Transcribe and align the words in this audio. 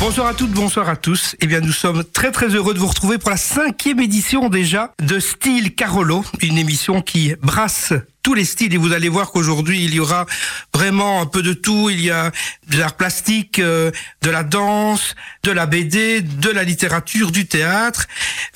Bonsoir 0.00 0.28
à 0.28 0.34
toutes, 0.34 0.52
bonsoir 0.52 0.88
à 0.88 0.94
tous. 0.94 1.34
Eh 1.40 1.48
bien, 1.48 1.60
nous 1.60 1.72
sommes 1.72 2.04
très 2.04 2.30
très 2.30 2.48
heureux 2.54 2.72
de 2.72 2.78
vous 2.78 2.86
retrouver 2.86 3.18
pour 3.18 3.30
la 3.30 3.36
cinquième 3.36 3.98
édition 3.98 4.48
déjà 4.48 4.92
de 5.02 5.18
Style 5.18 5.74
Carolo, 5.74 6.24
une 6.40 6.56
émission 6.56 7.02
qui 7.02 7.34
brasse 7.42 7.92
tous 8.22 8.34
les 8.34 8.44
styles 8.44 8.74
et 8.74 8.76
vous 8.76 8.92
allez 8.92 9.08
voir 9.08 9.32
qu'aujourd'hui 9.32 9.84
il 9.84 9.94
y 9.94 10.00
aura 10.00 10.26
vraiment 10.72 11.20
un 11.20 11.26
peu 11.26 11.42
de 11.42 11.52
tout. 11.52 11.90
Il 11.90 12.00
y 12.00 12.10
a 12.10 12.30
de 12.70 12.78
l'art 12.78 12.94
plastique, 12.94 13.58
euh, 13.58 13.90
de 14.22 14.30
la 14.30 14.44
danse, 14.44 15.16
de 15.42 15.50
la 15.50 15.66
BD, 15.66 16.20
de 16.22 16.50
la 16.50 16.62
littérature, 16.62 17.32
du 17.32 17.46
théâtre. 17.46 18.06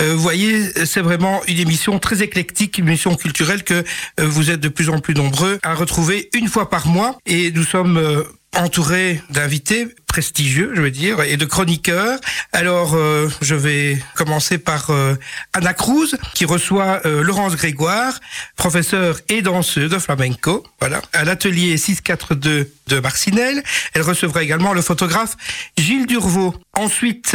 Euh, 0.00 0.14
vous 0.14 0.22
voyez, 0.22 0.68
c'est 0.86 1.00
vraiment 1.00 1.42
une 1.48 1.58
émission 1.58 1.98
très 1.98 2.22
éclectique, 2.22 2.78
une 2.78 2.86
émission 2.86 3.16
culturelle 3.16 3.64
que 3.64 3.74
euh, 3.74 3.82
vous 4.26 4.52
êtes 4.52 4.60
de 4.60 4.68
plus 4.68 4.90
en 4.90 5.00
plus 5.00 5.14
nombreux 5.14 5.58
à 5.64 5.74
retrouver 5.74 6.30
une 6.34 6.46
fois 6.46 6.70
par 6.70 6.86
mois 6.86 7.18
et 7.26 7.50
nous 7.50 7.64
sommes 7.64 8.24
entouré 8.54 9.22
d'invités 9.30 9.88
prestigieux, 10.12 10.72
je 10.74 10.82
veux 10.82 10.90
dire, 10.90 11.22
et 11.22 11.38
de 11.38 11.46
chroniqueurs. 11.46 12.18
Alors, 12.52 12.92
euh, 12.94 13.30
je 13.40 13.54
vais 13.54 13.96
commencer 14.14 14.58
par 14.58 14.90
euh, 14.90 15.14
Anna 15.54 15.72
Cruz, 15.72 16.14
qui 16.34 16.44
reçoit 16.44 17.00
euh, 17.06 17.22
Laurence 17.22 17.56
Grégoire, 17.56 18.20
professeure 18.56 19.18
et 19.30 19.40
danseuse 19.40 19.90
de 19.90 19.98
flamenco, 19.98 20.64
voilà, 20.80 21.00
à 21.14 21.24
l'atelier 21.24 21.78
642 21.78 22.70
de 22.88 23.00
Marcinelle. 23.00 23.62
Elle 23.94 24.02
recevra 24.02 24.42
également 24.42 24.74
le 24.74 24.82
photographe 24.82 25.34
Gilles 25.78 26.06
Durvaux. 26.06 26.54
Ensuite, 26.76 27.34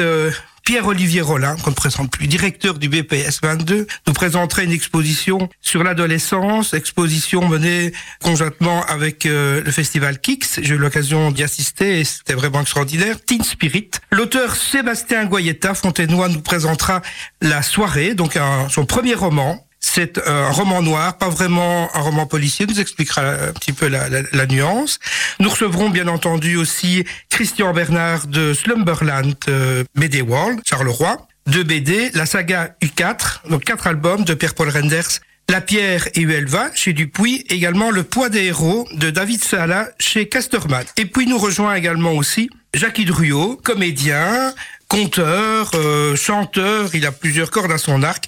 Pierre-Olivier 0.68 1.22
Rollin, 1.22 1.56
qu'on 1.56 1.70
ne 1.70 1.76
présente 1.76 2.12
plus, 2.12 2.28
directeur 2.28 2.78
du 2.78 2.90
BPS 2.90 3.40
22, 3.42 3.88
nous 4.06 4.14
présenterait 4.14 4.66
une 4.66 4.74
exposition 4.74 5.48
sur 5.62 5.82
l'adolescence, 5.82 6.74
exposition 6.74 7.48
menée 7.48 7.94
conjointement 8.22 8.84
avec 8.84 9.26
euh, 9.26 9.64
le 9.64 9.72
festival 9.72 10.20
Kix. 10.20 10.60
J'ai 10.62 10.76
eu 10.76 10.78
l'occasion 10.78 11.32
d'y 11.32 11.44
assister 11.44 12.02
et 12.02 12.04
c'était 12.04 12.34
vraiment 12.34 12.60
extraordinaire. 12.60 13.16
Teen 13.24 13.46
Spirit. 13.46 13.92
L'auteur 14.12 14.58
Sébastien 14.58 15.24
Goyetta 15.24 15.74
Fontenoy 15.74 16.28
nous 16.28 16.42
présentera 16.42 17.02
La 17.42 17.62
soirée, 17.62 18.14
donc 18.14 18.38
son 18.70 18.86
premier 18.86 19.14
roman, 19.14 19.66
c'est 19.80 20.20
un 20.28 20.50
roman 20.52 20.82
noir, 20.82 21.18
pas 21.18 21.30
vraiment 21.30 21.90
un 21.96 22.00
roman 22.02 22.26
policier. 22.26 22.66
nous 22.66 22.80
expliquera 22.80 23.22
un 23.22 23.54
petit 23.54 23.74
peu 23.74 23.88
la, 23.88 24.46
nuance. 24.48 25.00
Nous 25.40 25.50
recevrons 25.50 25.90
bien 25.90 26.08
entendu 26.08 26.56
aussi 26.56 27.06
Christian 27.30 27.74
Bernard 27.74 28.28
de 28.28 28.54
Slumberland 28.54 29.36
euh, 29.50 29.84
World, 30.28 30.62
Charleroi, 30.66 31.28
de 31.48 31.64
BD, 31.64 32.12
la 32.14 32.26
saga 32.26 32.76
U4, 32.84 33.50
donc 33.50 33.64
quatre 33.64 33.88
albums 33.88 34.24
de 34.24 34.34
Pierre-Paul 34.34 34.70
Renders, 34.70 35.20
La 35.50 35.62
Pierre 35.62 36.08
et 36.16 36.22
Uelva 36.22 36.70
chez 36.74 36.94
Dupuis, 36.94 37.46
également 37.50 37.90
Le 37.90 38.04
poids 38.04 38.30
des 38.30 38.46
héros 38.46 38.88
de 38.94 39.10
David 39.10 39.44
Sala 39.44 39.90
chez 40.00 40.28
Casterman. 40.28 40.86
Et 40.98 41.06
puis 41.06 41.26
nous 41.26 41.38
rejoint 41.38 41.74
également 41.76 42.12
aussi 42.12 42.50
Jacques 42.74 43.02
Druot, 43.02 43.60
comédien, 43.64 44.54
conteur, 44.90 45.72
euh, 45.76 46.16
chanteur, 46.16 46.90
il 46.94 47.06
a 47.06 47.12
plusieurs 47.12 47.50
cordes 47.50 47.72
à 47.72 47.78
son 47.78 48.04
arc 48.04 48.26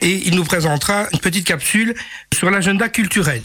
et 0.00 0.26
il 0.26 0.34
nous 0.34 0.44
présentera 0.44 1.06
une 1.12 1.18
petite 1.18 1.46
capsule 1.46 1.94
sur 2.34 2.50
l'agenda 2.50 2.88
culturel. 2.88 3.42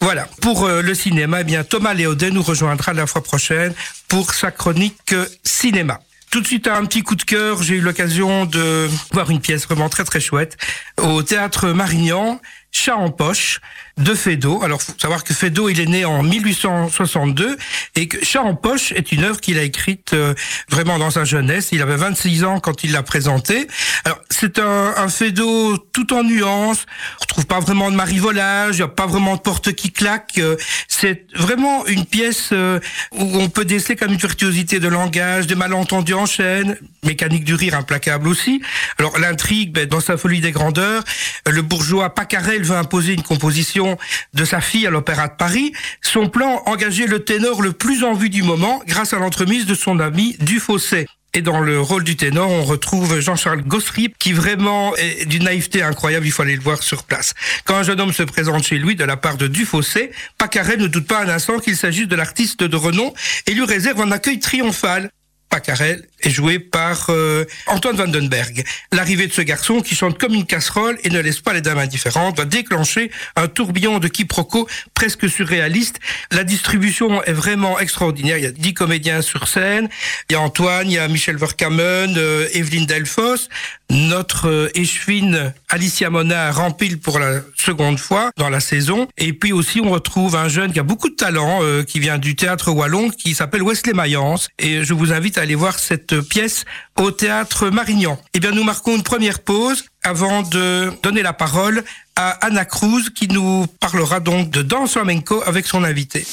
Voilà, 0.00 0.28
pour 0.42 0.64
euh, 0.64 0.82
le 0.82 0.94
cinéma, 0.94 1.40
eh 1.40 1.44
bien 1.44 1.64
Thomas 1.64 1.94
Léodet 1.94 2.30
nous 2.30 2.42
rejoindra 2.42 2.92
la 2.92 3.06
fois 3.06 3.22
prochaine 3.22 3.72
pour 4.08 4.34
sa 4.34 4.50
chronique 4.50 5.14
cinéma. 5.42 6.00
Tout 6.30 6.40
de 6.40 6.46
suite, 6.46 6.66
un 6.66 6.84
petit 6.84 7.02
coup 7.02 7.14
de 7.14 7.22
cœur, 7.22 7.62
j'ai 7.62 7.76
eu 7.76 7.80
l'occasion 7.80 8.44
de 8.44 8.88
voir 9.12 9.30
une 9.30 9.40
pièce 9.40 9.64
vraiment 9.64 9.88
très 9.88 10.04
très 10.04 10.20
chouette 10.20 10.56
au 11.00 11.22
théâtre 11.22 11.68
Marignan, 11.68 12.40
Chat 12.72 12.96
en 12.96 13.10
poche 13.10 13.60
de 13.98 14.14
Feydeau. 14.14 14.62
Alors, 14.62 14.82
faut 14.82 14.92
savoir 15.00 15.24
que 15.24 15.32
Feydeau, 15.32 15.70
il 15.70 15.80
est 15.80 15.86
né 15.86 16.04
en 16.04 16.22
1862 16.22 17.56
et 17.94 18.08
que 18.08 18.22
Chat 18.22 18.42
en 18.42 18.54
poche 18.54 18.92
est 18.92 19.10
une 19.10 19.24
œuvre 19.24 19.40
qu'il 19.40 19.58
a 19.58 19.62
écrite 19.62 20.12
euh, 20.12 20.34
vraiment 20.68 20.98
dans 20.98 21.10
sa 21.10 21.24
jeunesse. 21.24 21.70
Il 21.72 21.80
avait 21.80 21.96
26 21.96 22.44
ans 22.44 22.60
quand 22.60 22.84
il 22.84 22.92
l'a 22.92 23.02
présentée. 23.02 23.66
Alors, 24.04 24.18
c'est 24.28 24.58
un, 24.58 24.94
un 24.96 25.08
Feydeau 25.08 25.78
tout 25.78 26.12
en 26.12 26.24
nuances. 26.24 26.84
On 27.20 27.22
retrouve 27.22 27.46
pas 27.46 27.60
vraiment 27.60 27.90
de 27.90 27.96
marivolage, 27.96 28.74
il 28.74 28.78
n'y 28.78 28.84
a 28.84 28.88
pas 28.88 29.06
vraiment 29.06 29.36
de 29.36 29.40
porte 29.40 29.72
qui 29.72 29.90
claque. 29.90 30.38
Euh, 30.38 30.56
c'est 30.88 31.26
vraiment 31.34 31.86
une 31.86 32.04
pièce 32.04 32.50
euh, 32.52 32.80
où 33.12 33.38
on 33.38 33.48
peut 33.48 33.64
déceler 33.64 33.96
comme 33.96 34.12
une 34.12 34.18
virtuosité 34.18 34.78
de 34.78 34.88
langage, 34.88 35.46
des 35.46 35.54
malentendus 35.54 36.14
en 36.14 36.26
chaîne, 36.26 36.76
mécanique 37.02 37.44
du 37.44 37.54
rire 37.54 37.74
implacable 37.74 38.28
aussi. 38.28 38.60
Alors, 38.98 39.18
l'intrigue, 39.18 39.72
ben, 39.72 39.86
dans 39.86 40.00
sa 40.00 40.18
folie 40.18 40.40
des 40.40 40.52
grandeurs, 40.52 41.02
le 41.46 41.62
bourgeois 41.62 42.14
Pacarel 42.14 42.62
veut 42.62 42.76
imposer 42.76 43.14
une 43.14 43.22
composition 43.22 43.85
de 44.34 44.44
sa 44.44 44.60
fille 44.60 44.86
à 44.86 44.90
l'Opéra 44.90 45.28
de 45.28 45.36
Paris, 45.36 45.72
son 46.02 46.28
plan 46.28 46.62
engageait 46.66 47.06
le 47.06 47.24
ténor 47.24 47.62
le 47.62 47.72
plus 47.72 48.04
en 48.04 48.14
vue 48.14 48.30
du 48.30 48.42
moment 48.42 48.82
grâce 48.86 49.12
à 49.12 49.18
l'entremise 49.18 49.66
de 49.66 49.74
son 49.74 50.00
ami 50.00 50.36
Dufausset. 50.40 51.06
Et 51.36 51.42
dans 51.42 51.60
le 51.60 51.78
rôle 51.78 52.02
du 52.02 52.16
ténor, 52.16 52.48
on 52.48 52.64
retrouve 52.64 53.20
Jean-Charles 53.20 53.60
Gossry, 53.60 54.10
qui 54.18 54.32
vraiment 54.32 54.94
d'une 55.26 55.44
naïveté 55.44 55.82
incroyable, 55.82 56.24
il 56.24 56.32
faut 56.32 56.40
aller 56.40 56.56
le 56.56 56.62
voir 56.62 56.82
sur 56.82 57.02
place. 57.02 57.34
Quand 57.66 57.76
un 57.76 57.82
jeune 57.82 58.00
homme 58.00 58.14
se 58.14 58.22
présente 58.22 58.64
chez 58.64 58.78
lui 58.78 58.96
de 58.96 59.04
la 59.04 59.18
part 59.18 59.36
de 59.36 59.46
Dufausset, 59.46 60.12
Pacarel 60.38 60.80
ne 60.80 60.86
doute 60.86 61.06
pas 61.06 61.22
un 61.22 61.28
instant 61.28 61.58
qu'il 61.58 61.76
s'agisse 61.76 62.08
de 62.08 62.16
l'artiste 62.16 62.64
de 62.64 62.76
renom 62.76 63.12
et 63.46 63.52
lui 63.52 63.66
réserve 63.66 64.00
un 64.00 64.12
accueil 64.12 64.40
triomphal. 64.40 65.10
Pacarel 65.48 66.06
est 66.22 66.30
joué 66.30 66.58
par 66.58 67.06
euh, 67.10 67.44
Antoine 67.66 67.96
Vandenberg. 67.96 68.64
L'arrivée 68.92 69.26
de 69.26 69.32
ce 69.32 69.42
garçon 69.42 69.80
qui 69.80 69.94
chante 69.94 70.18
comme 70.18 70.34
une 70.34 70.46
casserole 70.46 70.98
et 71.04 71.10
ne 71.10 71.20
laisse 71.20 71.40
pas 71.40 71.52
les 71.52 71.60
dames 71.60 71.78
indifférentes 71.78 72.36
va 72.36 72.44
déclencher 72.44 73.10
un 73.36 73.48
tourbillon 73.48 73.98
de 73.98 74.08
quiproquos 74.08 74.68
presque 74.94 75.28
surréaliste. 75.28 76.00
La 76.32 76.44
distribution 76.44 77.22
est 77.24 77.32
vraiment 77.32 77.78
extraordinaire. 77.78 78.38
Il 78.38 78.44
y 78.44 78.48
a 78.48 78.50
dix 78.50 78.74
comédiens 78.74 79.22
sur 79.22 79.48
scène. 79.48 79.88
Il 80.28 80.34
y 80.34 80.36
a 80.36 80.40
Antoine, 80.40 80.90
il 80.90 80.94
y 80.94 80.98
a 80.98 81.08
Michel 81.08 81.36
Verkamen, 81.36 82.14
euh, 82.16 82.48
Evelyne 82.52 82.86
Delfos, 82.86 83.48
notre 83.90 84.48
euh, 84.48 84.70
échevine 84.74 85.52
Alicia 85.68 86.10
Mona 86.10 86.50
rempile 86.50 86.98
pour 86.98 87.18
la 87.18 87.40
seconde 87.56 87.98
fois 87.98 88.30
dans 88.36 88.48
la 88.48 88.60
saison. 88.60 89.08
Et 89.16 89.32
puis 89.32 89.52
aussi, 89.52 89.80
on 89.80 89.90
retrouve 89.90 90.34
un 90.34 90.48
jeune 90.48 90.72
qui 90.72 90.80
a 90.80 90.82
beaucoup 90.82 91.08
de 91.08 91.14
talent, 91.14 91.60
euh, 91.62 91.82
qui 91.82 92.00
vient 92.00 92.18
du 92.18 92.34
théâtre 92.34 92.72
wallon, 92.72 93.10
qui 93.10 93.34
s'appelle 93.34 93.62
Wesley 93.62 93.92
Mayence. 93.92 94.48
Et 94.58 94.82
je 94.82 94.92
vous 94.92 95.12
invite 95.12 95.35
à 95.38 95.42
aller 95.42 95.54
voir 95.54 95.78
cette 95.78 96.20
pièce 96.20 96.64
au 96.96 97.10
théâtre 97.10 97.68
Marignan. 97.68 98.18
Eh 98.34 98.40
bien, 98.40 98.50
nous 98.50 98.64
marquons 98.64 98.96
une 98.96 99.02
première 99.02 99.40
pause 99.40 99.84
avant 100.02 100.42
de 100.42 100.92
donner 101.02 101.22
la 101.22 101.32
parole 101.32 101.84
à 102.14 102.30
Anna 102.46 102.64
Cruz, 102.64 103.10
qui 103.14 103.28
nous 103.28 103.66
parlera 103.80 104.20
donc 104.20 104.50
de 104.50 104.62
danse 104.62 104.92
flamenco 104.92 105.42
avec 105.46 105.66
son 105.66 105.84
invité. 105.84 106.24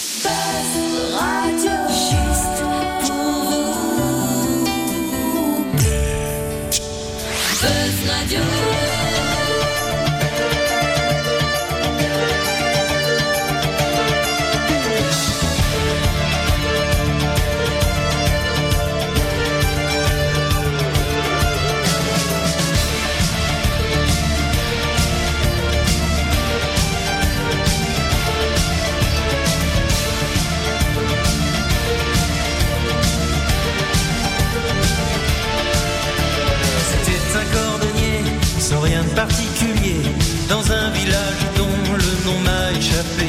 Dans 40.49 40.71
un 40.71 40.89
village 40.91 41.45
dont 41.57 41.93
le 41.93 42.25
nom 42.25 42.39
m'a 42.39 42.71
échappé. 42.77 43.27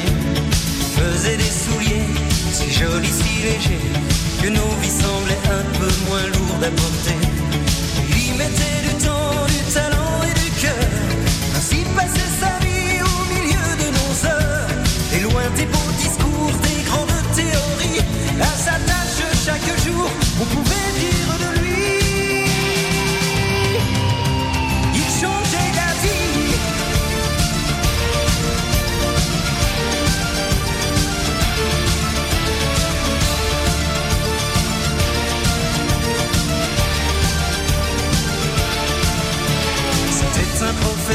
Faisait 0.95 1.37
des 1.37 1.43
souliers 1.43 2.07
si 2.51 2.71
jolis, 2.71 3.07
si 3.07 3.43
légers 3.43 3.79
que 4.41 4.49
nos 4.49 4.75
vies 4.81 4.89
semblaient 4.89 5.45
un 5.49 5.79
peu 5.79 5.91
moins 6.07 6.25
lourdes 6.27 6.63
à 6.63 6.71
porter. 6.71 7.24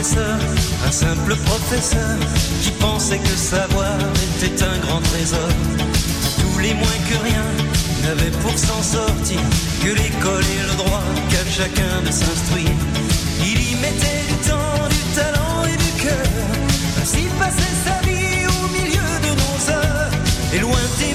Un 0.02 0.92
simple 0.92 1.36
professeur 1.44 2.16
qui 2.62 2.70
pensait 2.70 3.18
que 3.18 3.36
savoir 3.36 3.98
était 4.26 4.64
un 4.64 4.78
grand 4.78 5.00
trésor. 5.00 5.50
Tous 6.40 6.58
les 6.58 6.72
moins 6.72 7.00
que 7.10 7.22
rien, 7.22 7.44
n'avait 8.02 8.30
pour 8.38 8.56
s'en 8.58 8.82
sortir 8.82 9.40
que 9.82 9.88
l'école 9.88 10.42
et 10.42 10.62
le 10.70 10.76
droit 10.78 11.04
qu'à 11.28 11.44
chacun 11.50 12.00
de 12.06 12.10
s'instruire. 12.10 12.70
Il 13.42 13.72
y 13.72 13.74
mettait 13.76 14.24
du 14.26 14.48
temps, 14.48 14.88
du 14.88 15.02
talent 15.14 15.64
et 15.66 15.76
du 15.76 16.02
cœur. 16.02 16.30
Ainsi 17.02 17.28
passait 17.38 17.76
sa 17.84 18.00
vie 18.08 18.46
au 18.46 18.68
milieu 18.72 19.10
de 19.26 19.30
nos 19.42 19.70
heures. 19.70 20.10
Et 20.54 20.60
loin 20.60 20.80
des 20.98 21.12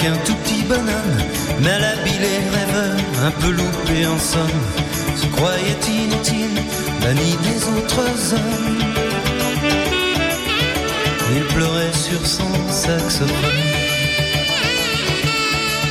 qu'un 0.00 0.16
tout 0.24 0.34
petit 0.36 0.62
bonhomme, 0.62 1.16
malhabile 1.60 2.24
et 2.24 2.40
rêveur, 2.56 2.96
un 3.26 3.30
peu 3.32 3.50
loupé 3.50 4.06
en 4.06 4.18
somme, 4.18 4.62
se 5.16 5.26
croyait 5.26 5.84
inutile, 5.88 6.56
banni 7.02 7.36
des 7.46 7.58
autres 7.74 8.34
hommes. 8.34 8.78
Il 11.36 11.44
pleurait 11.54 11.92
sur 11.92 12.26
son 12.26 12.50
saxophone. 12.70 13.60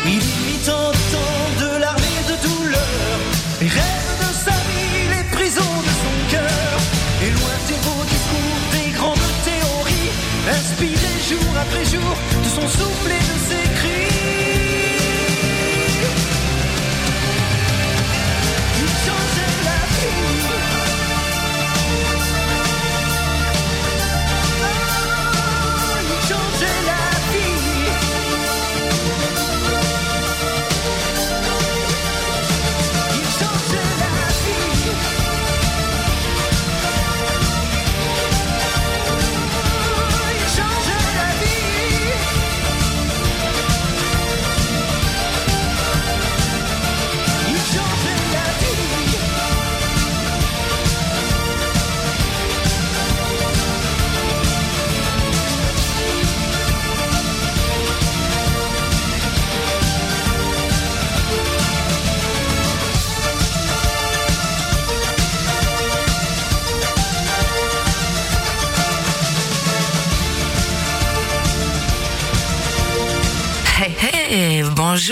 Il 0.05 0.23
mit 0.47 0.65
en 0.67 0.91
temps 1.13 1.49
de 1.61 1.79
larmes 1.79 2.09
et 2.19 2.31
de 2.31 2.37
douleur, 2.47 3.19
les 3.61 3.67
rêves 3.67 4.15
de 4.23 4.31
sa 4.45 4.57
vie, 4.69 5.05
les 5.15 5.25
prisons 5.35 5.75
de 5.89 5.93
son 6.03 6.15
cœur, 6.33 6.77
et 7.25 7.31
loin 7.37 7.57
des 7.69 7.79
beaux 7.85 8.05
discours, 8.15 8.59
des 8.75 8.89
grandes 8.97 9.33
théories, 9.45 10.11
inspiré 10.57 11.11
jour 11.29 11.53
après 11.61 11.85
jour 11.85 12.11
de 12.43 12.49
son 12.49 12.67
souffle 12.67 13.11
et 13.11 13.25
de 13.33 13.37
ses 13.49 13.78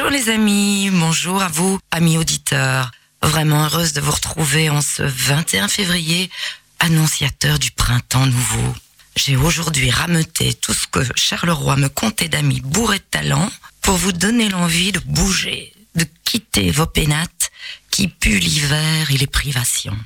bonjour 0.07 0.25
les 0.25 0.31
amis, 0.31 0.89
bonjour 0.89 1.41
à 1.41 1.49
vous, 1.49 1.79
amis 1.91 2.17
auditeurs. 2.17 2.91
Vraiment 3.21 3.65
heureuse 3.65 3.91
de 3.91 3.99
vous 3.99 4.13
retrouver 4.13 4.69
en 4.69 4.79
ce 4.79 5.03
21 5.03 5.67
février, 5.67 6.29
annonciateur 6.79 7.59
du 7.59 7.71
printemps 7.71 8.25
nouveau. 8.25 8.73
J'ai 9.17 9.35
aujourd'hui 9.35 9.91
rameuté 9.91 10.53
tout 10.53 10.71
ce 10.71 10.87
que 10.87 11.01
Charleroi 11.15 11.75
me 11.75 11.89
comptait 11.89 12.29
d'amis 12.29 12.61
bourrés 12.61 12.99
de 12.99 13.03
talent 13.11 13.51
pour 13.81 13.97
vous 13.97 14.13
donner 14.13 14.47
l'envie 14.47 14.93
de 14.93 14.99
bouger, 14.99 15.73
de 15.95 16.05
quitter 16.23 16.71
vos 16.71 16.85
pénates 16.85 17.51
qui 17.91 18.07
puent 18.07 18.39
l'hiver 18.39 19.11
et 19.11 19.17
les 19.17 19.27
privations. 19.27 19.97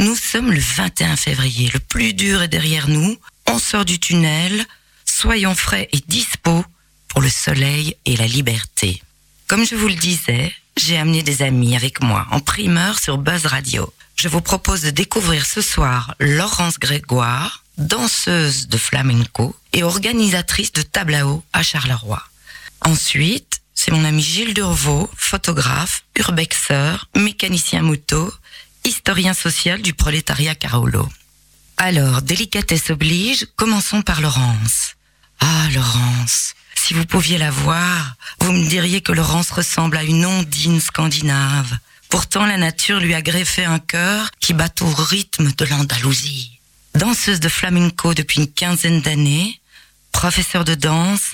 Nous 0.00 0.16
sommes 0.16 0.52
le 0.52 0.60
21 0.60 1.16
février, 1.16 1.70
le 1.72 1.80
plus 1.80 2.12
dur 2.12 2.42
est 2.42 2.48
derrière 2.48 2.88
nous, 2.88 3.16
on 3.46 3.58
sort 3.58 3.86
du 3.86 3.98
tunnel, 3.98 4.66
soyons 5.06 5.54
frais 5.54 5.88
et 5.92 6.02
dispos 6.08 6.62
pour 7.08 7.22
le 7.22 7.30
soleil 7.30 7.96
et 8.04 8.16
la 8.16 8.26
liberté. 8.26 9.00
Comme 9.46 9.64
je 9.64 9.76
vous 9.76 9.86
le 9.86 9.94
disais, 9.94 10.52
j'ai 10.76 10.98
amené 10.98 11.22
des 11.22 11.42
amis 11.42 11.76
avec 11.76 12.02
moi 12.02 12.26
en 12.32 12.40
primeur 12.40 12.98
sur 12.98 13.16
Buzz 13.16 13.46
Radio. 13.46 13.92
Je 14.16 14.26
vous 14.26 14.40
propose 14.40 14.82
de 14.82 14.90
découvrir 14.90 15.46
ce 15.46 15.60
soir 15.60 16.16
Laurence 16.18 16.80
Grégoire, 16.80 17.62
danseuse 17.78 18.66
de 18.66 18.76
flamenco 18.76 19.54
et 19.72 19.84
organisatrice 19.84 20.72
de 20.72 20.82
Tablao 20.82 21.44
à 21.52 21.62
Charleroi. 21.62 22.20
Ensuite, 22.80 23.60
c'est 23.72 23.92
mon 23.92 24.04
ami 24.04 24.20
Gilles 24.20 24.52
Durvaux, 24.52 25.08
photographe, 25.16 26.02
urbexeur, 26.18 27.08
mécanicien 27.14 27.82
moto, 27.82 28.32
historien 28.84 29.32
social 29.32 29.80
du 29.80 29.94
prolétariat 29.94 30.56
Carolo. 30.56 31.08
Alors, 31.76 32.20
délicatesse 32.20 32.90
oblige, 32.90 33.46
commençons 33.54 34.02
par 34.02 34.20
Laurence. 34.20 34.96
Ah, 35.38 35.68
Laurence, 35.72 36.54
si 36.86 36.94
vous 36.94 37.04
pouviez 37.04 37.36
la 37.36 37.50
voir, 37.50 38.14
vous 38.38 38.52
me 38.52 38.64
diriez 38.64 39.00
que 39.00 39.10
Laurence 39.10 39.50
ressemble 39.50 39.96
à 39.96 40.04
une 40.04 40.24
ondine 40.24 40.80
scandinave. 40.80 41.76
Pourtant, 42.08 42.46
la 42.46 42.58
nature 42.58 43.00
lui 43.00 43.12
a 43.12 43.22
greffé 43.22 43.64
un 43.64 43.80
cœur 43.80 44.30
qui 44.38 44.52
bat 44.52 44.72
au 44.82 44.94
rythme 44.94 45.50
de 45.50 45.64
l'Andalousie. 45.64 46.60
Danseuse 46.94 47.40
de 47.40 47.48
flamenco 47.48 48.14
depuis 48.14 48.38
une 48.38 48.52
quinzaine 48.52 49.00
d'années, 49.00 49.60
professeure 50.12 50.64
de 50.64 50.76
danse, 50.76 51.32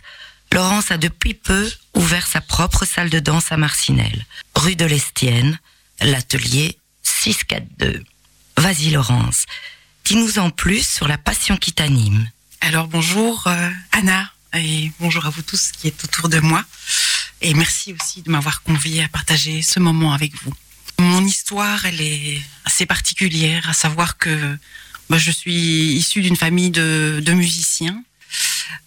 Laurence 0.52 0.90
a 0.90 0.96
depuis 0.96 1.34
peu 1.34 1.70
ouvert 1.92 2.26
sa 2.26 2.40
propre 2.40 2.86
salle 2.86 3.10
de 3.10 3.20
danse 3.20 3.52
à 3.52 3.58
Marcinelle, 3.58 4.24
rue 4.54 4.74
de 4.74 4.86
l'Estienne, 4.86 5.58
l'atelier 6.00 6.78
642. 7.02 8.02
Vas-y 8.56 8.88
Laurence, 8.88 9.44
dis-nous 10.06 10.38
en 10.38 10.48
plus 10.48 10.88
sur 10.88 11.08
la 11.08 11.18
passion 11.18 11.58
qui 11.58 11.74
t'anime. 11.74 12.26
Alors 12.62 12.88
bonjour 12.88 13.46
euh, 13.48 13.70
Anna 13.90 14.32
et 14.54 14.92
bonjour 15.00 15.26
à 15.26 15.30
vous 15.30 15.42
tous 15.42 15.72
qui 15.72 15.88
êtes 15.88 16.04
autour 16.04 16.28
de 16.28 16.38
moi. 16.40 16.64
Et 17.40 17.54
merci 17.54 17.94
aussi 17.94 18.22
de 18.22 18.30
m'avoir 18.30 18.62
convié 18.62 19.02
à 19.02 19.08
partager 19.08 19.62
ce 19.62 19.80
moment 19.80 20.12
avec 20.12 20.32
vous. 20.42 20.52
Mon 20.98 21.24
histoire, 21.24 21.84
elle 21.86 22.00
est 22.00 22.40
assez 22.64 22.86
particulière, 22.86 23.68
à 23.68 23.72
savoir 23.72 24.18
que 24.18 24.58
moi, 25.08 25.18
je 25.18 25.30
suis 25.30 25.94
issue 25.94 26.22
d'une 26.22 26.36
famille 26.36 26.70
de, 26.70 27.32
musiciens. 27.32 28.02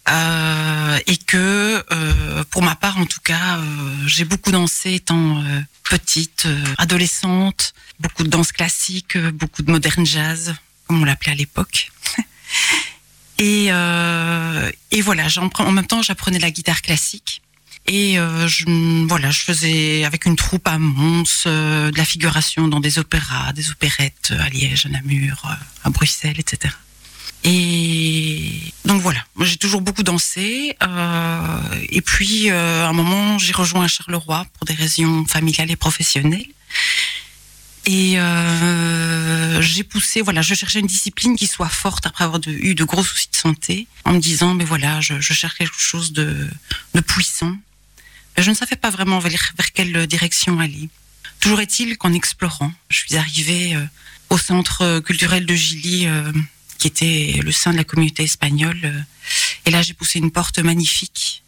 Euh, 0.09 0.99
et 1.05 1.17
que 1.17 1.83
euh, 1.91 2.43
pour 2.49 2.63
ma 2.63 2.75
part 2.75 2.97
en 2.97 3.05
tout 3.05 3.19
cas 3.23 3.57
euh, 3.57 4.07
j'ai 4.07 4.25
beaucoup 4.25 4.51
dansé 4.51 4.95
étant 4.95 5.43
petite 5.83 6.47
adolescente 6.79 7.73
beaucoup 7.99 8.23
de 8.23 8.29
danse 8.29 8.51
classique 8.51 9.15
beaucoup 9.17 9.61
de 9.61 9.71
modern 9.71 10.03
jazz 10.03 10.55
comme 10.87 11.01
on 11.01 11.05
l'appelait 11.05 11.33
à 11.33 11.35
l'époque 11.35 11.91
et, 13.37 13.67
euh, 13.69 14.71
et 14.91 15.01
voilà 15.01 15.27
prends- 15.51 15.65
en 15.65 15.71
même 15.71 15.87
temps 15.87 16.01
j'apprenais 16.01 16.39
la 16.39 16.51
guitare 16.51 16.81
classique 16.81 17.41
et 17.87 18.17
euh, 18.17 18.47
je, 18.47 18.65
voilà, 19.07 19.29
je 19.29 19.41
faisais 19.41 20.05
avec 20.05 20.25
une 20.25 20.35
troupe 20.35 20.67
à 20.67 20.79
Mons 20.79 21.23
euh, 21.45 21.91
de 21.91 21.97
la 21.97 22.05
figuration 22.05 22.67
dans 22.67 22.79
des 22.79 22.97
opéras, 22.97 23.53
des 23.53 23.69
opérettes 23.69 24.29
euh, 24.31 24.41
à 24.41 24.49
Liège, 24.49 24.87
à 24.87 24.89
Namur, 24.89 25.43
euh, 25.45 25.53
à 25.83 25.89
Bruxelles, 25.91 26.39
etc. 26.39 26.73
Et 27.43 28.59
donc 28.85 29.01
voilà, 29.03 29.23
j'ai 29.41 29.57
toujours 29.57 29.81
beaucoup 29.81 30.01
dansé. 30.01 30.75
euh, 30.81 31.59
et 31.89 32.01
puis 32.01 32.49
euh, 32.49 32.85
à 32.85 32.89
un 32.89 32.93
moment, 32.93 33.37
j'ai 33.37 33.53
rejoint 33.53 33.87
Charleroi 33.87 34.47
pour 34.53 34.65
des 34.65 34.73
raisons 34.73 35.25
familiales 35.25 35.69
et 35.69 35.75
professionnelles. 35.75 36.47
Et 37.85 38.19
euh, 38.19 39.61
j'ai 39.61 39.83
poussé, 39.83 40.21
voilà, 40.21 40.41
je 40.41 40.55
cherchais 40.55 40.79
une 40.79 40.87
discipline 40.87 41.35
qui 41.35 41.45
soit 41.45 41.69
forte 41.69 42.07
après 42.07 42.23
avoir 42.23 42.41
eu 42.47 42.73
de 42.73 42.83
gros 42.83 43.03
soucis 43.03 43.29
de 43.31 43.35
santé, 43.35 43.87
en 44.05 44.13
me 44.13 44.19
disant, 44.19 44.55
mais 44.55 44.65
voilà, 44.65 45.01
je, 45.01 45.21
je 45.21 45.33
cherche 45.33 45.55
quelque 45.55 45.79
chose 45.79 46.11
de, 46.11 46.49
de 46.95 47.01
puissant, 47.01 47.55
Je 48.37 48.49
ne 48.49 48.55
savais 48.55 48.75
pas 48.75 48.89
vraiment 48.89 49.19
vers, 49.19 49.53
quelle 49.73 50.07
direction 50.07 50.59
aller. 50.59 50.89
Toujours 51.39 51.61
est-il 51.61 51.97
qu'en 51.97 52.13
explorant, 52.13 52.73
je 52.89 52.97
suis 52.97 53.17
arrivée 53.17 53.75
euh, 53.75 53.85
au 54.29 54.37
centre 54.37 54.99
culturel 55.01 55.45
de 55.45 55.53
Gilly, 55.53 56.07
euh, 56.07 56.31
qui 56.79 56.87
était 56.87 57.39
le 57.43 57.51
sein 57.51 57.71
de 57.71 57.77
la 57.77 57.83
communauté 57.83 58.23
espagnole. 58.23 58.79
Euh, 58.83 58.99
et 59.65 59.71
là, 59.71 59.81
j'ai 59.81 59.93
poussé 59.93 60.19
une 60.19 60.31
porte 60.31 60.59
magnifique. 60.59 61.43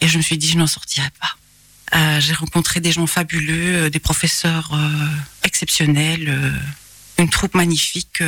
Et 0.00 0.08
je 0.08 0.18
me 0.18 0.22
suis 0.22 0.38
dit, 0.38 0.48
je 0.48 0.56
n'en 0.56 0.66
sortirai 0.66 1.10
pas. 1.20 1.36
J'ai 2.18 2.34
rencontré 2.34 2.80
des 2.80 2.92
gens 2.92 3.06
fabuleux, 3.06 3.90
des 3.90 3.98
professeurs 3.98 4.78
exceptionnels, 5.42 6.52
une 7.18 7.28
troupe 7.28 7.54
magnifique 7.54 8.22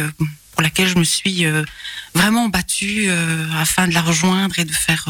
pour 0.52 0.62
laquelle 0.62 0.88
je 0.88 0.98
me 0.98 1.04
suis 1.04 1.44
vraiment 2.14 2.48
battue 2.48 3.08
afin 3.54 3.88
de 3.88 3.94
la 3.94 4.02
rejoindre 4.02 4.58
et 4.58 4.64
de 4.64 4.72
faire 4.72 5.08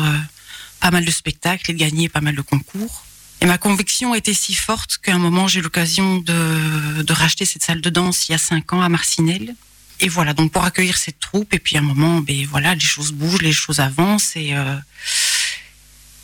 pas 0.80 0.90
mal 0.90 1.04
de 1.04 1.10
spectacles 1.10 1.70
et 1.70 1.74
de 1.74 1.78
gagner 1.78 2.08
pas 2.08 2.20
mal 2.20 2.34
de 2.34 2.42
concours. 2.42 3.06
Et 3.40 3.46
ma 3.46 3.58
conviction 3.58 4.14
était 4.14 4.34
si 4.34 4.54
forte 4.54 4.98
qu'à 4.98 5.14
un 5.14 5.18
moment, 5.18 5.46
j'ai 5.46 5.60
eu 5.60 5.62
l'occasion 5.62 6.18
de, 6.18 7.12
racheter 7.12 7.44
cette 7.44 7.62
salle 7.62 7.80
de 7.80 7.90
danse 7.90 8.28
il 8.28 8.32
y 8.32 8.34
a 8.34 8.38
cinq 8.38 8.72
ans 8.72 8.80
à 8.80 8.88
Marcinelle. 8.88 9.54
Et 10.00 10.08
voilà, 10.08 10.34
donc 10.34 10.52
pour 10.52 10.64
accueillir 10.64 10.96
cette 10.96 11.20
troupe, 11.20 11.54
et 11.54 11.58
puis 11.58 11.76
à 11.76 11.80
un 11.80 11.82
moment, 11.82 12.20
ben 12.20 12.46
voilà, 12.46 12.74
les 12.74 12.80
choses 12.80 13.12
bougent, 13.12 13.40
les 13.40 13.52
choses 13.52 13.80
avancent, 13.80 14.36
et 14.36 14.54
euh, 14.54 14.76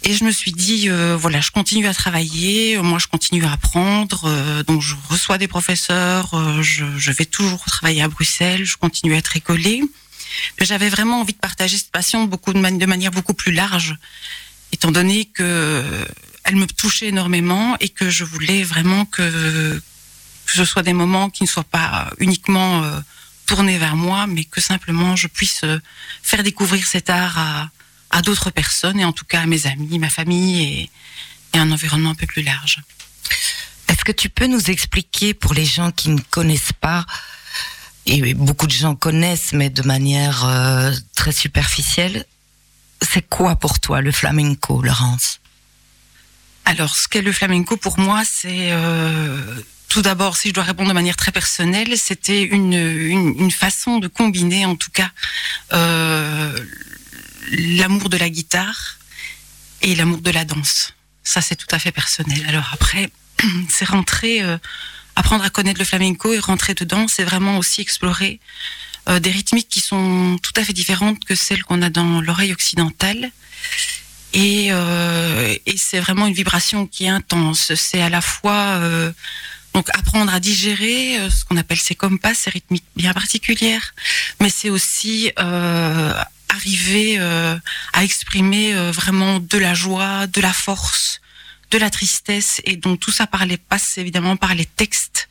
et 0.04 0.14
je 0.14 0.24
me 0.24 0.30
suis 0.30 0.52
dit, 0.52 0.88
euh, 0.88 1.16
voilà, 1.16 1.40
je 1.40 1.50
continue 1.50 1.86
à 1.86 1.94
travailler, 1.94 2.78
moi 2.78 2.98
je 2.98 3.06
continue 3.06 3.44
à 3.44 3.52
apprendre, 3.52 4.22
euh, 4.26 4.62
donc 4.62 4.82
je 4.82 4.94
reçois 5.08 5.38
des 5.38 5.48
professeurs, 5.48 6.34
euh, 6.34 6.62
je, 6.62 6.84
je, 6.96 7.12
vais 7.12 7.24
toujours 7.24 7.64
travailler 7.64 8.02
à 8.02 8.08
Bruxelles, 8.08 8.64
je 8.64 8.76
continue 8.76 9.14
à 9.14 9.18
être 9.18 9.36
écolée. 9.36 9.82
J'avais 10.60 10.88
vraiment 10.88 11.20
envie 11.20 11.34
de 11.34 11.38
partager 11.38 11.76
cette 11.76 11.90
passion 11.90 12.24
beaucoup 12.24 12.52
de, 12.52 12.58
de 12.58 12.86
manière 12.86 13.10
beaucoup 13.10 13.34
plus 13.34 13.52
large, 13.52 13.96
étant 14.72 14.90
donné 14.90 15.26
que 15.26 15.84
elle 16.44 16.56
me 16.56 16.66
touchait 16.66 17.08
énormément 17.08 17.76
et 17.80 17.88
que 17.88 18.10
je 18.10 18.24
voulais 18.24 18.64
vraiment 18.64 19.04
que, 19.04 19.80
que 20.46 20.52
ce 20.52 20.64
soit 20.64 20.82
des 20.82 20.92
moments 20.92 21.30
qui 21.30 21.44
ne 21.44 21.48
soient 21.48 21.64
pas 21.64 22.10
uniquement 22.18 22.82
euh, 22.82 23.00
tournés 23.46 23.78
vers 23.78 23.96
moi, 23.96 24.26
mais 24.26 24.44
que 24.44 24.60
simplement 24.60 25.16
je 25.16 25.28
puisse 25.28 25.64
euh, 25.64 25.78
faire 26.22 26.42
découvrir 26.42 26.86
cet 26.86 27.10
art 27.10 27.38
à, 27.38 27.70
à 28.12 28.22
d'autres 28.22 28.50
personnes 28.50 29.00
et 29.00 29.04
en 29.04 29.12
tout 29.12 29.24
cas 29.24 29.40
à 29.40 29.46
mes 29.46 29.66
amis, 29.66 29.98
ma 29.98 30.10
famille 30.10 30.62
et, 30.62 30.90
et 31.54 31.58
un 31.58 31.70
environnement 31.72 32.10
un 32.10 32.14
peu 32.14 32.26
plus 32.26 32.42
large. 32.42 32.80
Est-ce 33.88 34.04
que 34.04 34.12
tu 34.12 34.28
peux 34.28 34.46
nous 34.46 34.70
expliquer 34.70 35.34
pour 35.34 35.54
les 35.54 35.64
gens 35.64 35.90
qui 35.90 36.10
ne 36.10 36.20
connaissent 36.20 36.72
pas 36.80 37.04
et 38.06 38.34
beaucoup 38.34 38.66
de 38.66 38.72
gens 38.72 38.94
connaissent, 38.94 39.52
mais 39.52 39.70
de 39.70 39.82
manière 39.82 40.44
euh, 40.44 40.92
très 41.14 41.32
superficielle. 41.32 42.24
C'est 43.00 43.22
quoi 43.22 43.56
pour 43.56 43.80
toi 43.80 44.00
le 44.00 44.12
flamenco, 44.12 44.82
Laurence? 44.82 45.40
Alors, 46.64 46.94
ce 46.94 47.08
qu'est 47.08 47.22
le 47.22 47.32
flamenco 47.32 47.76
pour 47.76 47.98
moi, 47.98 48.22
c'est 48.24 48.72
euh, 48.72 49.40
tout 49.88 50.02
d'abord, 50.02 50.36
si 50.36 50.48
je 50.48 50.54
dois 50.54 50.64
répondre 50.64 50.88
de 50.88 50.94
manière 50.94 51.16
très 51.16 51.32
personnelle, 51.32 51.96
c'était 51.96 52.42
une, 52.42 52.74
une, 52.74 53.34
une, 53.38 53.50
façon 53.50 53.98
de 53.98 54.08
combiner, 54.08 54.64
en 54.64 54.76
tout 54.76 54.90
cas, 54.90 55.10
euh, 55.72 56.56
l'amour 57.50 58.08
de 58.08 58.16
la 58.16 58.30
guitare 58.30 58.98
et 59.82 59.94
l'amour 59.94 60.20
de 60.20 60.30
la 60.30 60.44
danse. 60.44 60.94
Ça, 61.24 61.40
c'est 61.40 61.56
tout 61.56 61.66
à 61.70 61.78
fait 61.78 61.92
personnel. 61.92 62.44
Alors 62.48 62.68
après, 62.72 63.10
c'est 63.68 63.84
rentrer, 63.84 64.42
euh, 64.42 64.58
apprendre 65.16 65.44
à 65.44 65.50
connaître 65.50 65.78
le 65.78 65.84
flamenco 65.84 66.32
et 66.32 66.38
rentrer 66.38 66.74
dedans, 66.74 67.06
c'est 67.08 67.24
vraiment 67.24 67.58
aussi 67.58 67.80
explorer 67.80 68.40
euh, 69.08 69.18
des 69.20 69.30
rythmiques 69.30 69.68
qui 69.68 69.80
sont 69.80 70.38
tout 70.42 70.52
à 70.56 70.64
fait 70.64 70.72
différentes 70.72 71.24
que 71.24 71.34
celles 71.34 71.62
qu'on 71.64 71.82
a 71.82 71.90
dans 71.90 72.20
l'oreille 72.20 72.52
occidentale 72.52 73.30
et, 74.32 74.68
euh, 74.70 75.54
et 75.66 75.76
c'est 75.76 76.00
vraiment 76.00 76.26
une 76.26 76.34
vibration 76.34 76.86
qui 76.86 77.04
est 77.04 77.08
intense. 77.08 77.74
C'est 77.74 78.00
à 78.00 78.08
la 78.08 78.22
fois 78.22 78.80
donc 79.74 79.88
apprendre 79.90 80.32
à 80.32 80.40
digérer 80.40 81.18
ce 81.30 81.44
qu'on 81.44 81.58
appelle 81.58 81.78
ces 81.78 81.94
compas, 81.94 82.32
ces 82.32 82.48
rythmiques 82.48 82.84
bien 82.96 83.12
particulières, 83.12 83.94
mais 84.40 84.48
c'est 84.48 84.70
aussi 84.70 85.32
arriver 86.52 87.16
euh, 87.18 87.56
à 87.92 88.04
exprimer 88.04 88.74
euh, 88.74 88.90
vraiment 88.92 89.40
de 89.40 89.58
la 89.58 89.74
joie, 89.74 90.26
de 90.26 90.40
la 90.40 90.52
force, 90.52 91.20
de 91.70 91.78
la 91.78 91.90
tristesse, 91.90 92.60
et 92.64 92.76
donc 92.76 93.00
tout 93.00 93.10
ça 93.10 93.26
par 93.26 93.44
passe 93.68 93.98
évidemment 93.98 94.36
par 94.36 94.54
les 94.54 94.66
textes 94.66 95.28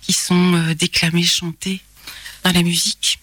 qui 0.00 0.12
sont 0.12 0.74
déclamés, 0.78 1.24
chantés 1.24 1.80
dans 2.44 2.52
la 2.52 2.62
musique. 2.62 3.20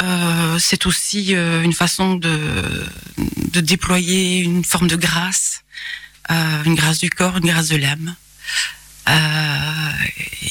Euh, 0.00 0.58
c'est 0.58 0.86
aussi 0.86 1.34
euh, 1.34 1.62
une 1.62 1.74
façon 1.74 2.14
de, 2.14 2.86
de 3.52 3.60
déployer 3.60 4.38
une 4.38 4.64
forme 4.64 4.88
de 4.88 4.96
grâce, 4.96 5.64
euh, 6.30 6.64
une 6.64 6.74
grâce 6.74 6.98
du 6.98 7.10
corps, 7.10 7.36
une 7.36 7.46
grâce 7.46 7.68
de 7.68 7.76
l'âme. 7.76 8.14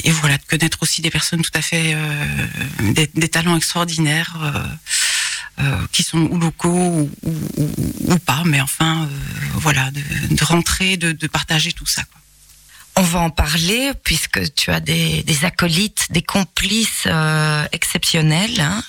et 0.04 0.12
voilà, 0.12 0.38
de 0.38 0.44
connaître 0.44 0.78
aussi 0.82 1.02
des 1.02 1.10
personnes 1.10 1.42
tout 1.42 1.52
à 1.54 1.62
fait, 1.62 1.96
des, 2.80 3.30
talents 3.30 3.56
extraordinaires. 3.56 4.38
Qui 5.92 6.02
sont 6.02 6.18
ou 6.18 6.40
locaux 6.40 6.70
ou, 6.70 7.12
ou, 7.24 7.72
ou, 8.08 8.18
pas, 8.20 8.42
mais 8.46 8.62
enfin, 8.62 9.08
voilà, 9.54 9.92
de, 9.92 10.02
de 10.36 10.44
rentrer, 10.44 10.98
de, 10.98 11.12
de, 11.12 11.28
partager 11.28 11.72
tout 11.72 11.86
ça. 11.86 12.04
Quoi. 12.04 12.22
On 12.96 13.04
va 13.04 13.20
en 13.20 13.30
parler 13.30 13.92
puisque 14.04 14.54
tu 14.56 14.72
as 14.72 14.80
des, 14.80 15.22
des 15.24 15.46
acolytes, 15.46 16.08
des 16.10 16.24
complices 16.24 17.04
euh, 17.06 17.66
exceptionnels. 17.72 18.60
Hein 18.60 18.84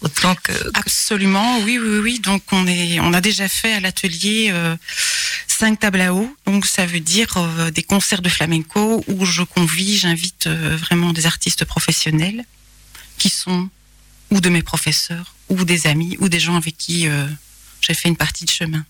autant 0.00 0.34
que, 0.36 0.52
absolument 0.74 1.58
oui 1.60 1.78
oui 1.78 1.98
oui 1.98 2.18
donc 2.20 2.42
on 2.52 2.66
est 2.66 3.00
on 3.00 3.12
a 3.12 3.20
déjà 3.20 3.48
fait 3.48 3.72
à 3.72 3.80
l'atelier 3.80 4.50
euh, 4.52 4.76
cinq 5.46 5.80
tables 5.80 6.00
à 6.00 6.14
eau 6.14 6.34
donc 6.46 6.66
ça 6.66 6.86
veut 6.86 7.00
dire 7.00 7.36
euh, 7.36 7.70
des 7.70 7.82
concerts 7.82 8.22
de 8.22 8.28
flamenco 8.28 9.04
où 9.08 9.24
je 9.24 9.42
convie 9.42 9.98
j'invite 9.98 10.46
euh, 10.46 10.76
vraiment 10.76 11.12
des 11.12 11.26
artistes 11.26 11.64
professionnels 11.64 12.44
qui 13.18 13.28
sont 13.28 13.68
ou 14.30 14.40
de 14.40 14.48
mes 14.48 14.62
professeurs 14.62 15.34
ou 15.48 15.64
des 15.64 15.86
amis 15.86 16.16
ou 16.20 16.28
des 16.28 16.40
gens 16.40 16.56
avec 16.56 16.76
qui 16.76 17.08
euh, 17.08 17.26
j'ai 17.80 17.94
fait 17.94 18.08
une 18.08 18.16
partie 18.16 18.44
de 18.44 18.50
chemin 18.50 18.84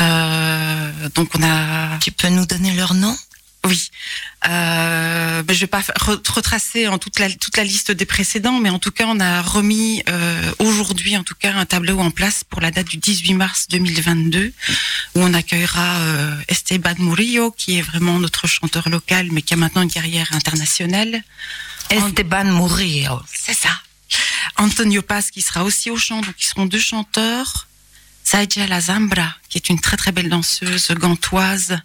euh, 0.00 1.08
donc 1.14 1.30
on 1.36 1.42
a 1.42 1.98
tu 1.98 2.12
peux 2.12 2.28
nous 2.28 2.46
donner 2.46 2.72
leur 2.74 2.94
nom? 2.94 3.16
Oui, 3.64 3.90
euh, 4.48 5.42
ben 5.44 5.54
je 5.54 5.60
vais 5.60 5.68
pas 5.68 5.84
retracer 6.00 6.88
en 6.88 6.98
toute 6.98 7.20
la 7.20 7.30
toute 7.30 7.56
la 7.56 7.62
liste 7.62 7.92
des 7.92 8.06
précédents, 8.06 8.58
mais 8.58 8.70
en 8.70 8.80
tout 8.80 8.90
cas, 8.90 9.04
on 9.06 9.20
a 9.20 9.40
remis 9.40 10.02
euh, 10.08 10.52
aujourd'hui, 10.58 11.16
en 11.16 11.22
tout 11.22 11.36
cas, 11.38 11.54
un 11.54 11.64
tableau 11.64 12.00
en 12.00 12.10
place 12.10 12.42
pour 12.42 12.60
la 12.60 12.72
date 12.72 12.88
du 12.88 12.96
18 12.96 13.34
mars 13.34 13.66
2022, 13.70 14.52
où 15.14 15.20
on 15.20 15.32
accueillera 15.32 15.96
Esteban 16.48 16.96
Murillo, 16.98 17.52
qui 17.52 17.78
est 17.78 17.82
vraiment 17.82 18.18
notre 18.18 18.48
chanteur 18.48 18.88
local, 18.88 19.28
mais 19.30 19.42
qui 19.42 19.54
a 19.54 19.56
maintenant 19.56 19.82
une 19.82 19.92
carrière 19.92 20.32
internationale. 20.32 21.22
Esteban 21.88 22.46
Murillo, 22.46 23.20
c'est 23.32 23.54
ça. 23.54 23.70
Antonio 24.56 25.02
Paz, 25.02 25.30
qui 25.30 25.42
sera 25.42 25.64
aussi 25.64 25.90
au 25.90 25.96
chant, 25.96 26.20
donc 26.20 26.34
ils 26.38 26.44
seront 26.44 26.66
deux 26.66 26.80
chanteurs. 26.80 27.68
Saïdja 28.24 28.66
La 28.66 28.80
Zambra, 28.80 29.34
qui 29.48 29.58
est 29.58 29.68
une 29.68 29.80
très 29.80 29.96
très 29.96 30.12
belle 30.12 30.28
danseuse 30.28 30.92
gantoise 30.92 31.78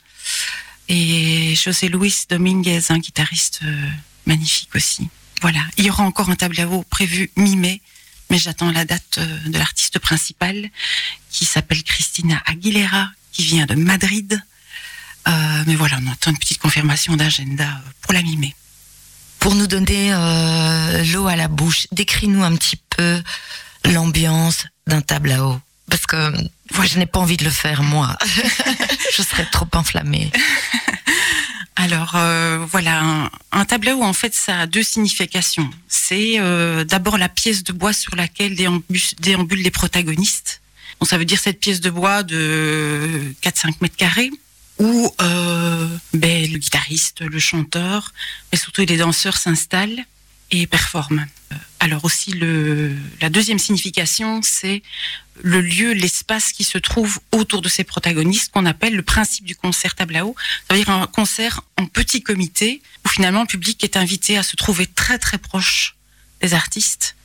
et 0.89 1.55
José 1.55 1.89
Luis 1.89 2.25
Dominguez, 2.29 2.81
un 2.89 2.99
guitariste 2.99 3.61
euh, 3.63 3.89
magnifique 4.25 4.73
aussi. 4.75 5.09
Voilà, 5.41 5.59
il 5.77 5.85
y 5.85 5.89
aura 5.89 6.03
encore 6.03 6.29
un 6.29 6.35
tableau 6.35 6.83
prévu 6.83 7.29
mi-mai, 7.35 7.81
mais 8.29 8.37
j'attends 8.37 8.71
la 8.71 8.85
date 8.85 9.17
euh, 9.17 9.39
de 9.47 9.57
l'artiste 9.57 9.99
principale 9.99 10.69
qui 11.29 11.45
s'appelle 11.45 11.83
Cristina 11.83 12.41
Aguilera, 12.45 13.11
qui 13.31 13.43
vient 13.43 13.65
de 13.65 13.75
Madrid. 13.75 14.41
Euh, 15.27 15.63
mais 15.67 15.75
voilà, 15.75 15.99
on 16.01 16.11
attend 16.11 16.31
une 16.31 16.37
petite 16.37 16.59
confirmation 16.59 17.15
d'agenda 17.15 17.81
pour 18.01 18.13
la 18.13 18.21
mi-mai. 18.21 18.55
Pour 19.39 19.55
nous 19.55 19.67
donner 19.67 20.13
euh, 20.13 21.03
l'eau 21.13 21.27
à 21.27 21.35
la 21.35 21.47
bouche, 21.47 21.87
décris-nous 21.91 22.43
un 22.43 22.55
petit 22.55 22.79
peu 22.89 23.21
l'ambiance 23.85 24.65
d'un 24.87 25.01
tableau. 25.01 25.59
Parce 25.89 26.05
que 26.05 26.31
moi, 26.75 26.85
je 26.85 26.99
n'ai 26.99 27.05
pas 27.05 27.19
envie 27.19 27.37
de 27.37 27.45
le 27.45 27.49
faire, 27.49 27.83
moi. 27.83 28.17
je 29.15 29.21
serais 29.21 29.45
trop 29.45 29.67
enflammée. 29.73 30.31
Alors 31.79 32.13
euh, 32.15 32.65
voilà, 32.71 33.29
un, 33.51 33.65
tableau 33.65 34.01
en 34.01 34.11
fait 34.11 34.33
ça 34.33 34.61
a 34.61 34.65
deux 34.65 34.81
significations. 34.81 35.69
C'est 35.87 36.39
euh, 36.39 36.83
d'abord 36.83 37.19
la 37.19 37.29
pièce 37.29 37.63
de 37.63 37.71
bois 37.71 37.93
sur 37.93 38.15
laquelle 38.15 38.55
déambulent, 38.55 39.61
les 39.61 39.71
protagonistes. 39.71 40.61
Donc 40.99 41.07
ça 41.07 41.19
veut 41.19 41.25
dire 41.25 41.39
cette 41.39 41.59
pièce 41.59 41.79
de 41.79 41.91
bois 41.91 42.23
de 42.23 43.31
4-5 43.43 43.75
mètres 43.81 43.95
carrés 43.95 44.31
où 44.79 45.13
euh, 45.21 45.87
ben, 46.13 46.51
le 46.51 46.57
guitariste, 46.57 47.21
le 47.21 47.39
chanteur, 47.39 48.13
mais 48.51 48.57
surtout 48.57 48.81
les 48.81 48.97
danseurs 48.97 49.37
s'installent 49.37 50.05
et 50.51 50.67
performent. 50.67 51.25
Alors 51.79 52.05
aussi 52.05 52.31
le, 52.31 52.95
la 53.21 53.29
deuxième 53.29 53.59
signification, 53.59 54.41
c'est 54.41 54.81
le 55.41 55.61
lieu, 55.61 55.93
l'espace 55.93 56.51
qui 56.51 56.63
se 56.63 56.77
trouve 56.77 57.19
autour 57.31 57.61
de 57.61 57.69
ces 57.69 57.83
protagonistes, 57.83 58.51
qu'on 58.51 58.65
appelle 58.65 58.95
le 58.95 59.03
principe 59.03 59.45
du 59.45 59.55
concert 59.55 59.95
tablao. 59.95 60.35
Ça 60.67 60.75
veut 60.75 60.83
dire 60.83 60.89
un 60.89 61.07
concert 61.07 61.61
en 61.77 61.85
petit 61.85 62.21
comité, 62.23 62.81
où 63.05 63.09
finalement 63.09 63.41
le 63.41 63.47
public 63.47 63.83
est 63.83 63.97
invité 63.97 64.37
à 64.37 64.43
se 64.43 64.55
trouver 64.55 64.87
très 64.87 65.19
très 65.19 65.37
proche 65.37 65.95
des 66.41 66.53
artistes, 66.53 67.15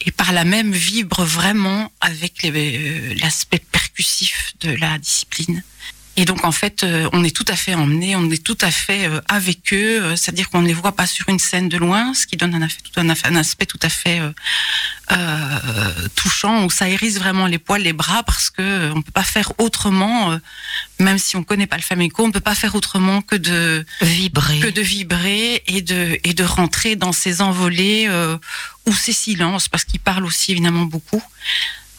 et 0.00 0.10
par 0.10 0.32
là 0.32 0.44
même 0.44 0.72
vibre 0.72 1.24
vraiment 1.24 1.92
avec 2.00 2.42
l'aspect 2.42 3.60
percussif 3.60 4.54
de 4.60 4.70
la 4.70 4.98
discipline. 4.98 5.62
Et 6.16 6.26
donc 6.26 6.44
en 6.44 6.52
fait, 6.52 6.84
euh, 6.84 7.08
on 7.14 7.24
est 7.24 7.34
tout 7.34 7.44
à 7.48 7.56
fait 7.56 7.74
emmené, 7.74 8.16
on 8.16 8.30
est 8.30 8.44
tout 8.44 8.58
à 8.60 8.70
fait 8.70 9.06
euh, 9.06 9.22
avec 9.28 9.72
eux, 9.72 10.02
euh, 10.02 10.16
c'est-à-dire 10.16 10.50
qu'on 10.50 10.60
ne 10.60 10.66
les 10.66 10.74
voit 10.74 10.94
pas 10.94 11.06
sur 11.06 11.26
une 11.30 11.38
scène 11.38 11.70
de 11.70 11.78
loin, 11.78 12.12
ce 12.12 12.26
qui 12.26 12.36
donne 12.36 12.54
un, 12.54 12.60
aspect 12.60 12.82
tout, 12.82 13.00
un, 13.00 13.08
un 13.08 13.36
aspect 13.36 13.64
tout 13.64 13.78
à 13.82 13.88
fait 13.88 14.20
touchant, 16.14 16.64
où 16.64 16.70
ça 16.70 16.88
hérisse 16.88 17.18
vraiment 17.18 17.46
les 17.46 17.58
poils, 17.58 17.82
les 17.82 17.92
bras, 17.92 18.22
parce 18.22 18.50
que 18.50 18.90
on 18.94 19.02
peut 19.02 19.12
pas 19.12 19.24
faire 19.24 19.52
autrement, 19.58 20.38
même 20.98 21.18
si 21.18 21.36
on 21.36 21.44
connaît 21.44 21.66
pas 21.66 21.76
le 21.76 21.82
flamenco, 21.82 22.24
on 22.24 22.28
ne 22.28 22.32
peut 22.32 22.40
pas 22.40 22.54
faire 22.54 22.74
autrement 22.74 23.20
que 23.20 23.36
de 23.36 23.84
vibrer, 24.00 24.60
que 24.60 24.68
de 24.68 24.80
vibrer 24.80 25.62
et 25.66 25.82
de 25.82 26.18
et 26.24 26.32
de 26.32 26.44
rentrer 26.44 26.96
dans 26.96 27.12
ces 27.12 27.42
envolées 27.42 28.08
ou 28.86 28.94
ces 28.94 29.12
silences, 29.12 29.68
parce 29.68 29.84
qu'ils 29.84 30.00
parlent 30.00 30.24
aussi 30.24 30.52
évidemment 30.52 30.84
beaucoup. 30.84 31.22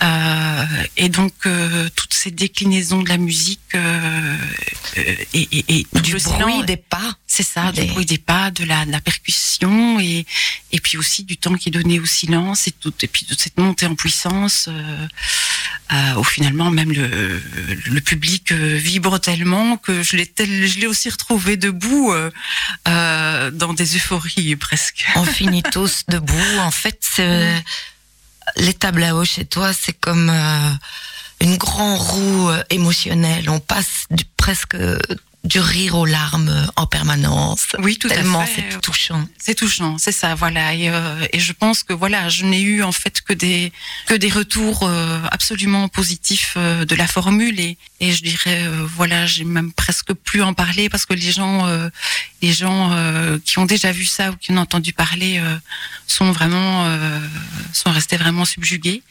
Euh, 0.02 0.66
et 0.98 1.08
donc 1.08 1.34
euh, 1.46 1.88
toutes 1.96 2.14
ces 2.14 2.32
déclinaisons 2.32 3.04
de 3.04 3.10
la 3.10 3.18
musique 3.18 3.62
euh, 3.76 4.38
et, 5.34 5.48
et, 5.52 5.80
et, 5.80 5.88
du 6.02 6.16
bruit 6.16 6.64
des 6.66 6.78
pas, 6.78 7.14
c'est 7.26 7.44
ça, 7.44 7.72
du 7.72 7.86
bruit 7.86 8.06
des 8.06 8.18
pas, 8.18 8.52
de 8.52 8.66
la, 8.66 8.86
de 8.86 8.92
la, 8.92 9.00
percussion 9.00 10.00
et, 10.00 10.26
et 10.72 10.80
puis 10.80 10.98
aussi 10.98 11.24
du 11.24 11.38
temps 11.38 11.54
qui 11.54 11.70
est 11.70 11.72
donné 11.72 12.00
au 12.00 12.06
silence 12.06 12.68
et 12.68 12.72
tout 12.72 12.94
et 13.02 13.08
puis 13.08 13.26
toute 13.26 13.40
cette 13.40 13.58
montée 13.58 13.86
en 13.86 13.96
puissance 13.96 14.68
où 16.18 16.24
finalement 16.24 16.72
même 16.72 16.92
le, 16.92 17.42
le 17.86 18.02
public 18.02 18.52
vibre 18.52 19.20
tellement 19.20 19.78
que 19.78 20.02
je 20.02 20.18
l'ai 20.18 20.30
je 20.38 20.80
l'ai 20.80 20.88
aussi 20.88 21.10
retrouvé 21.10 21.56
debout 21.56 22.12
dans 22.86 23.74
des 23.74 23.96
euphories 23.96 24.56
presque. 24.56 25.06
On 25.16 25.24
finit 25.24 25.64
tous 25.64 26.04
debout. 26.10 26.58
En 26.60 26.72
fait, 26.72 26.98
c'est 27.02 27.64
les 28.58 28.74
tables 28.74 29.04
à 29.04 29.16
eau 29.16 29.26
chez 29.26 29.46
toi, 29.46 29.72
c'est 29.74 29.94
comme 29.94 30.30
euh, 30.30 30.70
une 31.42 31.58
grande 31.58 32.00
roue 32.00 32.50
euh, 32.50 32.64
émotionnelle. 32.70 33.50
On 33.50 33.60
passe 33.60 34.06
du, 34.10 34.24
presque 34.38 34.76
du 35.44 35.60
rire 35.60 35.96
aux 35.96 36.06
larmes 36.06 36.72
en 36.78 36.88
permanence. 36.88 37.68
Oui, 37.80 37.98
tout 37.98 38.08
Tellement 38.08 38.40
à 38.40 38.46
fait. 38.46 38.64
c'est 38.72 38.80
touchant. 38.80 39.28
C'est 39.38 39.56
touchant, 39.56 39.98
c'est 39.98 40.14
ça, 40.14 40.36
voilà. 40.36 40.74
Et, 40.74 40.90
euh, 40.90 41.28
et, 41.34 41.40
je 41.40 41.52
pense 41.52 41.84
que 41.84 41.92
voilà, 41.92 42.30
je 42.30 42.46
n'ai 42.46 42.62
eu 42.62 42.82
en 42.82 42.94
fait 42.94 43.22
que 43.22 43.34
des 43.34 43.74
que 44.08 44.14
des 44.14 44.30
retours 44.30 44.84
euh, 44.84 45.20
absolument 45.32 45.90
positifs 45.90 46.54
euh, 46.56 46.86
de 46.86 46.96
la 46.96 47.08
formule 47.08 47.60
et, 47.60 47.78
et 48.00 48.14
je 48.14 48.24
dirais 48.24 48.64
euh, 48.64 48.88
voilà, 48.96 49.26
j'ai 49.26 49.44
même 49.44 49.74
presque 49.74 50.14
plus 50.14 50.42
en 50.42 50.54
parler 50.54 50.88
parce 50.88 51.06
que 51.06 51.14
les 51.14 51.34
gens 51.34 51.68
euh, 51.68 51.90
les 52.42 52.54
gens 52.54 52.92
qui 53.44 53.60
ont 53.60 53.66
déjà 53.66 53.92
vu 53.92 54.06
ça 54.06 54.32
ou 54.32 54.36
qui 54.38 54.52
ont 54.52 54.58
entendu 54.58 54.92
parler 54.94 55.42
sont 56.08 56.32
vraiment 56.32 56.86
sont 57.72 57.90
restés 57.92 58.18
vraiment 58.18 58.44
subjugués. 58.44 59.02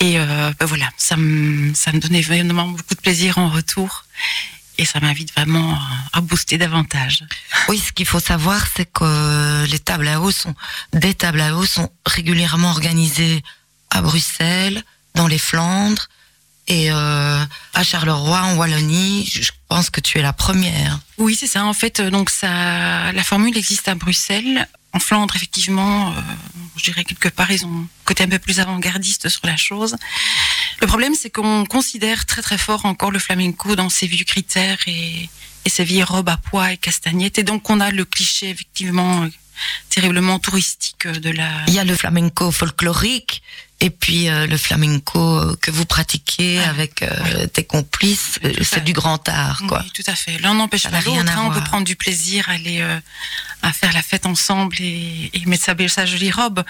Et 0.00 0.18
ben 0.18 0.66
voilà, 0.66 0.90
ça 0.98 1.16
me 1.16 1.72
ça 1.74 1.92
me 1.92 1.98
donnait 1.98 2.20
vraiment 2.20 2.66
beaucoup 2.68 2.94
de 2.94 3.00
plaisir 3.00 3.38
en 3.38 3.48
retour 3.48 4.04
et 4.78 4.84
ça 4.84 5.00
m'invite 5.00 5.32
vraiment 5.34 5.78
à 6.12 6.20
booster 6.20 6.56
davantage. 6.56 7.24
Oui, 7.68 7.78
ce 7.78 7.92
qu'il 7.92 8.06
faut 8.06 8.20
savoir, 8.20 8.66
c'est 8.74 8.90
que 8.90 9.66
les 9.66 9.78
tables 9.78 10.08
à 10.08 10.20
eau 10.20 10.30
sont, 10.30 10.54
des 10.92 11.14
tables 11.14 11.40
à 11.40 11.56
eau 11.56 11.66
sont 11.66 11.90
régulièrement 12.06 12.70
organisées 12.70 13.42
à 13.90 14.00
Bruxelles, 14.00 14.82
dans 15.14 15.26
les 15.26 15.38
Flandres 15.38 16.08
et 16.68 16.92
euh, 16.92 17.44
à 17.74 17.82
Charleroi, 17.82 18.40
en 18.42 18.56
Wallonie. 18.56 19.28
Je 19.30 19.50
pense 19.68 19.90
que 19.90 20.00
tu 20.00 20.18
es 20.18 20.22
la 20.22 20.32
première. 20.32 21.00
Oui, 21.16 21.36
c'est 21.38 21.46
ça. 21.46 21.64
En 21.64 21.72
fait, 21.72 22.00
donc 22.00 22.30
ça, 22.30 23.10
la 23.12 23.24
formule 23.24 23.56
existe 23.56 23.88
à 23.88 23.94
Bruxelles. 23.94 24.68
En 24.92 25.00
Flandre, 25.00 25.34
effectivement, 25.36 26.10
euh, 26.10 26.20
je 26.76 26.84
dirais 26.84 27.04
quelque 27.04 27.28
part, 27.28 27.50
ils 27.50 27.64
ont 27.66 27.80
un 27.82 27.88
côté 28.04 28.24
un 28.24 28.28
peu 28.28 28.38
plus 28.38 28.60
avant-gardiste 28.60 29.28
sur 29.28 29.44
la 29.44 29.56
chose. 29.56 29.96
Le 30.80 30.86
problème, 30.86 31.14
c'est 31.14 31.30
qu'on 31.30 31.64
considère 31.64 32.24
très 32.24 32.42
très 32.42 32.58
fort 32.58 32.84
encore 32.84 33.10
le 33.10 33.18
flamenco 33.18 33.74
dans 33.74 33.88
ses 33.88 34.06
vieux 34.06 34.24
critères 34.24 34.78
et, 34.86 35.28
ses 35.66 35.84
vieilles 35.84 36.02
robes 36.02 36.30
à 36.30 36.38
pois 36.38 36.72
et 36.72 36.78
castagnettes. 36.78 37.38
Et 37.38 37.42
donc, 37.42 37.68
on 37.68 37.78
a 37.80 37.90
le 37.90 38.06
cliché, 38.06 38.48
effectivement, 38.48 39.28
terriblement 39.88 40.38
touristique 40.38 41.06
de 41.06 41.30
la... 41.30 41.48
Il 41.66 41.74
y 41.74 41.78
a 41.78 41.84
le 41.84 41.94
flamenco 41.94 42.50
folklorique 42.50 43.42
et 43.80 43.90
puis 43.90 44.28
euh, 44.28 44.46
le 44.46 44.56
flamenco 44.56 45.56
que 45.60 45.70
vous 45.70 45.84
pratiquez 45.84 46.60
ah, 46.60 46.70
avec 46.70 47.02
euh, 47.02 47.08
oui. 47.24 47.48
tes 47.48 47.64
complices, 47.64 48.40
c'est 48.62 48.82
du 48.82 48.92
grand 48.92 49.28
art, 49.28 49.62
quoi. 49.68 49.82
Oui, 49.84 49.90
tout 49.92 50.10
à 50.10 50.16
fait. 50.16 50.38
L'un 50.38 50.54
n'empêche 50.54 50.88
pas 50.88 51.00
l'autre. 51.00 51.30
Hein, 51.30 51.44
on 51.46 51.50
peut 51.50 51.62
prendre 51.62 51.84
du 51.84 51.94
plaisir 51.94 52.48
à 52.48 52.52
aller 52.52 52.80
euh, 52.80 52.98
à 53.62 53.72
faire 53.72 53.92
la 53.92 54.02
fête 54.02 54.26
ensemble 54.26 54.76
et, 54.80 55.30
et 55.32 55.46
mettre 55.46 55.64
sa, 55.64 55.74
belle, 55.74 55.90
sa 55.90 56.06
jolie 56.06 56.30
robe. 56.30 56.64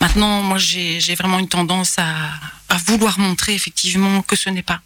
Maintenant, 0.00 0.42
moi, 0.42 0.58
j'ai 0.58 1.14
vraiment 1.14 1.38
une 1.38 1.48
tendance 1.48 1.98
à, 1.98 2.30
à 2.68 2.76
vouloir 2.86 3.18
montrer 3.18 3.54
effectivement 3.54 4.22
que 4.22 4.36
ce 4.36 4.48
n'est 4.48 4.62
pas 4.62 4.80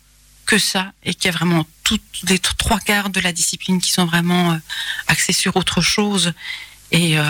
que 0.46 0.58
ça 0.58 0.92
et 1.04 1.14
qu'il 1.14 1.26
y 1.26 1.34
a 1.34 1.36
vraiment 1.36 1.66
toutes 1.84 2.00
les 2.28 2.38
trois 2.38 2.80
quarts 2.80 3.10
de 3.10 3.20
la 3.20 3.32
discipline 3.32 3.80
qui 3.80 3.92
sont 3.92 4.06
vraiment 4.06 4.52
euh, 4.52 4.56
axés 5.06 5.34
sur 5.34 5.56
autre 5.56 5.80
chose 5.80 6.32
et 6.90 7.18
euh, 7.18 7.22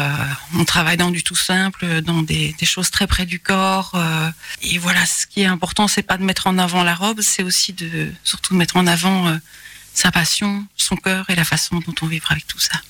on 0.56 0.64
travaille 0.64 0.96
dans 0.96 1.10
du 1.10 1.22
tout 1.24 1.34
simple, 1.34 2.00
dans 2.02 2.22
des, 2.22 2.54
des 2.58 2.66
choses 2.66 2.90
très 2.90 3.06
près 3.06 3.26
du 3.26 3.40
corps. 3.40 3.92
Euh, 3.94 4.30
et 4.62 4.78
voilà, 4.78 5.04
ce 5.06 5.26
qui 5.26 5.40
est 5.42 5.46
important, 5.46 5.88
c'est 5.88 6.02
pas 6.02 6.16
de 6.16 6.22
mettre 6.24 6.46
en 6.46 6.58
avant 6.58 6.84
la 6.84 6.94
robe, 6.94 7.20
c'est 7.22 7.42
aussi 7.42 7.72
de 7.72 8.12
surtout 8.24 8.54
de 8.54 8.58
mettre 8.58 8.76
en 8.76 8.86
avant 8.86 9.28
euh, 9.28 9.36
sa 9.94 10.12
passion, 10.12 10.64
son 10.76 10.96
cœur 10.96 11.28
et 11.28 11.34
la 11.34 11.44
façon 11.44 11.80
dont 11.86 11.94
on 12.02 12.06
vivra 12.06 12.32
avec 12.32 12.46
tout 12.46 12.60
ça. 12.60 12.80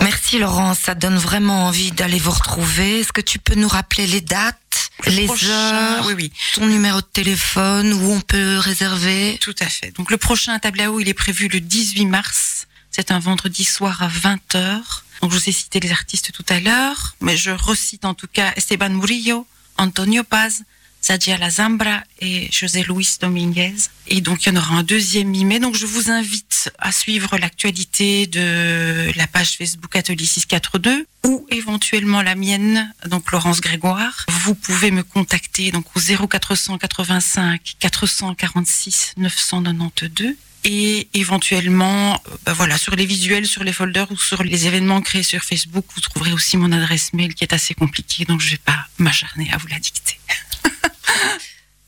Merci 0.00 0.38
Laurence, 0.38 0.80
ça 0.80 0.94
donne 0.94 1.16
vraiment 1.16 1.66
envie 1.68 1.90
d'aller 1.92 2.18
vous 2.18 2.30
retrouver. 2.32 3.00
Est-ce 3.00 3.12
que 3.12 3.22
tu 3.22 3.38
peux 3.38 3.54
nous 3.54 3.68
rappeler 3.68 4.06
les 4.06 4.20
dates, 4.20 4.90
Le 5.06 5.12
les 5.12 5.24
prochain- 5.26 5.48
heures, 5.48 6.06
oui, 6.06 6.12
oui. 6.16 6.32
ton 6.54 6.66
numéro 6.66 7.00
de 7.00 7.06
téléphone, 7.06 7.92
où 7.94 8.12
on 8.12 8.20
peut 8.20 8.58
réserver? 8.58 9.38
Tout 9.40 9.54
à 9.60 9.66
fait. 9.66 9.92
Donc 9.96 10.10
le 10.10 10.18
prochain 10.18 10.58
tableau, 10.58 11.00
il 11.00 11.08
est 11.08 11.14
prévu 11.14 11.48
le 11.48 11.60
18 11.60 12.04
mars. 12.06 12.66
C'est 12.98 13.10
un 13.10 13.18
vendredi 13.18 13.62
soir 13.62 14.02
à 14.02 14.08
20h. 14.08 14.80
Donc 15.20 15.30
je 15.30 15.36
vous 15.36 15.48
ai 15.50 15.52
cité 15.52 15.80
les 15.80 15.92
artistes 15.92 16.32
tout 16.32 16.46
à 16.48 16.60
l'heure, 16.60 17.14
mais 17.20 17.36
je 17.36 17.50
recite 17.50 18.06
en 18.06 18.14
tout 18.14 18.26
cas 18.26 18.54
Esteban 18.56 18.88
Murillo, 18.88 19.46
Antonio 19.76 20.24
Paz, 20.24 20.62
Zadia 21.04 21.36
La 21.36 21.50
Zambra 21.50 22.02
et 22.20 22.50
José 22.50 22.84
Luis 22.84 23.18
Dominguez. 23.20 23.74
Et 24.06 24.22
donc 24.22 24.46
il 24.46 24.48
y 24.48 24.56
en 24.56 24.58
aura 24.58 24.76
un 24.76 24.82
deuxième 24.82 25.28
mi-mai. 25.28 25.60
Donc 25.60 25.74
je 25.74 25.84
vous 25.84 26.10
invite 26.10 26.72
à 26.78 26.90
suivre 26.90 27.36
l'actualité 27.36 28.26
de 28.28 29.12
la 29.14 29.26
page 29.26 29.58
Facebook 29.58 29.94
Atelier 29.94 30.24
642 30.24 31.06
ou 31.26 31.46
éventuellement 31.50 32.22
la 32.22 32.34
mienne, 32.34 32.90
donc 33.04 33.30
Laurence 33.30 33.60
Grégoire. 33.60 34.24
Vous 34.30 34.54
pouvez 34.54 34.90
me 34.90 35.02
contacter 35.02 35.70
donc 35.70 35.84
au 35.96 36.00
0485 36.00 37.76
446 37.78 39.12
992 39.18 40.34
et 40.66 41.08
éventuellement, 41.14 42.14
euh, 42.14 42.36
bah 42.44 42.52
voilà, 42.52 42.76
sur 42.76 42.96
les 42.96 43.06
visuels, 43.06 43.46
sur 43.46 43.62
les 43.62 43.72
folders 43.72 44.10
ou 44.10 44.16
sur 44.16 44.42
les 44.42 44.66
événements 44.66 45.00
créés 45.00 45.22
sur 45.22 45.42
Facebook, 45.42 45.84
vous 45.94 46.00
trouverez 46.00 46.32
aussi 46.32 46.56
mon 46.56 46.72
adresse 46.72 47.12
mail 47.12 47.34
qui 47.34 47.44
est 47.44 47.52
assez 47.54 47.72
compliquée, 47.72 48.24
donc 48.24 48.40
je 48.40 48.50
vais 48.50 48.56
pas 48.58 48.88
m'acharner 48.98 49.48
à 49.52 49.58
vous 49.58 49.68
la 49.68 49.78
dicter. 49.78 50.18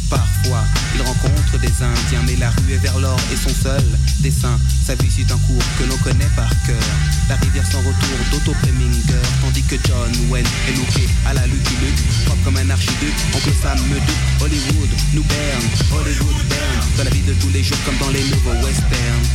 Parfois, 0.11 0.65
il 0.93 1.01
rencontre 1.03 1.57
des 1.59 1.71
Indiens, 1.81 2.19
mais 2.27 2.35
la 2.35 2.49
rue 2.49 2.73
est 2.73 2.83
vers 2.83 2.99
l'or 2.99 3.17
et 3.31 3.37
son 3.37 3.55
seul 3.63 3.81
dessin. 4.19 4.59
Sa 4.85 4.93
vie 4.95 5.09
suit 5.09 5.25
un 5.31 5.37
cours 5.37 5.63
que 5.79 5.85
l'on 5.85 5.95
connaît 5.99 6.29
par 6.35 6.49
cœur. 6.67 6.83
La 7.29 7.37
rivière 7.37 7.65
sans 7.65 7.79
retour 7.79 8.17
d'Otto 8.29 8.51
Preminger, 8.61 9.23
tandis 9.41 9.63
que 9.63 9.77
John 9.87 10.11
Wayne 10.29 10.45
est 10.67 10.75
looké 10.75 11.07
à 11.25 11.33
la 11.33 11.47
Lucky 11.47 11.75
Luke, 11.79 12.25
propre 12.25 12.43
comme 12.43 12.57
un 12.57 12.69
archiduc. 12.69 13.13
Oncle 13.33 13.53
Sam 13.63 13.79
me 13.87 13.95
doute, 13.95 14.41
Hollywood 14.41 14.89
nous 15.13 15.23
berne, 15.23 15.63
Hollywood 15.93 16.45
berne. 16.49 16.87
Dans 16.97 17.05
la 17.05 17.09
vie 17.09 17.21
de 17.21 17.33
tous 17.35 17.49
les 17.49 17.63
jours 17.63 17.77
comme 17.85 17.97
dans 17.97 18.09
les 18.09 18.23
nouveaux 18.25 18.65
westerns. 18.65 19.27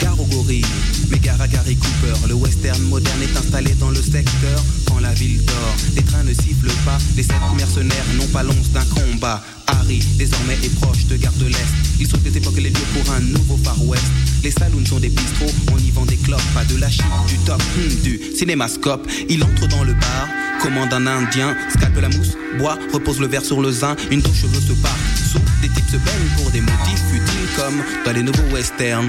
Gare 0.00 0.18
au 0.18 0.24
favoris. 0.30 0.64
Megara 1.10 1.48
Gary 1.48 1.76
Cooper, 1.76 2.28
le 2.28 2.34
western 2.34 2.82
moderne 2.84 3.22
est 3.22 3.36
installé 3.36 3.72
dans 3.74 3.90
le 3.90 4.02
secteur 4.02 4.62
quand 4.86 5.00
la 5.00 5.12
ville 5.12 5.44
dort. 5.44 5.76
Les 5.94 6.02
trains 6.02 6.22
ne 6.22 6.32
sifflent 6.32 6.72
pas, 6.84 6.98
les 7.16 7.22
sept 7.22 7.36
mercenaires 7.56 8.04
n'ont 8.16 8.26
pas 8.28 8.42
l'once 8.42 8.70
d'un 8.72 8.84
combat. 8.84 9.42
Harry, 9.66 10.00
désormais 10.18 10.54
est 10.62 10.74
proche 10.80 11.06
de 11.06 11.16
Gare 11.16 11.32
de 11.34 11.46
l'Est. 11.46 11.74
Il 11.98 12.06
souhaite 12.06 12.22
des 12.22 12.36
époques 12.36 12.56
les 12.56 12.70
lieux 12.70 12.86
pour 12.94 13.12
un 13.12 13.20
nouveau 13.20 13.58
Far 13.62 13.76
West. 13.86 14.04
Les 14.42 14.50
saloons 14.50 14.84
sont 14.86 15.00
des 15.00 15.08
bistrots, 15.08 15.52
on 15.72 15.78
y 15.78 15.90
vend 15.90 16.06
des 16.06 16.16
clopes, 16.16 16.40
pas 16.54 16.64
de 16.64 16.76
la 16.76 16.90
chip, 16.90 17.04
du 17.28 17.36
top, 17.38 17.62
hmm, 17.76 18.02
du 18.02 18.20
cinémascope. 18.36 19.06
Il 19.28 19.42
entre 19.44 19.68
dans 19.68 19.84
le 19.84 19.92
bar, 19.92 20.28
commande 20.62 20.92
un 20.92 21.06
indien, 21.06 21.56
scalpe 21.76 22.00
la 22.00 22.08
mousse, 22.08 22.36
boit, 22.58 22.78
repose 22.92 23.20
le 23.20 23.26
verre 23.26 23.44
sur 23.44 23.60
le 23.60 23.70
zin, 23.70 23.96
une 24.10 24.20
douche 24.20 24.42
cheveux 24.42 24.60
se 24.60 24.72
part. 24.80 24.96
Sous, 25.30 25.40
des 25.62 25.68
types 25.68 25.90
se 25.90 25.96
baignent 25.96 26.36
pour 26.36 26.50
des 26.50 26.60
motifs 26.60 27.02
futiles 27.10 27.48
comme 27.56 27.82
dans 28.04 28.12
les 28.12 28.22
nouveaux 28.22 28.54
westerns. 28.54 29.08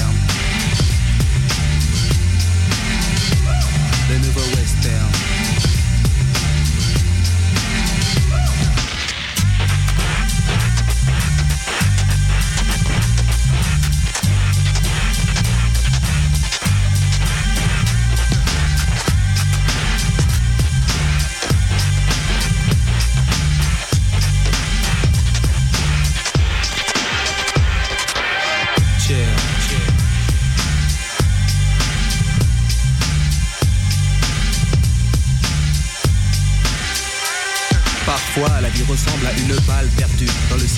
Le 4.09 4.17
nouveau 4.17 4.41
western. 4.55 4.70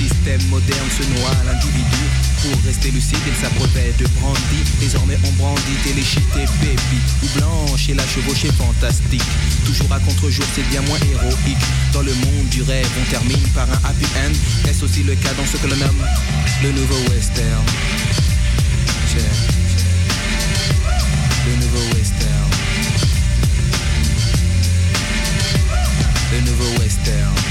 Système 0.03 0.43
moderne 0.49 0.89
se 0.89 1.03
noie 1.15 1.35
l'individu. 1.45 2.03
Pour 2.41 2.63
rester 2.65 2.91
lucide, 2.91 3.23
il 3.25 3.35
s'abreuvait 3.35 3.93
de 3.97 4.05
brandy. 4.19 4.61
Désormais, 4.79 5.17
on 5.23 5.31
brandit 5.33 5.77
téléchité 5.83 6.45
baby. 6.59 6.99
Ou 7.23 7.27
blanche 7.39 7.89
et 7.89 7.93
la 7.93 8.05
chevauchée 8.05 8.51
fantastique. 8.51 9.23
Toujours 9.65 9.91
à 9.91 9.99
contre-jour, 9.99 10.45
c'est 10.55 10.67
bien 10.69 10.81
moins 10.81 10.99
héroïque. 11.11 11.65
Dans 11.93 12.01
le 12.01 12.13
monde 12.13 12.47
du 12.51 12.61
rêve, 12.63 12.89
on 12.99 13.09
termine 13.09 13.47
par 13.55 13.69
un 13.69 13.79
happy 13.87 14.05
end. 14.17 14.33
Est-ce 14.69 14.83
aussi 14.85 15.03
le 15.03 15.15
cas 15.15 15.33
dans 15.37 15.45
ce 15.45 15.57
que 15.57 15.67
l'on 15.67 15.77
nomme 15.77 16.03
le 16.63 16.71
nouveau 16.71 16.99
western? 17.11 17.63
Le 21.45 21.55
nouveau 21.55 21.95
western. 21.95 22.49
Le 26.31 26.41
nouveau 26.41 26.81
western. 26.81 27.42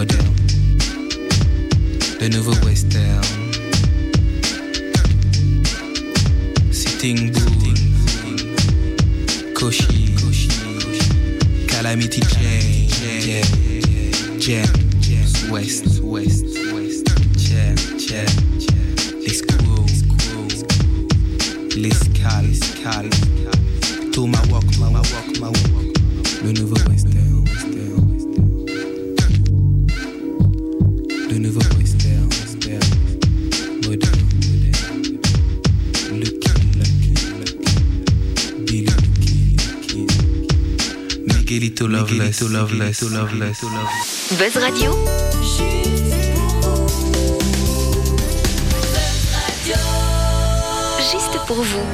Moderne. 0.00 0.34
Le 2.22 2.28
nouveau 2.28 2.54
western. 2.64 3.22
Sitting 6.72 7.30
Bull. 7.30 7.74
Koshi. 9.52 10.14
Calamity 11.66 12.20
Loveless. 42.48 43.02
Miguelito 43.02 43.08
Loveless. 43.08 43.62
Loveless. 43.62 43.62
Loveless. 43.62 44.38
Buzz 44.38 44.56
Radio, 44.62 44.96
juste 51.10 51.38
pour 51.46 51.62
vous. 51.62 51.86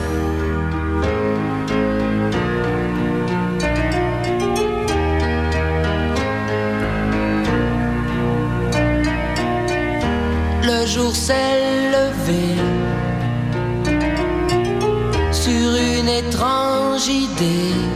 Le 10.63 10.87
jour 10.87 11.15
s'est 11.15 11.91
levé 11.91 12.57
sur 15.33 15.77
une 15.77 16.09
étrange 16.09 17.07
idée. 17.09 17.96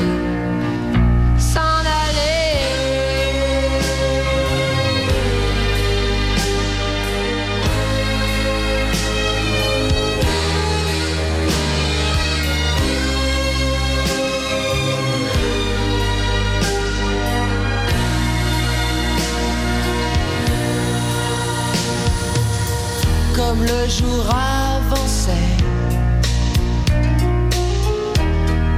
le 23.61 23.87
jour 23.87 24.25
avançait. 24.29 25.31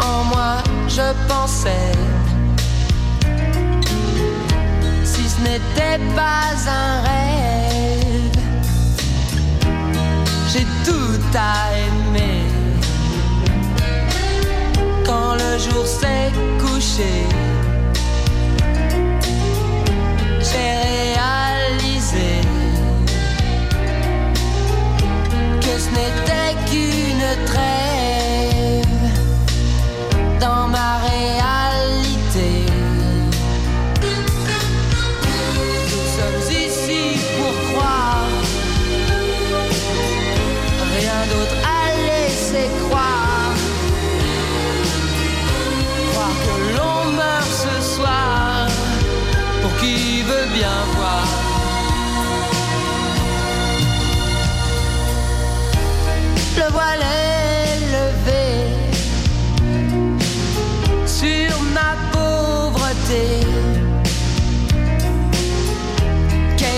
En 0.02 0.24
moi, 0.26 0.58
je 0.88 1.08
pensais, 1.28 1.92
si 5.04 5.30
ce 5.30 5.40
n'était 5.42 6.00
pas 6.16 6.54
un 6.68 7.02
rêve, 7.02 8.40
j'ai 10.52 10.68
tout 10.86 11.22
à 11.36 11.54
aimer. 11.86 12.44
Quand 15.06 15.34
le 15.36 15.58
jour 15.58 15.86
s'est 15.86 16.32
couché, 16.62 17.28
qu'une 27.36 27.83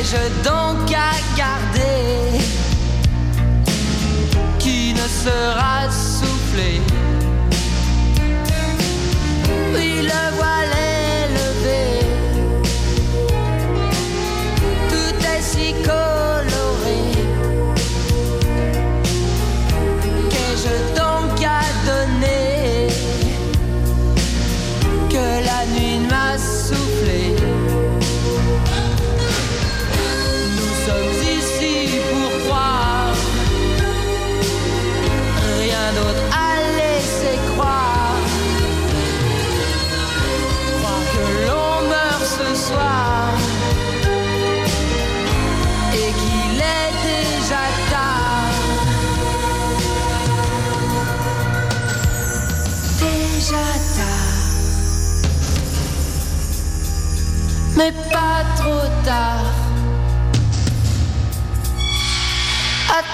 Qu'ai-je 0.05 0.43
donc 0.43 0.91
à 0.91 1.35
garder 1.35 2.39
qui 4.59 4.93
ne 4.93 5.07
sera 5.07 5.64
À 59.07 59.41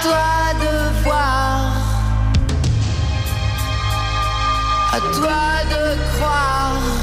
toi 0.01 0.53
de 0.61 1.03
voir. 1.03 1.73
À 4.93 4.99
toi 4.99 5.41
de 5.69 5.83
croire. 6.15 7.00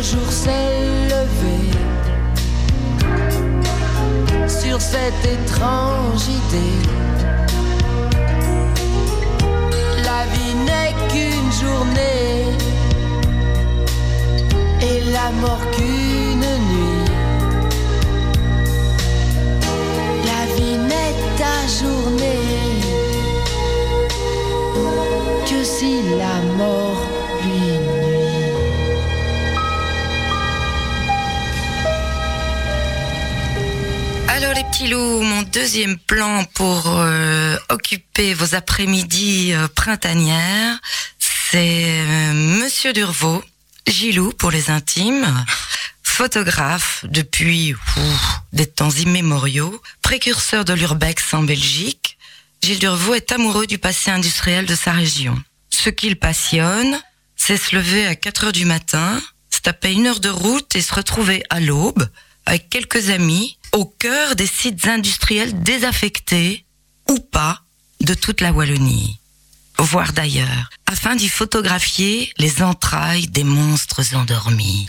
Jour 0.00 0.30
s'est 0.30 0.86
levé 1.10 1.58
sur 4.46 4.80
cette 4.80 5.24
étrange 5.24 6.28
idée. 6.28 6.88
La 10.04 10.24
vie 10.32 10.54
n'est 10.54 10.94
qu'une 11.08 11.50
journée 11.50 12.44
et 14.82 15.00
la 15.10 15.30
mort 15.40 15.64
qu'une 15.72 16.46
nuit. 16.70 17.10
La 20.30 20.42
vie 20.54 20.78
n'est 20.78 21.16
ta 21.36 21.58
journée 21.82 22.38
que 25.44 25.64
si 25.64 26.02
la 26.16 26.40
mort 26.56 27.07
Loups, 34.86 35.22
mon 35.22 35.42
deuxième 35.42 35.98
plan 35.98 36.44
pour 36.54 36.98
euh, 36.98 37.56
occuper 37.68 38.32
vos 38.32 38.54
après-midi 38.54 39.52
euh, 39.52 39.66
printanières, 39.66 40.78
c'est 41.18 42.04
euh, 42.06 42.32
Monsieur 42.32 42.92
Durvaux, 42.92 43.42
Gilou 43.88 44.30
pour 44.30 44.52
les 44.52 44.70
intimes, 44.70 45.44
photographe 46.04 47.04
depuis 47.08 47.74
des 48.52 48.66
temps 48.66 48.90
immémoriaux, 48.90 49.82
précurseur 50.00 50.64
de 50.64 50.74
l'urbex 50.74 51.34
en 51.34 51.42
Belgique. 51.42 52.16
Gilles 52.62 52.78
Durvaux 52.78 53.14
est 53.14 53.32
amoureux 53.32 53.66
du 53.66 53.78
passé 53.78 54.12
industriel 54.12 54.64
de 54.64 54.76
sa 54.76 54.92
région. 54.92 55.36
Ce 55.70 55.90
qu'il 55.90 56.16
passionne, 56.16 57.00
c'est 57.34 57.56
se 57.56 57.74
lever 57.74 58.06
à 58.06 58.14
4 58.14 58.44
heures 58.44 58.52
du 58.52 58.64
matin, 58.64 59.20
se 59.50 59.60
taper 59.60 59.92
une 59.92 60.06
heure 60.06 60.20
de 60.20 60.30
route 60.30 60.76
et 60.76 60.82
se 60.82 60.94
retrouver 60.94 61.42
à 61.50 61.58
l'aube 61.58 62.08
avec 62.46 62.70
quelques 62.70 63.10
amis 63.10 63.57
au 63.72 63.84
cœur 63.84 64.36
des 64.36 64.46
sites 64.46 64.86
industriels 64.86 65.62
désaffectés 65.62 66.64
ou 67.08 67.18
pas 67.18 67.62
de 68.00 68.14
toute 68.14 68.40
la 68.40 68.52
Wallonie, 68.52 69.18
voire 69.78 70.12
d'ailleurs, 70.12 70.70
afin 70.86 71.16
d'y 71.16 71.28
photographier 71.28 72.32
les 72.38 72.62
entrailles 72.62 73.28
des 73.28 73.44
monstres 73.44 74.14
endormis. 74.14 74.88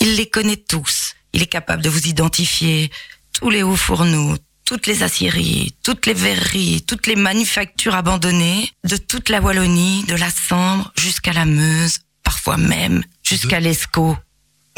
Il 0.00 0.16
les 0.16 0.28
connaît 0.28 0.56
tous. 0.56 1.14
Il 1.32 1.42
est 1.42 1.46
capable 1.46 1.82
de 1.82 1.88
vous 1.88 2.06
identifier 2.06 2.90
tous 3.32 3.50
les 3.50 3.62
hauts 3.62 3.76
fourneaux, 3.76 4.36
toutes 4.64 4.86
les 4.86 5.02
aciéries, 5.02 5.74
toutes 5.82 6.06
les 6.06 6.14
verreries, 6.14 6.82
toutes 6.86 7.06
les 7.06 7.16
manufactures 7.16 7.94
abandonnées 7.94 8.70
de 8.84 8.96
toute 8.96 9.28
la 9.28 9.40
Wallonie, 9.40 10.04
de 10.04 10.14
la 10.14 10.30
Sambre 10.30 10.92
jusqu'à 10.96 11.32
la 11.32 11.44
Meuse, 11.44 11.98
parfois 12.22 12.56
même 12.56 13.02
jusqu'à 13.22 13.60
l'Escaut. 13.60 14.16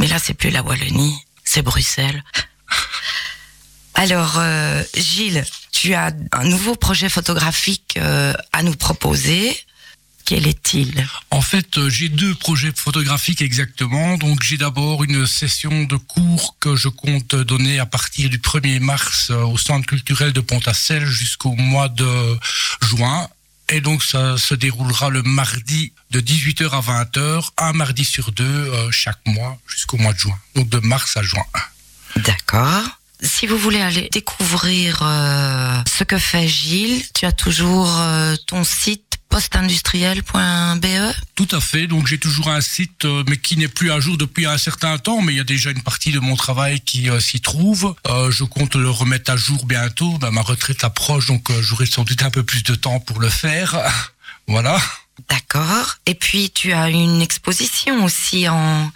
Mais 0.00 0.08
là, 0.08 0.18
c'est 0.18 0.34
plus 0.34 0.50
la 0.50 0.62
Wallonie, 0.62 1.16
c'est 1.44 1.62
Bruxelles. 1.62 2.22
Alors, 3.96 4.34
euh, 4.38 4.82
Gilles, 4.94 5.44
tu 5.72 5.94
as 5.94 6.12
un 6.32 6.44
nouveau 6.44 6.76
projet 6.76 7.08
photographique 7.08 7.94
euh, 7.96 8.34
à 8.52 8.62
nous 8.62 8.74
proposer. 8.74 9.58
Quel 10.26 10.46
est-il? 10.46 11.06
En 11.30 11.40
fait, 11.40 11.78
euh, 11.78 11.88
j'ai 11.88 12.10
deux 12.10 12.34
projets 12.34 12.72
photographiques 12.76 13.40
exactement. 13.40 14.18
Donc, 14.18 14.42
j'ai 14.42 14.58
d'abord 14.58 15.02
une 15.02 15.26
session 15.26 15.84
de 15.84 15.96
cours 15.96 16.56
que 16.60 16.76
je 16.76 16.88
compte 16.88 17.34
donner 17.34 17.78
à 17.78 17.86
partir 17.86 18.28
du 18.28 18.38
1er 18.38 18.80
mars 18.80 19.30
au 19.30 19.56
Centre 19.56 19.86
culturel 19.86 20.34
de 20.34 20.40
Pontacelle 20.40 21.06
jusqu'au 21.06 21.52
mois 21.52 21.88
de 21.88 22.38
juin. 22.82 23.28
Et 23.70 23.80
donc, 23.80 24.02
ça 24.02 24.36
se 24.36 24.54
déroulera 24.54 25.08
le 25.08 25.22
mardi 25.22 25.92
de 26.10 26.20
18h 26.20 26.68
à 26.70 26.80
20h, 26.80 27.48
un 27.56 27.72
mardi 27.72 28.04
sur 28.04 28.30
deux 28.32 28.70
chaque 28.90 29.24
mois 29.26 29.58
jusqu'au 29.66 29.96
mois 29.96 30.12
de 30.12 30.18
juin. 30.18 30.38
Donc, 30.54 30.68
de 30.68 30.78
mars 30.80 31.16
à 31.16 31.22
juin. 31.22 31.44
D'accord. 32.16 32.84
Si 33.22 33.46
vous 33.46 33.56
voulez 33.56 33.80
aller 33.80 34.08
découvrir 34.12 35.00
euh, 35.02 35.78
ce 35.86 36.04
que 36.04 36.18
fait 36.18 36.46
Gilles, 36.46 37.02
tu 37.14 37.24
as 37.24 37.32
toujours 37.32 37.90
euh, 37.98 38.36
ton 38.46 38.62
site 38.62 39.06
postindustriel.be 39.28 41.14
Tout 41.34 41.48
à 41.52 41.60
fait. 41.60 41.86
Donc 41.86 42.06
j'ai 42.06 42.18
toujours 42.18 42.48
un 42.48 42.60
site, 42.60 43.04
euh, 43.04 43.22
mais 43.28 43.36
qui 43.36 43.56
n'est 43.56 43.68
plus 43.68 43.90
à 43.90 44.00
jour 44.00 44.16
depuis 44.16 44.46
un 44.46 44.58
certain 44.58 44.96
temps, 44.98 45.20
mais 45.20 45.34
il 45.34 45.36
y 45.36 45.40
a 45.40 45.44
déjà 45.44 45.70
une 45.70 45.82
partie 45.82 46.12
de 46.12 46.20
mon 46.20 46.36
travail 46.36 46.80
qui 46.80 47.10
euh, 47.10 47.20
s'y 47.20 47.40
trouve. 47.40 47.94
Euh, 48.08 48.30
je 48.30 48.44
compte 48.44 48.76
le 48.76 48.88
remettre 48.90 49.30
à 49.30 49.36
jour 49.36 49.66
bientôt. 49.66 50.16
Ben, 50.18 50.30
ma 50.30 50.42
retraite 50.42 50.84
approche, 50.84 51.26
donc 51.26 51.50
j'aurai 51.60 51.86
sans 51.86 52.04
doute 52.04 52.22
un 52.22 52.30
peu 52.30 52.42
plus 52.42 52.62
de 52.62 52.74
temps 52.74 53.00
pour 53.00 53.20
le 53.20 53.28
faire. 53.28 53.76
voilà. 54.46 54.80
D'accord. 55.28 55.96
Et 56.06 56.14
puis 56.14 56.50
tu 56.50 56.72
as 56.72 56.88
une 56.88 57.20
exposition 57.20 58.04
aussi 58.04 58.48
en 58.48 58.90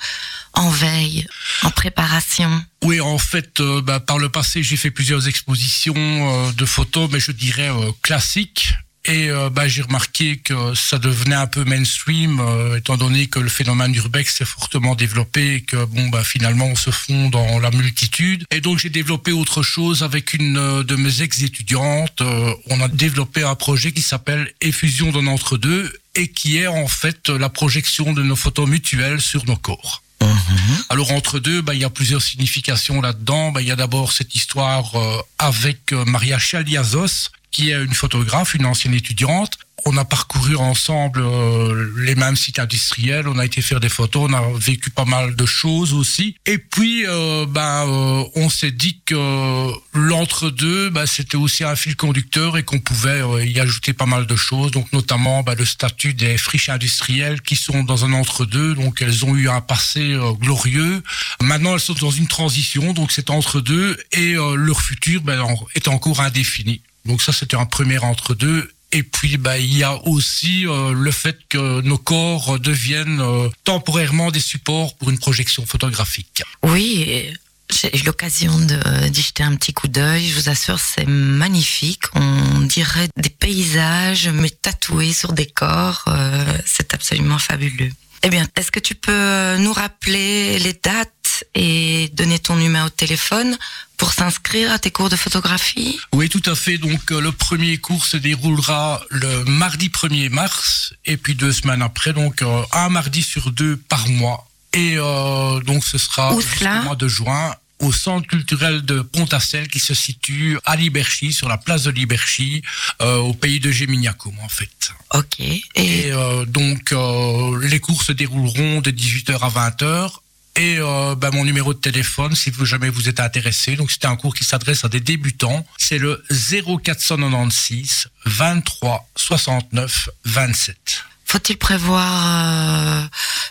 en 0.60 0.68
veille, 0.68 1.26
en 1.62 1.70
préparation. 1.70 2.50
Oui, 2.84 3.00
en 3.00 3.16
fait, 3.16 3.60
euh, 3.60 3.80
bah, 3.80 3.98
par 3.98 4.18
le 4.18 4.28
passé, 4.28 4.62
j'ai 4.62 4.76
fait 4.76 4.90
plusieurs 4.90 5.26
expositions 5.26 5.94
euh, 5.96 6.52
de 6.52 6.66
photos, 6.66 7.08
mais 7.10 7.18
je 7.18 7.32
dirais 7.32 7.70
euh, 7.70 7.90
classiques. 8.02 8.74
Et 9.06 9.30
bah, 9.50 9.66
j'ai 9.66 9.80
remarqué 9.80 10.36
que 10.36 10.74
ça 10.74 10.98
devenait 10.98 11.34
un 11.34 11.46
peu 11.46 11.64
mainstream, 11.64 12.38
étant 12.76 12.98
donné 12.98 13.28
que 13.28 13.38
le 13.38 13.48
phénomène 13.48 13.94
urbex 13.94 14.36
s'est 14.36 14.44
fortement 14.44 14.94
développé 14.94 15.54
et 15.54 15.60
que 15.62 15.86
bon 15.86 16.08
bah 16.10 16.22
finalement 16.22 16.66
on 16.66 16.76
se 16.76 16.90
fond 16.90 17.30
dans 17.30 17.58
la 17.60 17.70
multitude. 17.70 18.44
Et 18.50 18.60
donc 18.60 18.78
j'ai 18.78 18.90
développé 18.90 19.32
autre 19.32 19.62
chose 19.62 20.02
avec 20.02 20.34
une 20.34 20.82
de 20.82 20.96
mes 20.96 21.22
ex-étudiantes. 21.22 22.20
on 22.66 22.80
a 22.82 22.88
développé 22.88 23.42
un 23.42 23.54
projet 23.54 23.92
qui 23.92 24.02
s'appelle 24.02 24.52
Effusion 24.60 25.10
d'un 25.12 25.28
entre-deux 25.28 25.90
et 26.14 26.28
qui 26.28 26.58
est 26.58 26.66
en 26.66 26.86
fait 26.86 27.30
la 27.30 27.48
projection 27.48 28.12
de 28.12 28.22
nos 28.22 28.36
photos 28.36 28.68
mutuelles 28.68 29.22
sur 29.22 29.46
nos 29.46 29.56
corps. 29.56 30.02
Mhm. 30.22 30.84
Alors 30.88 31.12
entre 31.12 31.38
deux, 31.38 31.62
bah, 31.62 31.74
il 31.74 31.80
y 31.80 31.84
a 31.84 31.90
plusieurs 31.90 32.22
significations 32.22 33.00
là-dedans. 33.00 33.52
Bah, 33.52 33.62
il 33.62 33.68
y 33.68 33.70
a 33.70 33.76
d'abord 33.76 34.12
cette 34.12 34.34
histoire 34.34 34.94
euh, 34.96 35.22
avec 35.38 35.92
euh, 35.92 36.04
Maria 36.04 36.38
Chaliazos, 36.38 37.30
qui 37.50 37.70
est 37.70 37.82
une 37.82 37.94
photographe, 37.94 38.54
une 38.54 38.66
ancienne 38.66 38.94
étudiante, 38.94 39.58
on 39.86 39.96
a 39.96 40.04
parcouru 40.04 40.56
ensemble 40.56 41.20
euh, 41.22 41.92
les 41.98 42.14
mêmes 42.14 42.36
sites 42.36 42.58
industriels, 42.58 43.28
on 43.28 43.38
a 43.38 43.44
été 43.44 43.62
faire 43.62 43.80
des 43.80 43.88
photos, 43.88 44.28
on 44.30 44.34
a 44.34 44.42
vécu 44.58 44.90
pas 44.90 45.04
mal 45.04 45.36
de 45.36 45.46
choses 45.46 45.92
aussi. 45.92 46.36
Et 46.46 46.58
puis, 46.58 47.06
euh, 47.06 47.46
ben, 47.46 47.86
euh, 47.86 48.24
on 48.34 48.48
s'est 48.48 48.70
dit 48.70 49.00
que 49.04 49.70
l'entre-deux, 49.94 50.90
ben, 50.90 51.06
c'était 51.06 51.36
aussi 51.36 51.64
un 51.64 51.76
fil 51.76 51.96
conducteur 51.96 52.56
et 52.56 52.62
qu'on 52.62 52.80
pouvait 52.80 53.48
y 53.48 53.60
ajouter 53.60 53.92
pas 53.92 54.06
mal 54.06 54.26
de 54.26 54.36
choses, 54.36 54.70
donc 54.70 54.92
notamment 54.92 55.42
ben, 55.42 55.54
le 55.54 55.64
statut 55.64 56.14
des 56.14 56.38
friches 56.38 56.68
industrielles 56.68 57.40
qui 57.42 57.56
sont 57.56 57.84
dans 57.84 58.04
un 58.04 58.12
entre-deux, 58.12 58.74
donc 58.74 59.02
elles 59.02 59.24
ont 59.24 59.36
eu 59.36 59.48
un 59.48 59.60
passé 59.60 60.16
glorieux. 60.40 61.02
Maintenant, 61.40 61.74
elles 61.74 61.80
sont 61.80 61.94
dans 61.94 62.10
une 62.10 62.28
transition, 62.28 62.92
donc 62.92 63.12
c'est 63.12 63.30
entre-deux 63.30 63.96
et 64.12 64.34
leur 64.34 64.80
futur 64.80 65.20
ben, 65.22 65.44
est 65.74 65.88
encore 65.88 66.20
indéfini. 66.20 66.82
Donc 67.04 67.22
ça, 67.22 67.32
c'était 67.32 67.56
un 67.56 67.66
premier 67.66 67.98
entre-deux 67.98 68.70
et 68.92 69.02
puis, 69.02 69.36
bah, 69.36 69.58
il 69.58 69.76
y 69.76 69.84
a 69.84 69.94
aussi 70.06 70.66
euh, 70.66 70.92
le 70.92 71.10
fait 71.12 71.38
que 71.48 71.80
nos 71.82 71.98
corps 71.98 72.58
deviennent 72.58 73.20
euh, 73.20 73.48
temporairement 73.64 74.30
des 74.30 74.40
supports 74.40 74.96
pour 74.96 75.10
une 75.10 75.18
projection 75.18 75.64
photographique. 75.64 76.42
Oui, 76.64 77.32
j'ai 77.70 77.96
eu 77.96 78.02
l'occasion 78.02 78.52
d'y 78.58 79.22
jeter 79.22 79.44
un 79.44 79.54
petit 79.54 79.72
coup 79.72 79.86
d'œil. 79.86 80.28
Je 80.28 80.34
vous 80.34 80.48
assure, 80.48 80.80
c'est 80.80 81.06
magnifique. 81.06 82.02
On 82.14 82.60
dirait 82.60 83.08
des 83.16 83.30
paysages, 83.30 84.28
mais 84.28 84.50
tatoués 84.50 85.12
sur 85.12 85.32
des 85.32 85.46
corps. 85.46 86.04
Euh, 86.08 86.58
c'est 86.66 86.92
absolument 86.92 87.38
fabuleux. 87.38 87.92
Eh 88.22 88.28
bien, 88.28 88.46
est-ce 88.56 88.70
que 88.70 88.80
tu 88.80 88.94
peux 88.94 89.56
nous 89.58 89.72
rappeler 89.72 90.58
les 90.58 90.74
dates 90.74 91.44
et 91.54 92.10
donner 92.12 92.38
ton 92.38 92.56
numéro 92.56 92.88
de 92.88 92.94
téléphone 92.94 93.56
pour 94.00 94.14
s'inscrire 94.14 94.72
à 94.72 94.78
tes 94.78 94.90
cours 94.90 95.10
de 95.10 95.16
photographie 95.16 96.00
Oui, 96.14 96.30
tout 96.30 96.42
à 96.46 96.54
fait. 96.54 96.78
Donc, 96.78 97.12
euh, 97.12 97.20
le 97.20 97.32
premier 97.32 97.76
cours 97.76 98.06
se 98.06 98.16
déroulera 98.16 99.02
le 99.10 99.44
mardi 99.44 99.90
1er 99.90 100.30
mars 100.30 100.94
et 101.04 101.18
puis 101.18 101.34
deux 101.34 101.52
semaines 101.52 101.82
après, 101.82 102.14
donc 102.14 102.40
euh, 102.40 102.62
un 102.72 102.88
mardi 102.88 103.22
sur 103.22 103.52
deux 103.52 103.76
par 103.76 104.08
mois. 104.08 104.48
Et 104.72 104.94
euh, 104.96 105.60
donc, 105.60 105.84
ce 105.84 105.98
sera 105.98 106.34
le 106.34 106.82
mois 106.84 106.96
de 106.96 107.08
juin 107.08 107.54
au 107.80 107.92
centre 107.92 108.26
culturel 108.26 108.82
de 108.82 109.00
Pontassel 109.00 109.68
qui 109.68 109.80
se 109.80 109.94
situe 109.94 110.58
à 110.64 110.76
Liberchy, 110.76 111.32
sur 111.32 111.48
la 111.48 111.58
place 111.58 111.84
de 111.84 111.90
Liberchy, 111.90 112.62
euh, 113.00 113.16
au 113.16 113.34
pays 113.34 113.60
de 113.60 113.70
Géminiacum 113.70 114.34
en 114.42 114.48
fait. 114.48 114.92
Ok. 115.14 115.40
Et, 115.40 116.12
euh, 116.12 116.44
donc 116.44 116.92
euh, 116.92 117.58
les 117.66 117.80
cours 117.80 118.02
se 118.02 118.12
dérouleront 118.12 118.80
de 118.80 118.90
18h 118.90 119.38
à 119.40 119.70
20h. 119.70 120.12
Et 120.60 120.78
bah, 121.16 121.30
mon 121.32 121.44
numéro 121.46 121.72
de 121.72 121.78
téléphone, 121.78 122.34
si 122.34 122.50
vous 122.50 122.66
jamais 122.66 122.90
vous 122.90 123.08
êtes 123.08 123.20
intéressé, 123.20 123.76
donc 123.76 123.90
c'était 123.90 124.08
un 124.08 124.16
cours 124.16 124.34
qui 124.34 124.44
s'adresse 124.44 124.84
à 124.84 124.88
des 124.88 125.00
débutants, 125.00 125.64
c'est 125.78 125.96
le 125.96 126.22
0496 126.30 128.08
23 128.26 129.08
69 129.16 130.10
27. 130.26 131.04
Faut-il 131.24 131.56
prévoir 131.56 133.08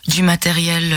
du 0.07 0.21
matériel 0.21 0.95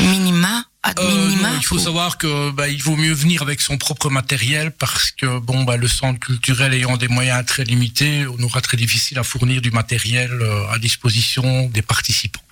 minima 0.00 0.64
euh, 0.98 1.30
il 1.60 1.64
faut 1.64 1.78
savoir 1.78 2.18
que 2.18 2.50
bah, 2.50 2.68
il 2.68 2.82
vaut 2.82 2.96
mieux 2.96 3.12
venir 3.12 3.42
avec 3.42 3.60
son 3.60 3.78
propre 3.78 4.10
matériel 4.10 4.72
parce 4.72 5.12
que 5.12 5.38
bon 5.38 5.62
bah 5.62 5.76
le 5.76 5.86
centre 5.86 6.18
culturel 6.18 6.74
ayant 6.74 6.96
des 6.96 7.06
moyens 7.06 7.46
très 7.46 7.62
limités, 7.62 8.26
on 8.26 8.42
aura 8.42 8.60
très 8.60 8.76
difficile 8.76 9.18
à 9.20 9.22
fournir 9.22 9.62
du 9.62 9.70
matériel 9.70 10.32
euh, 10.32 10.68
à 10.72 10.80
disposition 10.80 11.68
des 11.68 11.82
participants. 11.82 12.42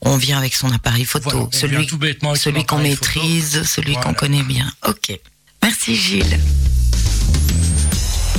On 0.00 0.16
vient 0.16 0.38
avec 0.38 0.54
son 0.54 0.72
appareil 0.72 1.04
photo, 1.04 1.48
celui, 1.52 1.88
celui 2.36 2.64
qu'on 2.64 2.78
maîtrise, 2.78 3.62
celui 3.64 3.94
qu'on 3.94 4.14
connaît 4.14 4.42
bien. 4.42 4.70
Ok. 4.86 5.18
Merci 5.62 5.96
Gilles. 5.96 6.38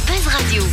Buzz 0.08 0.28
Radio. 0.28 0.64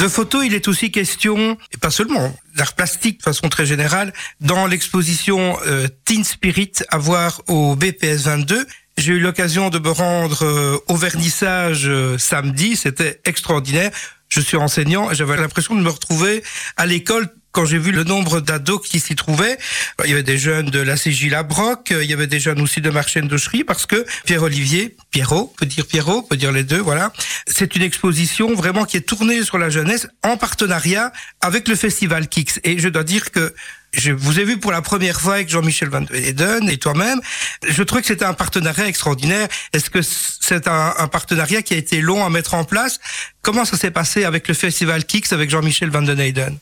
De 0.00 0.08
photos, 0.08 0.46
il 0.46 0.54
est 0.54 0.66
aussi 0.66 0.90
question, 0.90 1.58
et 1.74 1.76
pas 1.76 1.90
seulement, 1.90 2.34
d'art 2.56 2.72
plastique 2.72 3.18
de 3.18 3.22
façon 3.22 3.50
très 3.50 3.66
générale, 3.66 4.14
dans 4.40 4.66
l'exposition 4.66 5.58
euh, 5.66 5.88
Teen 6.06 6.24
Spirit 6.24 6.72
à 6.88 6.96
voir 6.96 7.42
au 7.48 7.76
BPS 7.76 8.22
22. 8.24 8.66
J'ai 8.96 9.12
eu 9.12 9.20
l'occasion 9.20 9.68
de 9.68 9.78
me 9.78 9.90
rendre 9.90 10.42
euh, 10.42 10.78
au 10.88 10.96
vernissage 10.96 11.86
euh, 11.86 12.16
samedi, 12.16 12.76
c'était 12.76 13.20
extraordinaire. 13.26 13.90
Je 14.30 14.40
suis 14.40 14.56
enseignant 14.56 15.10
et 15.10 15.14
j'avais 15.14 15.36
l'impression 15.36 15.74
de 15.74 15.82
me 15.82 15.90
retrouver 15.90 16.42
à 16.78 16.86
l'école 16.86 17.28
quand 17.52 17.64
j'ai 17.64 17.78
vu 17.78 17.92
le 17.92 18.04
nombre 18.04 18.40
d'ados 18.40 18.80
qui 18.86 19.00
s'y 19.00 19.16
trouvaient, 19.16 19.58
il 20.04 20.10
y 20.10 20.12
avait 20.12 20.22
des 20.22 20.38
jeunes 20.38 20.70
de 20.70 20.80
la 20.80 20.96
CJ 20.96 21.30
Labroc, 21.30 21.90
il 21.90 22.08
y 22.08 22.12
avait 22.12 22.26
des 22.26 22.40
jeunes 22.40 22.60
aussi 22.60 22.80
de 22.80 22.90
Marchaine 22.90 23.28
d'Auchery, 23.28 23.64
parce 23.64 23.86
que 23.86 24.04
Pierre-Olivier, 24.24 24.96
Pierrot, 25.10 25.52
peut 25.56 25.66
dire 25.66 25.86
Pierrot, 25.86 26.22
peut 26.22 26.36
dire 26.36 26.52
les 26.52 26.64
deux, 26.64 26.78
voilà. 26.78 27.12
C'est 27.46 27.74
une 27.76 27.82
exposition 27.82 28.54
vraiment 28.54 28.84
qui 28.84 28.96
est 28.96 29.02
tournée 29.02 29.42
sur 29.42 29.58
la 29.58 29.70
jeunesse 29.70 30.06
en 30.22 30.36
partenariat 30.36 31.12
avec 31.40 31.68
le 31.68 31.74
festival 31.74 32.28
Kix. 32.28 32.60
Et 32.64 32.78
je 32.78 32.88
dois 32.88 33.04
dire 33.04 33.30
que 33.30 33.54
je 33.92 34.12
vous 34.12 34.38
ai 34.38 34.44
vu 34.44 34.58
pour 34.58 34.70
la 34.70 34.82
première 34.82 35.20
fois 35.20 35.34
avec 35.34 35.48
Jean-Michel 35.48 35.88
Van 35.88 36.04
Eden 36.12 36.68
et 36.68 36.76
toi-même. 36.76 37.20
Je 37.66 37.82
trouvais 37.82 38.02
que 38.02 38.06
c'était 38.06 38.24
un 38.24 38.34
partenariat 38.34 38.86
extraordinaire. 38.86 39.48
Est-ce 39.72 39.90
que 39.90 40.00
c'est 40.02 40.68
un, 40.68 40.94
un, 40.96 41.08
partenariat 41.08 41.62
qui 41.62 41.74
a 41.74 41.76
été 41.76 42.00
long 42.00 42.24
à 42.24 42.30
mettre 42.30 42.54
en 42.54 42.64
place? 42.64 43.00
Comment 43.42 43.64
ça 43.64 43.76
s'est 43.76 43.90
passé 43.90 44.24
avec 44.24 44.46
le 44.46 44.54
festival 44.54 45.04
Kix 45.04 45.32
avec 45.32 45.50
Jean-Michel 45.50 45.90
Van 45.90 46.02
Den 46.02 46.20
Eyden 46.20 46.56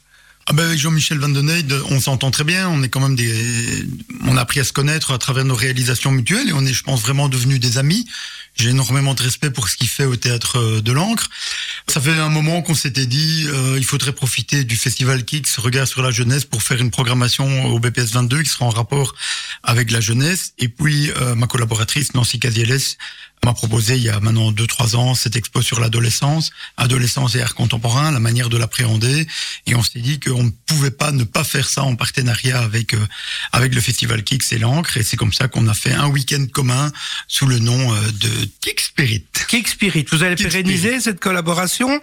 ah 0.50 0.54
ben 0.54 0.64
avec 0.64 0.78
Jean-Michel 0.78 1.18
Van 1.18 1.28
Den 1.28 1.50
Eyde, 1.50 1.74
on 1.90 2.00
s'entend 2.00 2.30
très 2.30 2.44
bien. 2.44 2.70
On 2.70 2.82
est 2.82 2.88
quand 2.88 3.00
même 3.00 3.16
des, 3.16 3.86
on 4.24 4.38
a 4.38 4.40
appris 4.40 4.60
à 4.60 4.64
se 4.64 4.72
connaître 4.72 5.12
à 5.12 5.18
travers 5.18 5.44
nos 5.44 5.54
réalisations 5.54 6.10
mutuelles 6.10 6.48
et 6.48 6.54
on 6.54 6.64
est, 6.64 6.72
je 6.72 6.82
pense, 6.82 7.02
vraiment 7.02 7.28
devenus 7.28 7.60
des 7.60 7.76
amis. 7.76 8.06
J'ai 8.58 8.70
énormément 8.70 9.14
de 9.14 9.22
respect 9.22 9.50
pour 9.50 9.68
ce 9.68 9.76
qu'il 9.76 9.86
fait 9.86 10.04
au 10.04 10.16
théâtre 10.16 10.80
de 10.80 10.92
l'Ancre. 10.92 11.30
Ça 11.86 12.00
fait 12.00 12.10
un 12.10 12.28
moment 12.28 12.60
qu'on 12.60 12.74
s'était 12.74 13.06
dit, 13.06 13.44
euh, 13.46 13.76
il 13.78 13.84
faudrait 13.84 14.12
profiter 14.12 14.64
du 14.64 14.76
festival 14.76 15.24
Kix, 15.24 15.44
Regard 15.58 15.86
sur 15.86 16.02
la 16.02 16.10
jeunesse, 16.10 16.44
pour 16.44 16.60
faire 16.64 16.80
une 16.80 16.90
programmation 16.90 17.66
au 17.66 17.78
BPS 17.78 18.10
22 18.12 18.42
qui 18.42 18.50
sera 18.50 18.64
en 18.64 18.70
rapport 18.70 19.14
avec 19.62 19.92
la 19.92 20.00
jeunesse. 20.00 20.54
Et 20.58 20.68
puis 20.68 21.12
euh, 21.12 21.36
ma 21.36 21.46
collaboratrice 21.46 22.14
Nancy 22.14 22.40
Cazieles 22.40 22.96
m'a 23.44 23.54
proposé 23.54 23.96
il 23.96 24.02
y 24.02 24.08
a 24.08 24.18
maintenant 24.20 24.52
deux 24.52 24.66
trois 24.66 24.96
ans 24.96 25.14
cette 25.14 25.36
expo 25.36 25.62
sur 25.62 25.80
l'adolescence, 25.80 26.50
adolescence 26.76 27.34
et 27.36 27.40
art 27.40 27.54
contemporain, 27.54 28.10
la 28.10 28.20
manière 28.20 28.48
de 28.48 28.56
l'appréhender. 28.56 29.26
Et 29.66 29.74
on 29.74 29.82
s'est 29.82 30.00
dit 30.00 30.20
qu'on 30.20 30.44
ne 30.44 30.50
pouvait 30.66 30.90
pas 30.90 31.12
ne 31.12 31.24
pas 31.24 31.44
faire 31.44 31.68
ça 31.68 31.82
en 31.82 31.96
partenariat 31.96 32.60
avec 32.60 32.94
euh, 32.94 33.06
avec 33.52 33.74
le 33.74 33.80
festival 33.80 34.22
Kix 34.24 34.52
et 34.52 34.58
l'Ancre. 34.58 34.96
Et 34.96 35.02
c'est 35.02 35.16
comme 35.16 35.32
ça 35.32 35.48
qu'on 35.48 35.68
a 35.68 35.74
fait 35.74 35.92
un 35.92 36.08
week-end 36.08 36.44
commun 36.52 36.90
sous 37.28 37.46
le 37.46 37.58
nom 37.58 37.94
euh, 37.94 38.00
de 38.48 38.52
Kick 38.60 38.80
Spirit. 38.80 39.24
Kick 39.48 39.68
Spirit. 39.68 40.06
Vous 40.10 40.22
allez 40.22 40.34
Kick 40.36 40.48
pérenniser 40.48 40.88
Spirit. 40.88 41.02
cette 41.02 41.20
collaboration 41.20 42.00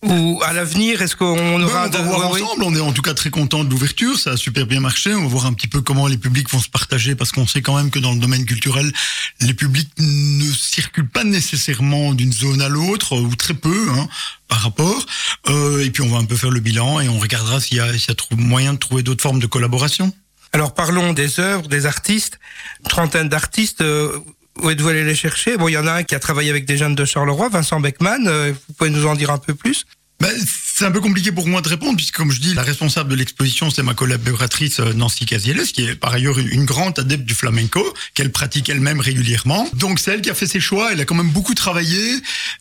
ou 0.00 0.40
à 0.44 0.52
l'avenir, 0.52 1.02
est-ce 1.02 1.16
qu'on 1.16 1.60
aura 1.60 1.88
Ben, 1.88 1.98
on 2.00 2.04
va 2.04 2.16
voir 2.18 2.30
oui, 2.30 2.40
ensemble. 2.40 2.62
On 2.62 2.72
est 2.76 2.78
en 2.80 2.92
tout 2.92 3.02
cas 3.02 3.14
très 3.14 3.30
content 3.30 3.64
de 3.64 3.70
l'ouverture. 3.70 4.16
Ça 4.16 4.30
a 4.30 4.36
super 4.36 4.64
bien 4.64 4.78
marché. 4.78 5.12
On 5.12 5.22
va 5.22 5.26
voir 5.26 5.46
un 5.46 5.52
petit 5.52 5.66
peu 5.66 5.80
comment 5.80 6.06
les 6.06 6.16
publics 6.18 6.48
vont 6.50 6.60
se 6.60 6.68
partager 6.68 7.16
parce 7.16 7.32
qu'on 7.32 7.48
sait 7.48 7.62
quand 7.62 7.76
même 7.76 7.90
que 7.90 7.98
dans 7.98 8.12
le 8.12 8.20
domaine 8.20 8.44
culturel, 8.44 8.92
les 9.40 9.54
publics 9.54 9.90
ne 9.98 10.52
circulent 10.52 11.08
pas 11.08 11.24
nécessairement 11.24 12.14
d'une 12.14 12.32
zone 12.32 12.62
à 12.62 12.68
l'autre 12.68 13.16
ou 13.16 13.34
très 13.34 13.54
peu 13.54 13.88
hein, 13.90 14.08
par 14.46 14.60
rapport. 14.60 15.04
Euh, 15.48 15.84
et 15.84 15.90
puis 15.90 16.02
on 16.04 16.08
va 16.08 16.18
un 16.18 16.24
peu 16.26 16.36
faire 16.36 16.50
le 16.50 16.60
bilan 16.60 17.00
et 17.00 17.08
on 17.08 17.18
regardera 17.18 17.60
s'il 17.60 17.78
y 17.78 17.80
a, 17.80 17.92
s'il 17.98 18.08
y 18.08 18.12
a 18.12 18.14
trou- 18.14 18.36
moyen 18.36 18.74
de 18.74 18.78
trouver 18.78 19.02
d'autres 19.02 19.22
formes 19.22 19.40
de 19.40 19.46
collaboration. 19.48 20.12
Alors 20.52 20.74
parlons 20.74 21.12
des 21.12 21.40
œuvres, 21.40 21.66
des 21.66 21.86
artistes. 21.86 22.38
Une 22.84 22.88
trentaine 22.90 23.28
d'artistes. 23.28 23.80
euh, 23.80 24.16
où 24.62 24.70
êtes-vous 24.70 24.88
allé 24.88 25.04
les 25.04 25.14
chercher? 25.14 25.56
Bon, 25.56 25.68
il 25.68 25.72
y 25.72 25.78
en 25.78 25.86
a 25.86 25.92
un 25.92 26.02
qui 26.02 26.14
a 26.14 26.18
travaillé 26.18 26.50
avec 26.50 26.64
des 26.64 26.76
jeunes 26.76 26.94
de 26.94 27.04
Charleroi, 27.04 27.48
Vincent 27.48 27.80
Beckman. 27.80 28.26
euh, 28.26 28.52
vous 28.52 28.74
pouvez 28.74 28.90
nous 28.90 29.06
en 29.06 29.14
dire 29.14 29.30
un 29.30 29.38
peu 29.38 29.54
plus? 29.54 29.86
Ben, 30.20 30.32
C'est 30.44 30.84
un 30.84 30.90
peu 30.90 31.00
compliqué 31.00 31.32
pour 31.32 31.46
moi 31.46 31.60
de 31.60 31.68
répondre, 31.68 31.96
puisque 31.96 32.16
comme 32.16 32.30
je 32.30 32.40
dis, 32.40 32.54
la 32.54 32.62
responsable 32.62 33.10
de 33.10 33.16
l'exposition, 33.16 33.70
c'est 33.70 33.82
ma 33.82 33.94
collaboratrice 33.94 34.78
euh, 34.80 34.92
Nancy 34.92 35.26
Casieles, 35.26 35.66
qui 35.72 35.82
est 35.82 35.94
par 35.94 36.12
ailleurs 36.12 36.38
une 36.38 36.64
grande 36.64 36.98
adepte 36.98 37.24
du 37.24 37.34
flamenco, 37.34 37.82
qu'elle 38.14 38.30
pratique 38.30 38.68
elle-même 38.68 39.00
régulièrement. 39.00 39.68
Donc 39.74 39.98
c'est 39.98 40.12
elle 40.12 40.20
qui 40.20 40.30
a 40.30 40.34
fait 40.34 40.46
ses 40.46 40.60
choix, 40.60 40.92
elle 40.92 41.00
a 41.00 41.04
quand 41.04 41.16
même 41.16 41.30
beaucoup 41.30 41.54
travaillé, 41.54 42.00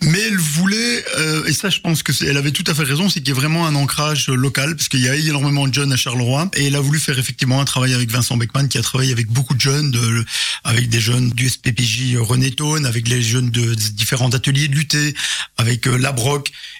mais 0.01 0.19
elle 0.19 0.37
voulait, 0.37 1.05
euh, 1.17 1.45
et 1.45 1.53
ça 1.53 1.69
je 1.69 1.79
pense 1.79 2.01
que 2.01 2.11
elle 2.25 2.37
avait 2.37 2.51
tout 2.51 2.63
à 2.67 2.73
fait 2.73 2.83
raison, 2.83 3.09
c'est 3.09 3.19
qu'il 3.19 3.29
y 3.29 3.31
a 3.31 3.35
vraiment 3.35 3.67
un 3.67 3.75
ancrage 3.75 4.29
local, 4.29 4.75
parce 4.75 4.89
qu'il 4.89 5.01
y 5.01 5.09
a 5.09 5.15
énormément 5.15 5.67
de 5.67 5.73
jeunes 5.73 5.93
à 5.93 5.97
Charleroi, 5.97 6.49
et 6.55 6.67
elle 6.67 6.75
a 6.75 6.81
voulu 6.81 6.99
faire 6.99 7.19
effectivement 7.19 7.61
un 7.61 7.65
travail 7.65 7.93
avec 7.93 8.09
Vincent 8.11 8.37
Beckman, 8.37 8.67
qui 8.67 8.77
a 8.79 8.81
travaillé 8.81 9.11
avec 9.11 9.27
beaucoup 9.27 9.53
de 9.53 9.61
jeunes, 9.61 9.91
de, 9.91 10.25
avec 10.63 10.89
des 10.89 10.99
jeunes 10.99 11.29
du 11.31 11.49
SPPJ 11.49 12.17
René 12.17 12.51
Tone, 12.51 12.85
avec 12.85 13.07
les 13.07 13.21
jeunes 13.21 13.49
de 13.49 13.75
différents 13.75 14.29
ateliers 14.29 14.67
de 14.67 14.75
lutter, 14.75 15.15
avec 15.57 15.87
euh, 15.87 15.97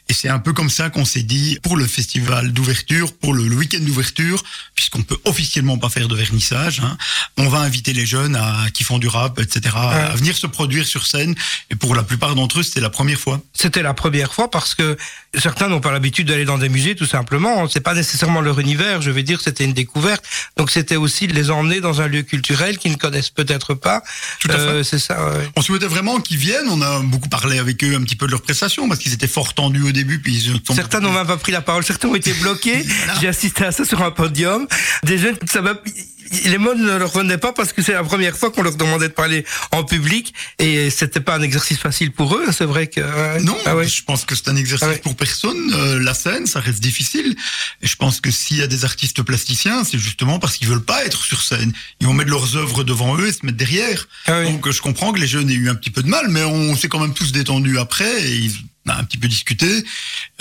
et 0.09 0.13
c'est 0.13 0.29
un 0.29 0.39
peu 0.39 0.53
comme 0.53 0.66
ça 0.69 0.89
qu'on 0.89 1.05
s'est 1.05 1.23
dit, 1.23 1.57
pour 1.63 1.77
le 1.77 1.85
festival 1.85 2.51
d'ouverture, 2.53 3.13
pour 3.13 3.33
le, 3.33 3.47
le 3.47 3.55
week-end 3.55 3.79
d'ouverture, 3.81 4.43
puisqu'on 4.75 5.03
peut 5.03 5.17
officiellement 5.25 5.77
pas 5.77 5.89
faire 5.89 6.07
de 6.07 6.15
vernissage, 6.15 6.79
hein, 6.79 6.97
on 7.37 7.49
va 7.49 7.59
inviter 7.59 7.93
les 7.93 8.05
jeunes 8.05 8.35
à, 8.35 8.65
qui 8.73 8.83
font 8.83 8.99
du 8.99 9.07
rap, 9.07 9.39
etc., 9.39 9.75
à 9.75 10.15
venir 10.15 10.35
se 10.37 10.47
produire 10.47 10.85
sur 10.85 11.05
scène. 11.05 11.35
Et 11.69 11.75
pour 11.75 11.95
la 11.95 12.03
plupart 12.03 12.35
d'entre 12.35 12.59
eux, 12.59 12.63
c'était 12.63 12.81
la 12.81 12.89
première 12.89 13.19
fois. 13.19 13.41
C'était 13.53 13.81
la 13.81 13.93
première 13.93 14.33
fois 14.33 14.49
parce 14.49 14.75
que 14.75 14.97
certains 15.35 15.67
n'ont 15.67 15.79
pas 15.81 15.91
l'habitude 15.91 16.27
d'aller 16.27 16.45
dans 16.45 16.57
des 16.57 16.69
musées, 16.69 16.95
tout 16.95 17.05
simplement. 17.05 17.67
C'est 17.67 17.81
pas 17.81 17.93
nécessairement 17.93 18.41
leur 18.41 18.59
univers. 18.59 19.01
Je 19.01 19.11
veux 19.11 19.23
dire, 19.23 19.41
c'était 19.41 19.63
une 19.65 19.73
découverte. 19.73 20.23
Donc 20.57 20.71
c'était 20.71 20.95
aussi 20.95 21.27
de 21.27 21.33
les 21.33 21.49
emmener 21.51 21.79
dans 21.81 22.01
un 22.01 22.07
lieu 22.07 22.23
culturel 22.23 22.77
qu'ils 22.77 22.91
ne 22.91 22.97
connaissent 22.97 23.29
peut-être 23.29 23.73
pas. 23.73 24.01
Tout 24.39 24.49
à 24.49 24.53
fait. 24.53 24.59
Euh, 24.59 24.83
c'est 24.83 24.99
ça. 24.99 25.29
ouais. 25.29 25.49
On 25.55 25.61
souhaitait 25.61 25.87
vraiment 25.87 26.19
qu'ils 26.19 26.37
viennent. 26.37 26.67
On 26.69 26.81
a 26.81 26.99
beaucoup 26.99 27.29
parlé 27.29 27.59
avec 27.59 27.83
eux 27.83 27.95
un 27.95 28.01
petit 28.03 28.15
peu 28.15 28.25
de 28.25 28.31
leurs 28.31 28.41
prestations 28.41 28.87
parce 28.87 28.99
qu'ils 28.99 29.13
étaient 29.13 29.27
fort 29.27 29.53
tendus 29.53 29.83
au 29.83 29.91
début. 29.91 30.19
Puis 30.19 30.35
ils 30.35 30.59
sont 30.65 30.75
Certains 30.75 30.99
n'ont 30.99 31.11
même 31.11 31.27
pas 31.27 31.37
pris 31.37 31.51
la 31.51 31.61
parole, 31.61 31.83
certains 31.83 32.07
ont 32.07 32.15
été 32.15 32.33
bloqués. 32.33 32.85
J'ai 33.21 33.27
assisté 33.27 33.65
à 33.65 33.71
ça 33.71 33.85
sur 33.85 34.01
un 34.01 34.11
podium. 34.11 34.67
Des 35.03 35.17
jeunes, 35.17 35.37
ça 35.47 35.61
m'a- 35.61 35.75
les 36.45 36.57
mots 36.57 36.75
ne 36.75 36.97
leur 36.97 37.11
venaient 37.11 37.37
pas 37.37 37.53
parce 37.53 37.73
que 37.73 37.81
c'est 37.81 37.93
la 37.93 38.03
première 38.03 38.35
fois 38.37 38.51
qu'on 38.51 38.61
leur 38.63 38.75
demandait 38.75 39.07
de 39.09 39.13
parler 39.13 39.45
en 39.71 39.83
public 39.83 40.33
et 40.59 40.89
c'était 40.89 41.19
pas 41.19 41.35
un 41.37 41.41
exercice 41.41 41.77
facile 41.77 42.11
pour 42.11 42.35
eux. 42.35 42.45
C'est 42.51 42.65
vrai 42.65 42.87
que 42.87 43.01
ouais. 43.01 43.41
Non, 43.43 43.57
Ah 43.65 43.75
ouais. 43.75 43.87
je 43.87 44.03
pense 44.03 44.25
que 44.25 44.35
c'est 44.35 44.47
un 44.49 44.55
exercice 44.55 44.87
Ah 44.87 44.91
ouais. 44.93 44.97
pour 44.99 45.15
personne. 45.15 45.71
Euh, 45.73 45.99
la 45.99 46.13
scène, 46.13 46.45
ça 46.45 46.59
reste 46.59 46.79
difficile. 46.81 47.35
Et 47.81 47.87
je 47.87 47.95
pense 47.95 48.21
que 48.21 48.31
s'il 48.31 48.57
y 48.57 48.61
a 48.61 48.67
des 48.67 48.85
artistes 48.85 49.21
plasticiens, 49.21 49.83
c'est 49.83 49.97
justement 49.99 50.39
parce 50.39 50.57
qu'ils 50.57 50.67
veulent 50.67 50.83
pas 50.83 51.05
être 51.05 51.23
sur 51.23 51.41
scène. 51.41 51.71
Ils 52.01 52.07
vont 52.07 52.13
mettre 52.13 52.29
leurs 52.31 52.55
œuvres 52.57 52.83
devant 52.83 53.17
eux 53.17 53.27
et 53.27 53.31
se 53.33 53.45
mettre 53.45 53.57
derrière. 53.57 54.07
Ah. 54.25 54.43
Donc 54.43 54.67
euh, 54.67 54.71
je 54.71 54.81
comprends 54.81 55.11
que 55.13 55.19
les 55.19 55.27
jeunes 55.27 55.49
aient 55.49 55.53
eu 55.55 55.69
un 55.69 55.75
petit 55.75 55.91
peu 55.91 56.03
de 56.03 56.09
mal, 56.09 56.27
mais 56.29 56.43
on 56.43 56.75
s'est 56.75 56.87
quand 56.89 56.99
même 56.99 57.13
tous 57.13 57.31
détendus 57.31 57.77
après 57.79 58.23
et 58.23 58.35
ils 58.35 58.51
a 58.89 58.97
un 58.97 59.03
petit 59.03 59.17
peu 59.17 59.27
discuté. 59.27 59.67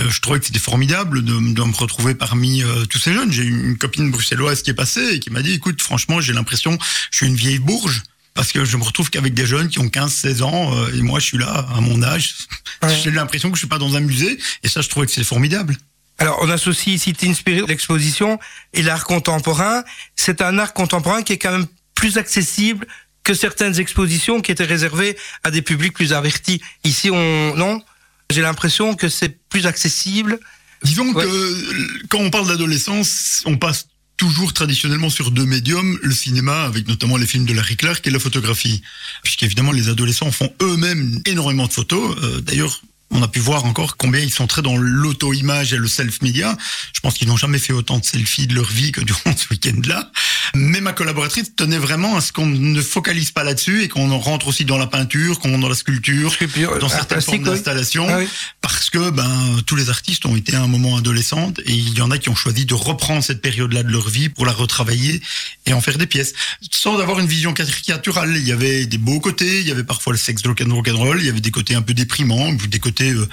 Euh, 0.00 0.08
je 0.08 0.20
trouvais 0.20 0.38
que 0.38 0.46
c'était 0.46 0.58
formidable 0.58 1.24
de, 1.24 1.32
de 1.32 1.62
me 1.62 1.76
retrouver 1.76 2.14
parmi 2.14 2.62
euh, 2.62 2.84
tous 2.86 2.98
ces 2.98 3.12
jeunes. 3.12 3.32
J'ai 3.32 3.44
une 3.44 3.76
copine 3.78 4.10
bruxelloise 4.10 4.62
qui 4.62 4.70
est 4.70 4.74
passée 4.74 5.14
et 5.14 5.20
qui 5.20 5.30
m'a 5.30 5.42
dit, 5.42 5.52
écoute, 5.52 5.80
franchement, 5.82 6.20
j'ai 6.20 6.32
l'impression 6.32 6.76
que 6.76 6.84
je 7.10 7.16
suis 7.16 7.26
une 7.26 7.36
vieille 7.36 7.58
bourge. 7.58 8.02
Parce 8.34 8.52
que 8.52 8.66
je 8.66 8.76
me 8.76 8.84
retrouve 8.84 9.08
qu'avec 9.08 9.32
des 9.32 9.46
jeunes 9.46 9.68
qui 9.70 9.78
ont 9.78 9.86
15-16 9.86 10.42
ans, 10.42 10.76
euh, 10.76 10.94
et 10.94 11.00
moi 11.00 11.20
je 11.20 11.24
suis 11.24 11.38
là, 11.38 11.66
à 11.74 11.80
mon 11.80 12.02
âge. 12.02 12.34
Ouais. 12.82 12.94
J'ai 13.02 13.10
l'impression 13.10 13.50
que 13.50 13.56
je 13.56 13.60
suis 13.60 13.68
pas 13.68 13.78
dans 13.78 13.96
un 13.96 14.00
musée, 14.00 14.38
et 14.62 14.68
ça 14.68 14.82
je 14.82 14.90
trouvais 14.90 15.06
que 15.06 15.12
c'est 15.12 15.24
formidable. 15.24 15.74
Alors, 16.18 16.38
on 16.42 16.50
associe 16.50 16.94
ici 16.94 17.12
Teen 17.12 17.34
Spirit, 17.34 17.64
l'exposition 17.66 18.38
et 18.72 18.82
l'art 18.82 19.04
contemporain. 19.04 19.84
C'est 20.16 20.40
un 20.40 20.58
art 20.58 20.72
contemporain 20.72 21.22
qui 21.22 21.34
est 21.34 21.38
quand 21.38 21.52
même 21.52 21.66
plus 21.94 22.18
accessible 22.18 22.86
que 23.22 23.34
certaines 23.34 23.80
expositions 23.80 24.40
qui 24.40 24.52
étaient 24.52 24.64
réservées 24.64 25.16
à 25.42 25.50
des 25.50 25.60
publics 25.60 25.92
plus 25.92 26.12
avertis. 26.12 26.62
Ici, 26.84 27.10
on, 27.10 27.56
non? 27.56 27.82
J'ai 28.30 28.42
l'impression 28.42 28.94
que 28.94 29.08
c'est 29.08 29.38
plus 29.48 29.66
accessible. 29.66 30.38
Disons 30.82 31.12
Ouais. 31.14 31.24
que 31.24 31.28
euh, 31.28 31.88
quand 32.08 32.18
on 32.18 32.30
parle 32.30 32.48
d'adolescence, 32.48 33.42
on 33.46 33.56
passe 33.56 33.88
toujours 34.16 34.52
traditionnellement 34.52 35.10
sur 35.10 35.30
deux 35.30 35.44
médiums, 35.44 35.98
le 36.02 36.12
cinéma, 36.14 36.62
avec 36.64 36.88
notamment 36.88 37.16
les 37.18 37.26
films 37.26 37.44
de 37.44 37.52
Larry 37.52 37.76
Clark, 37.76 38.06
et 38.06 38.10
la 38.10 38.18
photographie. 38.18 38.82
Puisqu'évidemment, 39.22 39.72
les 39.72 39.88
adolescents 39.88 40.32
font 40.32 40.52
eux-mêmes 40.62 41.20
énormément 41.26 41.66
de 41.66 41.72
photos. 41.72 42.16
Euh, 42.22 42.40
D'ailleurs, 42.40 42.80
on 43.10 43.22
a 43.22 43.28
pu 43.28 43.38
voir 43.38 43.64
encore 43.64 43.96
combien 43.96 44.20
ils 44.20 44.32
sont 44.32 44.46
très 44.46 44.62
dans 44.62 44.76
l'auto-image 44.76 45.72
et 45.72 45.76
le 45.76 45.86
self-media. 45.86 46.56
Je 46.92 47.00
pense 47.00 47.14
qu'ils 47.14 47.28
n'ont 47.28 47.36
jamais 47.36 47.58
fait 47.58 47.72
autant 47.72 47.98
de 47.98 48.04
selfies 48.04 48.46
de 48.46 48.54
leur 48.54 48.68
vie 48.68 48.92
que 48.92 49.00
durant 49.00 49.36
ce 49.36 49.48
week-end-là. 49.50 50.10
Mais 50.54 50.80
ma 50.80 50.92
collaboratrice 50.92 51.54
tenait 51.54 51.78
vraiment 51.78 52.16
à 52.16 52.20
ce 52.20 52.32
qu'on 52.32 52.46
ne 52.46 52.82
focalise 52.82 53.30
pas 53.30 53.44
là-dessus 53.44 53.82
et 53.82 53.88
qu'on 53.88 54.16
rentre 54.18 54.48
aussi 54.48 54.64
dans 54.64 54.78
la 54.78 54.86
peinture, 54.86 55.38
qu'on 55.38 55.58
dans 55.58 55.68
la 55.68 55.74
sculpture, 55.74 56.32
Sculpture, 56.32 56.78
dans 56.78 56.88
certaines 56.88 57.18
plastique, 57.18 57.44
formes 57.44 57.56
d'installation 57.56 58.06
Ah 58.08 58.18
oui. 58.18 58.28
parce 58.60 58.90
que 58.90 59.10
ben 59.10 59.30
tous 59.66 59.76
les 59.76 59.88
artistes 59.90 60.26
ont 60.26 60.36
été 60.36 60.54
à 60.56 60.62
un 60.62 60.66
moment 60.66 60.96
adolescentes 60.96 61.60
et 61.64 61.72
il 61.72 61.96
y 61.96 62.00
en 62.00 62.10
a 62.10 62.18
qui 62.18 62.28
ont 62.28 62.34
choisi 62.34 62.64
de 62.66 62.74
reprendre 62.74 63.22
cette 63.22 63.40
période-là 63.40 63.82
de 63.82 63.90
leur 63.90 64.08
vie 64.08 64.28
pour 64.28 64.46
la 64.46 64.52
retravailler 64.52 65.20
et 65.66 65.72
en 65.72 65.80
faire 65.80 65.98
des 65.98 66.06
pièces 66.06 66.32
sans 66.70 66.98
avoir 66.98 67.18
une 67.20 67.26
vision 67.26 67.52
caricaturale. 67.52 68.36
Il 68.36 68.46
y 68.46 68.52
avait 68.52 68.86
des 68.86 68.98
beaux 68.98 69.20
côtés, 69.20 69.60
il 69.60 69.66
y 69.66 69.70
avait 69.70 69.84
parfois 69.84 70.12
le 70.12 70.18
sexe 70.18 70.42
de 70.42 70.48
rock 70.48 70.62
and 70.88 70.96
roll, 70.96 71.18
il 71.20 71.26
y 71.26 71.28
avait 71.28 71.40
des 71.40 71.50
côtés 71.50 71.74
un 71.74 71.82
peu 71.82 71.94
déprimants, 71.94 72.52
des 72.52 72.78
côtés 72.78 72.95
euh, 73.04 73.28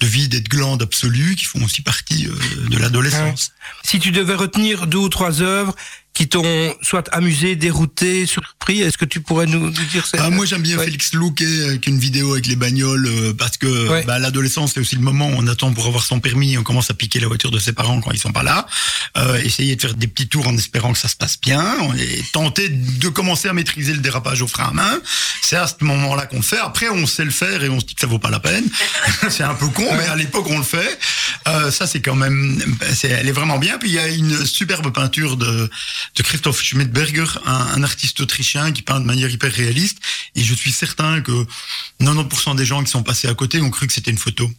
de 0.00 0.06
vide 0.06 0.34
et 0.34 0.40
de 0.40 0.48
glande 0.48 0.82
absolue 0.82 1.34
qui 1.36 1.44
font 1.44 1.62
aussi 1.64 1.82
partie 1.82 2.26
euh, 2.26 2.68
de 2.68 2.78
l'adolescence. 2.78 3.52
Si 3.82 3.98
tu 3.98 4.10
devais 4.10 4.34
retenir 4.34 4.86
deux 4.86 4.98
ou 4.98 5.08
trois 5.08 5.42
œuvres 5.42 5.74
qui 6.16 6.28
t'ont 6.28 6.74
soit 6.80 7.06
amusé, 7.14 7.56
dérouté, 7.56 8.24
surpris, 8.24 8.80
est-ce 8.80 8.96
que 8.96 9.04
tu 9.04 9.20
pourrais 9.20 9.44
nous, 9.44 9.68
dire 9.68 10.06
ça? 10.06 10.16
Ah, 10.18 10.30
moi 10.30 10.46
j'aime 10.46 10.62
bien 10.62 10.78
Ouais. 10.78 10.86
Félix 10.86 11.12
Louquet 11.12 11.64
avec 11.68 11.86
une 11.86 11.98
vidéo 11.98 12.32
avec 12.32 12.46
les 12.46 12.56
bagnoles 12.56 13.06
euh, 13.06 13.34
parce 13.34 13.58
que 13.58 13.88
Ouais. 13.88 14.02
bah, 14.04 14.18
l'adolescence 14.18 14.72
c'est 14.72 14.80
aussi 14.80 14.96
le 14.96 15.02
moment 15.02 15.28
où 15.28 15.34
on 15.36 15.46
attend 15.46 15.74
pour 15.74 15.86
avoir 15.86 16.04
son 16.04 16.18
permis, 16.18 16.56
on 16.56 16.62
commence 16.62 16.90
à 16.90 16.94
piquer 16.94 17.20
la 17.20 17.26
voiture 17.28 17.50
de 17.50 17.58
ses 17.58 17.74
parents 17.74 18.00
quand 18.00 18.12
ils 18.12 18.18
sont 18.18 18.32
pas 18.32 18.42
là, 18.42 18.66
euh, 19.18 19.36
essayer 19.42 19.76
de 19.76 19.80
faire 19.82 19.92
des 19.94 20.06
petits 20.06 20.26
tours 20.26 20.48
en 20.48 20.56
espérant 20.56 20.90
que 20.94 20.98
ça 20.98 21.08
se 21.08 21.16
passe 21.16 21.38
bien 21.38 21.62
et 21.98 22.24
tenter 22.32 22.70
de 22.70 23.08
commencer 23.10 23.48
à 23.48 23.52
maîtriser 23.52 23.92
le 23.92 23.98
dérapage 24.00 24.40
au 24.40 24.46
frein 24.48 24.68
à 24.68 24.72
main. 24.72 24.98
C'est 25.42 25.56
à 25.56 25.66
ce 25.66 25.74
moment-là 25.80 26.24
qu'on 26.24 26.36
le 26.36 26.42
fait. 26.42 26.58
Après 26.58 26.88
on 26.88 27.06
sait 27.06 27.26
le 27.26 27.30
faire 27.30 27.62
et 27.62 27.68
on 27.68 27.78
se 27.78 27.84
dit 27.84 27.94
que 27.94 28.00
ça 28.00 28.06
vaut 28.06 28.18
pas 28.18 28.30
la 28.30 28.40
peine. 28.40 28.64
c'est 29.28 29.44
un 29.44 29.54
peu 29.54 29.68
con, 29.68 29.86
mais 29.98 30.06
à 30.06 30.16
l'époque 30.16 30.46
on 30.48 30.56
le 30.56 30.64
fait. 30.64 30.98
Euh, 31.46 31.70
ça 31.70 31.86
c'est 31.86 32.00
quand 32.00 32.16
même, 32.16 32.58
c'est, 32.94 33.08
elle 33.08 33.28
est 33.28 33.32
vraiment 33.32 33.58
bien. 33.58 33.76
Puis 33.78 33.90
il 33.90 33.94
y 33.94 33.98
a 33.98 34.08
une 34.08 34.46
superbe 34.46 34.90
peinture 34.94 35.36
de, 35.36 35.68
de 36.14 36.22
Christoph 36.22 36.62
Schmidberger, 36.62 37.26
un, 37.44 37.52
un 37.52 37.82
artiste 37.82 38.20
autrichien 38.20 38.72
qui 38.72 38.82
peint 38.82 39.00
de 39.00 39.04
manière 39.04 39.30
hyper 39.30 39.52
réaliste. 39.52 39.98
Et 40.34 40.42
je 40.42 40.54
suis 40.54 40.72
certain 40.72 41.20
que 41.20 41.46
90% 42.00 42.56
des 42.56 42.64
gens 42.64 42.82
qui 42.84 42.90
sont 42.90 43.02
passés 43.02 43.28
à 43.28 43.34
côté 43.34 43.60
ont 43.60 43.70
cru 43.70 43.86
que 43.86 43.92
c'était 43.92 44.10
une 44.10 44.18
photo. 44.18 44.50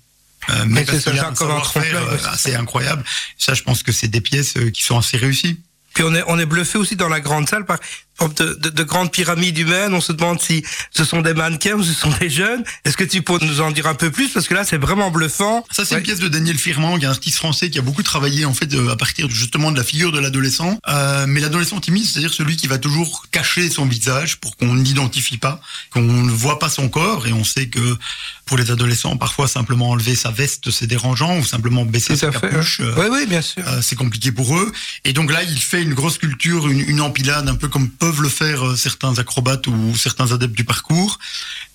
Euh, 0.49 0.65
Mais 0.67 0.85
c'est 0.85 0.99
ça, 0.99 1.11
comme 1.35 1.51
un 1.51 1.61
euh, 1.77 2.17
c'est 2.37 2.55
incroyable. 2.55 3.03
Ça, 3.37 3.53
je 3.53 3.63
pense 3.63 3.83
que 3.83 3.91
c'est 3.91 4.07
des 4.07 4.21
pièces 4.21 4.55
euh, 4.57 4.69
qui 4.69 4.83
sont 4.83 4.97
assez 4.97 5.17
réussies. 5.17 5.59
Puis 5.93 6.03
on 6.03 6.13
est, 6.13 6.23
on 6.27 6.37
est 6.37 6.45
bluffé 6.45 6.77
aussi 6.77 6.95
dans 6.95 7.09
la 7.09 7.19
grande 7.19 7.49
salle 7.49 7.65
par 7.65 7.79
de, 8.19 8.53
de, 8.59 8.69
de 8.69 8.83
grandes 8.83 9.11
pyramides 9.11 9.57
humaines. 9.57 9.93
On 9.93 10.01
se 10.01 10.11
demande 10.11 10.41
si 10.41 10.63
ce 10.91 11.03
sont 11.03 11.21
des 11.21 11.33
mannequins 11.33 11.73
ou 11.73 11.83
ce 11.83 11.93
sont 11.93 12.11
des 12.19 12.29
jeunes. 12.29 12.63
Est-ce 12.85 12.97
que 12.97 13.03
tu 13.03 13.21
peux 13.21 13.37
nous 13.41 13.61
en 13.61 13.71
dire 13.71 13.87
un 13.87 13.95
peu 13.95 14.09
plus? 14.11 14.29
Parce 14.29 14.47
que 14.47 14.53
là, 14.53 14.63
c'est 14.63 14.77
vraiment 14.77 15.11
bluffant. 15.11 15.65
Ça, 15.71 15.85
c'est 15.85 15.95
Ouais. 15.95 16.01
une 16.01 16.05
pièce 16.05 16.19
de 16.19 16.27
Daniel 16.27 16.57
Firman, 16.57 16.97
qui 16.97 17.05
est 17.05 17.07
un 17.07 17.11
artiste 17.11 17.37
français 17.37 17.69
qui 17.69 17.79
a 17.79 17.81
beaucoup 17.81 18.03
travaillé 18.03 18.45
en 18.45 18.53
fait 18.53 18.73
euh, 18.73 18.89
à 18.91 18.95
partir 18.95 19.29
justement 19.29 19.71
de 19.71 19.77
la 19.77 19.83
figure 19.83 20.11
de 20.11 20.19
l'adolescent. 20.19 20.79
Euh, 20.87 21.25
mais 21.27 21.39
l'adolescent 21.41 21.79
timide, 21.79 22.05
c'est-à-dire 22.05 22.33
celui 22.33 22.55
qui 22.57 22.67
va 22.67 22.77
toujours 22.77 23.25
cacher 23.31 23.69
son 23.69 23.85
visage 23.85 24.37
pour 24.37 24.55
qu'on 24.57 24.75
n'identifie 24.75 25.37
pas, 25.37 25.59
qu'on 25.91 26.01
ne 26.01 26.31
voit 26.31 26.59
pas 26.59 26.69
son 26.69 26.89
corps. 26.89 27.27
Et 27.27 27.33
on 27.33 27.43
sait 27.43 27.67
que 27.67 27.97
pour 28.45 28.57
les 28.57 28.71
adolescents, 28.71 29.17
parfois 29.17 29.47
simplement 29.47 29.89
enlever 29.89 30.15
sa 30.15 30.31
veste, 30.31 30.71
c'est 30.71 30.87
dérangeant, 30.87 31.37
ou 31.39 31.43
simplement 31.45 31.83
baisser 31.85 32.15
sa 32.15 32.29
capuche. 32.31 32.79
euh, 32.81 32.93
Oui, 32.97 33.05
oui, 33.11 33.25
bien 33.27 33.41
sûr. 33.41 33.63
euh, 33.67 33.81
c'est 33.81 33.95
compliqué 33.95 34.31
pour 34.31 34.57
eux. 34.57 34.71
Et 35.03 35.13
donc 35.13 35.31
là, 35.31 35.43
il 35.43 35.59
fait 35.59 35.81
une 35.83 35.93
grosse 35.93 36.15
sculpture, 36.15 36.67
une, 36.69 36.79
une 36.81 37.01
empilade, 37.01 37.47
un 37.49 37.55
peu 37.55 37.67
comme 37.67 37.89
peuvent 38.07 38.21
le 38.21 38.29
faire 38.29 38.65
euh, 38.65 38.75
certains 38.77 39.19
acrobates 39.19 39.67
ou 39.67 39.93
certains 39.97 40.31
adeptes 40.31 40.55
du 40.55 40.63
parcours. 40.63 41.19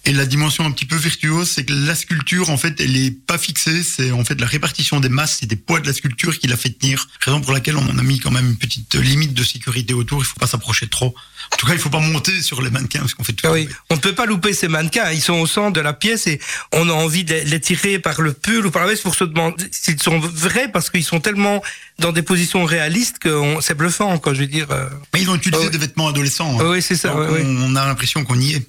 Et 0.04 0.12
la 0.12 0.26
dimension 0.26 0.64
un 0.64 0.72
petit 0.72 0.84
peu 0.84 0.96
virtuose, 0.96 1.48
c'est 1.48 1.64
que 1.64 1.72
la 1.72 1.94
sculpture, 1.94 2.50
en 2.50 2.56
fait, 2.56 2.80
elle 2.80 2.96
est 2.96 3.12
pas 3.12 3.38
fixée. 3.38 3.84
C'est 3.84 4.10
en 4.10 4.24
fait 4.24 4.40
la 4.40 4.46
répartition 4.48 4.98
des 4.98 5.08
masses 5.08 5.40
et 5.42 5.46
des 5.46 5.54
poids 5.54 5.78
de 5.78 5.86
la 5.86 5.92
sculpture 5.92 6.36
qui 6.38 6.48
la 6.48 6.56
fait 6.56 6.70
tenir. 6.70 7.06
Raison 7.20 7.40
pour 7.40 7.52
laquelle 7.52 7.76
on 7.76 7.88
en 7.88 7.98
a 7.98 8.02
mis 8.02 8.18
quand 8.18 8.32
même 8.32 8.46
une 8.48 8.56
petite 8.56 8.94
limite 8.96 9.32
de 9.32 9.44
sécurité 9.44 9.94
autour. 9.94 10.20
Il 10.22 10.24
faut 10.24 10.40
pas 10.40 10.48
s'approcher 10.48 10.88
trop. 10.88 11.14
En 11.52 11.56
tout 11.56 11.66
cas, 11.66 11.74
il 11.74 11.78
faut 11.78 11.90
pas 11.90 12.00
monter 12.00 12.42
sur 12.42 12.62
les 12.62 12.70
mannequins 12.70 12.98
parce 13.00 13.14
qu'on 13.14 13.22
fait 13.22 13.32
tout. 13.32 13.46
Ah 13.46 13.52
oui, 13.52 13.68
on 13.90 13.94
ne 13.94 14.00
peut 14.00 14.14
pas 14.14 14.26
louper 14.26 14.52
ces 14.54 14.66
mannequins. 14.68 15.10
Ils 15.12 15.20
sont 15.20 15.34
au 15.34 15.46
centre 15.46 15.72
de 15.72 15.80
la 15.80 15.92
pièce 15.92 16.26
et 16.26 16.40
on 16.72 16.88
a 16.88 16.92
envie 16.92 17.22
de 17.24 17.34
les- 17.34 17.60
tirer 17.60 18.00
par 18.00 18.20
le 18.22 18.32
pull 18.32 18.66
ou 18.66 18.70
par 18.72 18.82
la 18.82 18.88
veste 18.88 19.04
pour 19.04 19.14
se 19.14 19.22
demander 19.22 19.64
s'ils 19.70 20.02
sont 20.02 20.18
vrais 20.18 20.66
parce 20.72 20.90
qu'ils 20.90 21.04
sont 21.04 21.20
tellement 21.20 21.62
dans 22.00 22.10
des 22.10 22.22
positions 22.22 22.64
réalistes 22.64 23.18
que 23.20 23.40
c'est 23.60 23.76
bluffant, 23.76 24.18
quoi. 24.18 24.34
Je 24.34 24.40
veux 24.40 24.46
dire. 24.48 24.66
euh. 24.72 24.88
Mais 25.14 25.22
ils 25.22 25.30
ont 25.30 25.36
utilisé 25.36 25.64
Ah 25.66 25.70
des 25.70 25.78
vêtements 25.78 26.08
adolescents. 26.08 26.58
hein. 26.60 26.64
Oui, 26.70 26.82
c'est 26.82 26.96
ça. 26.96 27.14
Oui. 27.16 27.40
on, 27.44 27.70
on 27.72 27.76
a 27.76 27.86
l'impression 27.86 28.24
qu'on 28.24 28.38
y 28.40 28.54
est. 28.54 28.66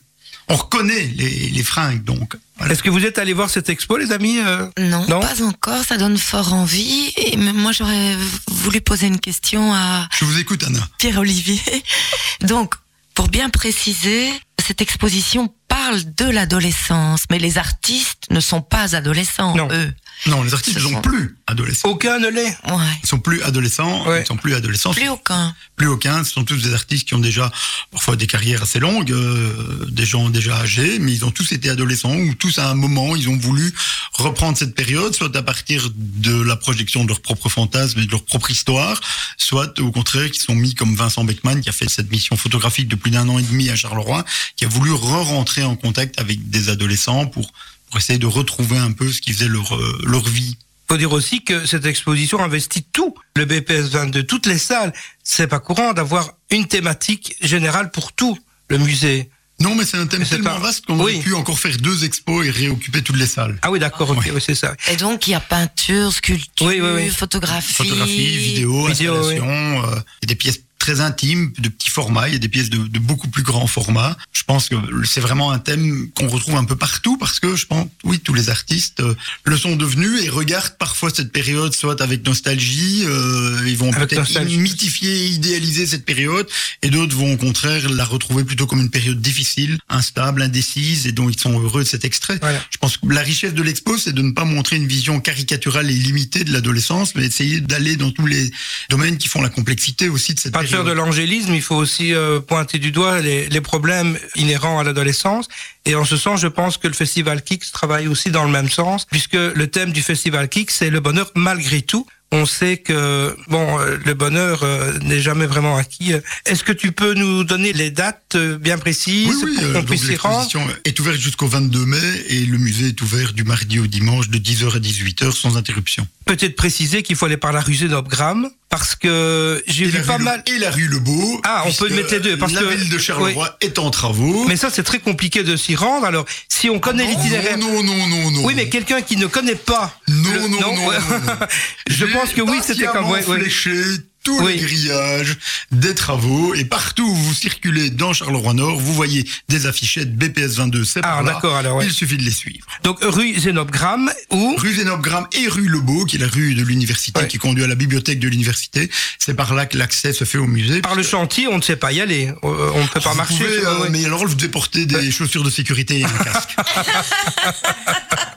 On 0.49 0.55
reconnaît 0.55 1.11
les, 1.15 1.49
les 1.49 1.63
fringues, 1.63 2.03
donc. 2.03 2.35
Voilà. 2.57 2.73
Est-ce 2.73 2.83
que 2.83 2.89
vous 2.89 3.05
êtes 3.05 3.17
allés 3.17 3.33
voir 3.33 3.49
cette 3.49 3.69
expo, 3.69 3.97
les 3.97 4.11
amis 4.11 4.39
euh 4.39 4.67
Non, 4.77 5.05
Non 5.07 5.19
pas 5.19 5.41
encore. 5.43 5.83
Ça 5.83 5.97
donne 5.97 6.17
fort 6.17 6.53
envie. 6.53 7.11
Et 7.17 7.37
moi, 7.37 7.71
j'aurais 7.71 8.15
voulu 8.47 8.81
poser 8.81 9.07
une 9.07 9.19
question 9.19 9.73
à 9.73 10.07
Je 10.17 10.25
vous 10.25 10.39
écoute, 10.39 10.63
Anna. 10.63 10.79
Pierre-Olivier. 10.99 11.61
Donc, 12.41 12.75
pour 13.15 13.27
bien 13.29 13.49
préciser, 13.49 14.31
cette 14.65 14.81
exposition 14.81 15.53
parle 15.85 16.01
de 16.15 16.25
l'adolescence, 16.31 17.23
mais 17.29 17.39
les 17.39 17.57
artistes 17.57 18.25
ne 18.29 18.39
sont 18.39 18.61
pas 18.61 18.95
adolescents, 18.95 19.55
Non. 19.55 19.67
eux. 19.71 19.93
Non, 20.27 20.41
les 20.43 20.53
artistes 20.53 20.77
ne 20.77 20.81
sont 20.81 20.89
sont- 20.91 21.01
plus 21.01 21.35
adolescents. 21.47 21.89
Aucun 21.89 22.19
ne 22.19 22.29
l'est. 22.29 22.55
Ouais. 22.69 22.93
Ils 23.03 23.09
sont 23.09 23.19
plus 23.19 23.41
adolescents, 23.43 24.05
Ouais. 24.07 24.21
ils 24.21 24.27
sont 24.27 24.37
plus 24.37 24.53
adolescents. 24.55 24.93
Plus 24.93 25.09
aucun. 25.09 25.53
plus 25.75 25.87
aucun. 25.87 26.23
Ce 26.23 26.31
sont 26.31 26.43
tous 26.45 26.61
des 26.61 26.73
artistes 26.73 27.07
qui 27.07 27.15
ont 27.15 27.19
déjà 27.19 27.51
parfois 27.91 28.15
des 28.15 28.27
carrières 28.27 28.61
assez 28.61 28.79
longues, 28.79 29.11
euh, 29.11 29.85
des 29.89 30.05
gens 30.05 30.29
déjà 30.29 30.55
âgés, 30.59 30.99
mais 30.99 31.11
ils 31.11 31.25
ont 31.25 31.31
tous 31.31 31.51
été 31.51 31.69
adolescents 31.69 32.15
ou 32.15 32.33
tous 32.35 32.59
à 32.59 32.69
un 32.69 32.75
moment 32.75 33.15
ils 33.15 33.27
ont 33.27 33.35
voulu 33.37 33.73
reprendre 34.13 34.55
cette 34.57 34.75
période, 34.75 35.13
soit 35.15 35.35
à 35.35 35.41
partir 35.41 35.89
de 35.95 36.39
la 36.41 36.55
projection 36.55 37.03
de 37.03 37.09
leur 37.09 37.21
propre 37.21 37.49
fantasme 37.49 37.99
et 37.99 38.05
de 38.05 38.11
leur 38.11 38.23
propre 38.23 38.51
histoire, 38.51 39.01
soit 39.37 39.77
au 39.79 39.91
contraire 39.91 40.29
qui 40.31 40.39
sont 40.39 40.55
mis 40.55 40.75
comme 40.75 40.95
Vincent 40.95 41.23
Beckman 41.25 41.59
qui 41.59 41.69
a 41.69 41.73
fait 41.73 41.89
cette 41.89 42.11
mission 42.11 42.37
photographique 42.37 42.87
de 42.87 42.95
plus 42.95 43.11
d'un 43.11 43.27
an 43.27 43.39
et 43.39 43.43
demi 43.43 43.69
à 43.71 43.75
Charleroi, 43.75 44.23
qui 44.55 44.63
a 44.65 44.67
voulu 44.69 44.91
re-rentrer 44.93 45.63
en 45.63 45.72
contact 45.75 46.19
avec 46.19 46.49
des 46.49 46.69
adolescents 46.69 47.25
pour 47.25 47.51
pour 47.89 47.99
essayer 47.99 48.17
de 48.19 48.25
retrouver 48.25 48.77
un 48.77 48.91
peu 48.91 49.11
ce 49.11 49.21
qui 49.21 49.33
faisait 49.33 49.47
leur 49.47 49.75
euh, 49.75 50.01
leur 50.05 50.27
vie. 50.27 50.57
faut 50.89 50.97
dire 50.97 51.11
aussi 51.13 51.43
que 51.43 51.65
cette 51.65 51.85
exposition 51.85 52.43
investit 52.43 52.83
tout. 52.91 53.13
Le 53.35 53.45
BPS 53.45 53.89
22, 53.91 54.23
toutes 54.23 54.45
les 54.47 54.57
salles. 54.57 54.93
C'est 55.23 55.47
pas 55.47 55.59
courant 55.59 55.93
d'avoir 55.93 56.31
une 56.51 56.65
thématique 56.67 57.35
générale 57.41 57.91
pour 57.91 58.11
tout 58.13 58.37
le 58.69 58.77
musée. 58.79 59.29
Non, 59.59 59.75
mais 59.75 59.85
c'est 59.85 59.97
un 59.97 60.07
thème 60.07 60.25
tellement 60.25 60.55
un- 60.55 60.59
vaste 60.59 60.85
qu'on 60.87 60.95
Oui. 60.99 61.13
aurait 61.13 61.19
pu 61.23 61.33
encore 61.35 61.59
faire 61.59 61.77
deux 61.77 62.03
expos 62.03 62.45
et 62.45 62.49
réoccuper 62.49 63.01
toutes 63.03 63.17
les 63.17 63.27
salles. 63.27 63.57
Ah 63.61 63.69
oui, 63.71 63.77
d'accord, 63.79 64.09
ok, 64.09 64.17
Ouais. 64.17 64.31
oui, 64.33 64.41
c'est 64.45 64.55
ça. 64.55 64.75
Et 64.91 64.95
donc, 64.97 65.27
il 65.27 65.31
y 65.31 65.33
a 65.35 65.39
peinture, 65.39 66.11
sculpture, 66.11 66.65
Oui, 66.65 66.81
oui, 66.81 66.89
oui. 66.95 67.09
photographie. 67.09 67.73
photographie, 67.73 68.37
vidéo, 68.37 68.87
Vidéo, 68.87 69.15
installation, 69.15 69.85
euh, 69.85 69.95
des 70.25 70.35
pièces 70.35 70.59
très 70.83 70.99
intimes, 70.99 71.53
de 71.59 71.69
petits 71.69 71.89
formats, 71.89 72.27
il 72.27 72.33
y 72.33 72.35
a 72.35 72.39
des 72.39 72.49
pièces 72.49 72.69
de, 72.69 72.77
de 72.77 72.99
beaucoup 72.99 73.29
plus 73.29 73.43
grand 73.43 73.67
format. 73.67 74.17
Je 74.33 74.43
pense 74.43 74.67
que 74.67 74.75
c'est 75.05 75.21
vraiment 75.21 75.51
un 75.51 75.59
thème 75.59 76.09
qu'on 76.13 76.27
retrouve 76.27 76.55
un 76.55 76.65
peu 76.65 76.75
partout 76.75 77.17
parce 77.17 77.39
que 77.39 77.55
je 77.55 77.65
pense, 77.67 77.87
oui, 78.03 78.19
tous 78.19 78.33
les 78.33 78.49
artistes 78.49 78.99
euh, 78.99 79.15
le 79.45 79.55
sont 79.57 79.77
devenus 79.77 80.21
et 80.23 80.27
regardent 80.27 80.75
parfois 80.77 81.09
cette 81.09 81.31
période 81.31 81.73
soit 81.73 82.01
avec 82.01 82.25
nostalgie, 82.25 83.05
euh, 83.05 83.63
ils 83.65 83.77
vont 83.77 83.91
peut-être 83.91 84.41
mythifier, 84.57 85.27
idéaliser 85.27 85.87
cette 85.87 86.03
période 86.03 86.49
et 86.81 86.89
d'autres 86.89 87.15
vont 87.15 87.31
au 87.31 87.37
contraire 87.37 87.89
la 87.89 88.03
retrouver 88.03 88.43
plutôt 88.43 88.67
comme 88.67 88.81
une 88.81 88.89
période 88.89 89.21
difficile, 89.21 89.79
instable, 89.87 90.41
indécise 90.41 91.07
et 91.07 91.13
dont 91.13 91.29
ils 91.29 91.39
sont 91.39 91.57
heureux 91.57 91.85
de 91.85 91.87
cet 91.87 92.03
extrait. 92.03 92.39
Voilà. 92.41 92.61
Je 92.71 92.77
pense 92.77 92.97
que 92.97 93.07
la 93.07 93.21
richesse 93.21 93.53
de 93.53 93.63
l'expo, 93.63 93.97
c'est 93.97 94.11
de 94.11 94.21
ne 94.21 94.33
pas 94.33 94.43
montrer 94.43 94.75
une 94.75 94.87
vision 94.87 95.21
caricaturale 95.21 95.89
et 95.89 95.93
limitée 95.93 96.43
de 96.43 96.51
l'adolescence, 96.51 97.15
mais 97.15 97.25
essayer 97.25 97.61
d'aller 97.61 97.95
dans 97.95 98.11
tous 98.11 98.25
les 98.25 98.51
domaines 98.89 99.17
qui 99.17 99.29
font 99.29 99.41
la 99.41 99.49
complexité 99.49 100.09
aussi 100.09 100.33
de 100.33 100.39
cette 100.39 100.51
Pas 100.51 100.63
de 100.63 100.72
faire 100.73 100.83
de 100.83 100.91
l'angélisme, 100.91 101.53
il 101.53 101.61
faut 101.61 101.75
aussi 101.75 102.13
euh, 102.13 102.39
pointer 102.39 102.79
du 102.79 102.91
doigt 102.91 103.21
les, 103.21 103.47
les 103.47 103.61
problèmes 103.61 104.17
inhérents 104.35 104.79
à 104.79 104.83
l'adolescence. 104.83 105.47
Et 105.85 105.93
en 105.95 106.03
ce 106.03 106.17
sens, 106.17 106.41
je 106.41 106.47
pense 106.47 106.77
que 106.77 106.87
le 106.87 106.93
Festival 106.93 107.43
Kicks 107.43 107.71
travaille 107.71 108.07
aussi 108.07 108.31
dans 108.31 108.43
le 108.43 108.51
même 108.51 108.69
sens, 108.69 109.05
puisque 109.05 109.33
le 109.33 109.67
thème 109.67 109.91
du 109.91 110.01
Festival 110.01 110.49
Kicks, 110.49 110.71
c'est 110.71 110.89
le 110.89 110.99
bonheur 110.99 111.31
malgré 111.35 111.81
tout. 111.81 112.07
On 112.35 112.47
sait 112.47 112.77
que 112.77 113.37
bon, 113.47 113.79
euh, 113.79 113.95
le 114.03 114.15
bonheur 114.15 114.63
euh, 114.63 114.97
n'est 115.03 115.21
jamais 115.21 115.45
vraiment 115.45 115.77
acquis. 115.77 116.13
Est-ce 116.47 116.63
que 116.63 116.71
tu 116.71 116.91
peux 116.91 117.13
nous 117.13 117.43
donner 117.43 117.73
les 117.73 117.91
dates 117.91 118.33
euh, 118.33 118.57
bien 118.57 118.79
précises 118.79 119.27
Oui, 119.43 119.55
oui, 119.55 119.63
pour 119.63 119.73
qu'on 119.73 119.83
puisse 119.83 120.07
y 120.07 120.15
rendre? 120.15 120.49
est 120.83 120.99
ouverte 120.99 121.19
jusqu'au 121.19 121.45
22 121.45 121.85
mai 121.85 122.25
et 122.29 122.39
le 122.47 122.57
musée 122.57 122.87
est 122.87 123.01
ouvert 123.03 123.33
du 123.33 123.43
mardi 123.43 123.77
au 123.77 123.85
dimanche 123.85 124.29
de 124.29 124.39
10h 124.39 124.75
à 124.75 124.79
18h 124.79 125.31
sans 125.31 125.57
interruption. 125.57 126.07
Peut-être 126.25 126.55
préciser 126.55 127.03
qu'il 127.03 127.15
faut 127.15 127.27
aller 127.27 127.37
par 127.37 127.53
la 127.53 127.61
rue 127.61 127.75
Zénobgram, 127.75 128.49
parce 128.73 128.95
que 128.95 129.63
j'ai 129.67 129.85
vu 129.85 130.01
pas 130.01 130.17
Le- 130.17 130.23
mal. 130.23 130.41
Et 130.47 130.57
la 130.57 130.71
rue 130.71 130.87
Lebeau. 130.87 131.39
Ah, 131.45 131.63
on 131.67 131.71
peut 131.73 131.89
mettre 131.89 132.11
les 132.11 132.19
deux, 132.19 132.37
parce 132.37 132.53
la 132.53 132.61
que- 132.61 132.65
ville 132.65 132.89
de 132.89 132.97
Charleroi 132.97 133.55
est 133.61 133.77
en 133.77 133.91
travaux. 133.91 134.45
Mais 134.47 134.55
ça, 134.57 134.71
c'est 134.71 134.81
très 134.81 134.97
compliqué 134.97 135.43
de 135.43 135.55
s'y 135.55 135.75
rendre. 135.75 136.07
Alors, 136.07 136.25
si 136.49 136.71
on 136.71 136.79
connaît 136.79 137.05
l'itinéraire. 137.05 137.51
Ah 137.53 137.57
Non, 137.57 137.83
non, 137.83 138.07
non, 138.07 138.31
non. 138.31 138.43
Oui, 138.45 138.53
mais 138.55 138.69
quelqu'un 138.69 139.03
qui 139.03 139.15
ne 139.17 139.27
connaît 139.27 139.53
pas. 139.53 139.95
Non, 140.07 140.15
le- 140.33 140.39
non, 140.47 140.59
non, 140.75 140.87
ouais. 140.87 140.97
non, 140.97 141.17
non. 141.19 141.47
Je 141.87 142.05
pense 142.05 142.29
que 142.31 142.41
oui, 142.41 142.61
c'était 142.63 142.85
comme. 142.87 143.11
ouais, 143.11 143.23
ouais. 143.27 143.39
fléché 143.41 143.75
tous 144.23 144.39
Oui. 144.41 144.53
les 144.53 144.59
grillages 144.59 145.37
des 145.71 145.93
travaux 145.95 146.53
et 146.55 146.65
partout 146.65 147.03
où 147.07 147.13
vous 147.15 147.33
circulez 147.33 147.89
dans 147.89 148.13
Charleroi-Nord, 148.13 148.79
vous 148.79 148.93
voyez 148.93 149.27
des 149.49 149.65
affichettes 149.65 150.15
BPS 150.15 150.55
22, 150.57 150.83
c'est 150.85 151.01
Ah, 151.03 151.21
d'accord, 151.23 151.55
alors, 151.55 151.77
ouais. 151.77 151.85
Il 151.85 151.91
suffit 151.93 152.17
de 152.17 152.23
les 152.23 152.31
suivre. 152.31 152.65
Donc, 152.83 152.99
rue 153.01 153.37
Zénobgram, 153.37 154.11
ou. 154.31 154.55
Rue 154.57 154.73
Zénobgram 154.75 155.27
et 155.33 155.47
rue 155.47 155.67
Lebeau, 155.67 156.05
qui 156.05 156.15
est 156.15 156.19
la 156.19 156.27
rue 156.27 156.55
de 156.55 156.63
l'université 156.63 157.19
Ouais. 157.19 157.27
qui 157.27 157.37
conduit 157.37 157.63
à 157.63 157.67
la 157.67 157.75
bibliothèque 157.75 158.19
de 158.19 158.27
l'université. 158.27 158.89
C'est 159.19 159.33
par 159.33 159.53
là 159.53 159.65
que 159.65 159.77
l'accès 159.77 160.13
se 160.13 160.23
fait 160.23 160.37
au 160.37 160.47
musée. 160.47 160.81
Par 160.81 160.95
le 160.95 161.03
chantier, 161.03 161.47
on 161.47 161.57
ne 161.57 161.61
sait 161.61 161.75
pas 161.75 161.91
y 161.91 162.01
aller. 162.01 162.27
Euh, 162.43 162.71
On 162.75 162.81
ne 162.81 162.87
peut 162.87 162.99
pas 163.01 163.11
Vous 163.11 163.17
marcher. 163.17 163.35
pouvez, 163.43 163.65
euh, 163.65 163.79
ouais. 163.81 163.89
Mais 163.89 164.05
alors, 164.05 164.25
vous 164.25 164.35
devez 164.35 164.49
porter 164.49 164.85
des 164.85 165.11
chaussures 165.11 165.43
de 165.43 165.49
sécurité 165.49 165.99
et 165.99 166.03
un 166.05 166.09
casque. 166.23 166.55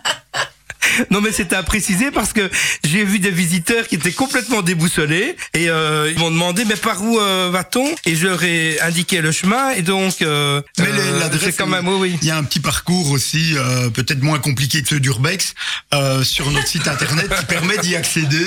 Non, 1.11 1.21
mais 1.21 1.33
c'était 1.33 1.57
à 1.57 1.63
préciser 1.63 2.11
parce 2.11 2.33
que 2.33 2.51
j'ai 2.85 3.05
vu 3.05 3.19
des 3.19 3.31
visiteurs 3.31 3.87
qui 3.87 3.97
étaient 3.97 4.13
complètement 4.13 4.63
déboussolés 4.63 5.37
et 5.55 5.69
euh, 5.71 6.11
ils 6.13 6.19
m'ont 6.19 6.31
demandé 6.31 6.65
mais 6.65 6.77
par 6.77 7.03
où 7.03 7.19
euh, 7.19 7.51
va-t-on? 7.53 7.95
Et 8.05 8.15
je 8.17 8.27
leur 8.27 8.43
ai 8.45 8.81
indiqué 8.81 9.21
le 9.21 9.33
chemin 9.33 9.71
et 9.71 9.83
donc. 9.83 10.23
euh, 10.23 10.61
Mais 10.79 10.87
euh, 10.89 11.19
l'adresse, 11.21 11.57
quand 11.57 11.67
même 11.67 11.87
oui, 11.89 11.97
oui. 12.13 12.19
il 12.23 12.29
y 12.29 12.31
a 12.31 12.37
un 12.37 12.45
petit 12.45 12.61
parcours 12.61 13.11
aussi, 13.11 13.55
euh, 13.57 13.91
peut-être 13.91 14.23
moins 14.23 14.39
compliqué 14.39 14.83
que 14.83 14.89
ceux 14.89 15.01
d'Urbex, 15.01 15.55
euh, 15.95 16.23
sur 16.23 16.51
notre 16.51 16.67
site 16.69 16.89
internet 16.89 17.29
qui 17.39 17.45
permet 17.47 17.79
d'y 17.79 17.97
accéder. 17.97 18.47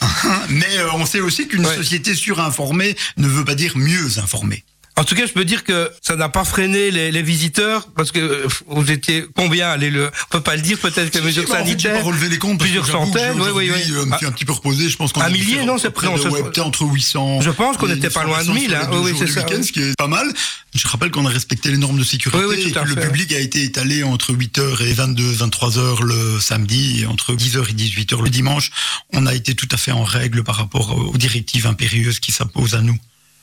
Mais 0.50 0.66
on 0.94 1.06
sait 1.06 1.20
aussi 1.20 1.48
qu'une 1.48 1.62
Ouais. 1.66 1.76
société 1.76 2.14
surinformée 2.14 2.96
ne 3.16 3.28
veut 3.28 3.44
pas 3.44 3.54
dire 3.54 3.76
mieux 3.76 4.18
informée. 4.18 4.64
En 4.98 5.04
tout 5.04 5.14
cas, 5.14 5.26
je 5.26 5.32
peux 5.32 5.46
dire 5.46 5.64
que 5.64 5.90
ça 6.02 6.16
n'a 6.16 6.28
pas 6.28 6.44
freiné 6.44 6.90
les, 6.90 7.10
les 7.10 7.22
visiteurs 7.22 7.88
parce 7.96 8.12
que 8.12 8.46
vous 8.66 8.90
étiez 8.90 9.24
combien 9.34 9.70
Allez, 9.70 9.90
le, 9.90 10.06
on 10.08 10.32
peut 10.32 10.42
pas 10.42 10.54
le 10.54 10.60
dire 10.60 10.78
peut-être 10.78 11.10
que 11.10 11.18
les 11.18 11.24
mesures 11.24 11.44
Bah, 11.48 11.58
sanitaires. 11.64 11.94
pas 11.98 12.02
relevé 12.04 12.28
les 12.28 12.36
comptes. 12.38 12.60
plusieurs 12.60 12.86
centaines, 12.86 13.40
oui, 13.40 13.48
oui, 13.54 13.70
oui. 13.74 13.92
euh, 13.94 14.04
me 14.04 14.16
suis 14.18 14.26
Ah. 14.26 14.28
un 14.28 14.32
petit 14.32 14.44
peu 14.44 14.52
reposé. 14.52 14.90
Je 14.90 14.96
pense 14.96 15.12
qu'on 15.12 15.22
Un 15.22 15.30
millier, 15.30 15.64
non, 15.64 15.78
c'est 15.78 15.90
près 15.90 16.08
ouais, 16.08 16.42
peut-être 16.42 16.58
entre 16.66 16.82
800. 16.84 17.40
Je 17.40 17.50
pense 17.50 17.78
qu'on 17.78 17.88
n'était 17.88 18.10
pas 18.10 18.24
loin 18.24 18.42
de 18.42 18.48
900 18.48 18.54
1000, 18.54 18.70
sur 18.70 18.78
hein. 18.78 18.88
Oui, 19.02 19.12
c'est 19.18 19.26
ça, 19.28 19.46
ce 19.62 19.72
qui 19.72 19.80
est 19.80 19.96
pas 19.96 20.08
mal. 20.08 20.30
Je 20.74 20.86
rappelle 20.86 21.10
qu'on 21.10 21.24
a 21.26 21.30
respecté 21.30 21.70
les 21.70 21.78
normes 21.78 21.98
de 21.98 22.04
sécurité 22.04 22.44
Oui, 22.44 22.54
oui, 22.56 22.62
tout 22.62 22.78
et 22.78 22.82
que 22.82 22.88
le 22.88 22.94
public 22.96 23.32
a 23.32 23.38
été 23.38 23.62
étalé 23.62 24.02
entre 24.02 24.32
8h 24.34 24.82
et 24.82 24.92
22, 24.92 25.32
23h 25.32 26.02
le 26.02 26.38
samedi 26.38 27.00
et 27.02 27.06
entre 27.06 27.34
10h 27.34 27.68
et 27.70 27.72
18h 27.72 28.22
le 28.22 28.30
dimanche. 28.30 28.70
On 29.14 29.24
a 29.26 29.34
été 29.34 29.54
tout 29.54 29.68
à 29.72 29.76
fait 29.78 29.92
en 29.92 30.04
règle 30.04 30.44
par 30.44 30.56
rapport 30.56 30.96
aux 30.96 31.16
directives 31.16 31.66
impérieuses 31.66 32.20
qui 32.20 32.30
s'imposent 32.32 32.74
à 32.74 32.82
nous. 32.82 32.96